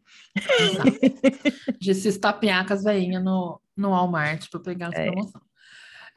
de 1.80 1.93
se 1.93 2.08
estapear 2.08 2.66
com 2.66 2.74
as 2.74 2.84
veinhas 2.84 3.24
no, 3.24 3.60
no 3.76 3.89
Walmart 3.89 4.49
para 4.49 4.59
pegar 4.59 4.88
as 4.89 4.95
é. 4.95 5.05
promoções. 5.05 5.43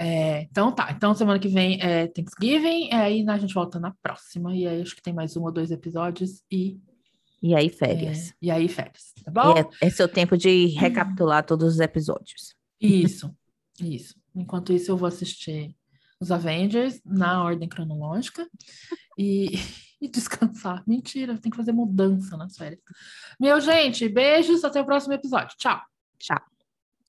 É, 0.01 0.43
então 0.43 0.71
tá, 0.71 0.93
então 0.93 1.13
semana 1.13 1.41
que 1.41 1.49
vem 1.49 1.83
é 1.83 2.07
Thanksgiving, 2.07 2.93
aí 2.93 3.29
a 3.29 3.37
gente 3.37 3.53
volta 3.53 3.81
na 3.81 3.93
próxima, 4.01 4.55
e 4.55 4.65
aí 4.65 4.81
acho 4.81 4.95
que 4.95 5.03
tem 5.03 5.13
mais 5.13 5.37
um 5.37 5.43
ou 5.43 5.51
dois 5.51 5.71
episódios 5.73 6.43
e. 6.51 6.79
E 7.43 7.55
aí, 7.55 7.69
férias. 7.69 8.31
É, 8.31 8.35
e 8.43 8.51
aí, 8.51 8.69
férias, 8.69 9.13
tá 9.25 9.31
bom? 9.31 9.57
É, 9.57 9.69
é 9.81 10.05
o 10.05 10.09
tempo 10.09 10.37
de 10.37 10.67
recapitular 10.67 11.45
todos 11.45 11.75
os 11.75 11.81
episódios. 11.81 12.55
Isso, 12.81 13.33
isso. 13.81 14.17
Enquanto 14.35 14.73
isso, 14.73 14.91
eu 14.91 14.97
vou 14.97 15.07
assistir 15.07 15.75
os 16.21 16.33
Avengers 16.33 17.01
na 17.05 17.43
ordem 17.45 17.69
cronológica 17.69 18.49
e, 19.17 19.51
e 20.01 20.09
descansar. 20.09 20.83
Mentira, 20.87 21.39
tem 21.39 21.51
que 21.51 21.57
fazer 21.57 21.73
mudança 21.73 22.37
nas 22.37 22.57
férias. 22.57 22.81
Meu 23.39 23.61
gente, 23.61 24.09
beijos, 24.09 24.65
até 24.65 24.81
o 24.81 24.87
próximo 24.87 25.15
episódio. 25.15 25.57
Tchau. 25.57 25.81
Tchau. 26.19 26.58